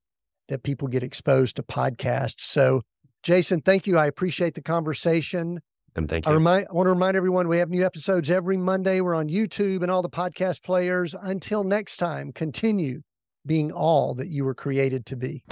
that 0.50 0.62
people 0.62 0.88
get 0.88 1.02
exposed 1.02 1.56
to 1.56 1.64
podcasts. 1.64 2.42
So, 2.42 2.84
Jason, 3.24 3.62
thank 3.62 3.88
you. 3.88 3.98
I 3.98 4.06
appreciate 4.06 4.54
the 4.54 4.62
conversation. 4.62 5.62
And 5.98 6.08
thank 6.08 6.28
I, 6.28 6.30
you. 6.30 6.36
remind, 6.36 6.68
I 6.70 6.74
want 6.74 6.86
to 6.86 6.92
remind 6.92 7.18
everyone 7.18 7.48
we 7.48 7.58
have 7.58 7.70
new 7.70 7.84
episodes 7.84 8.30
every 8.30 8.56
Monday. 8.56 9.02
We're 9.02 9.16
on 9.16 9.28
YouTube 9.30 9.82
and 9.82 9.92
all 9.92 10.04
the 10.04 10.10
podcast 10.10 10.64
players. 10.64 11.16
Until 11.20 11.64
next 11.64 11.98
time, 11.98 12.32
continue 12.32 13.02
being 13.46 13.72
all 13.72 14.14
that 14.16 14.28
you 14.28 14.46
were 14.46 14.56
created 14.56 15.06
to 15.08 15.16
be. 15.16 15.44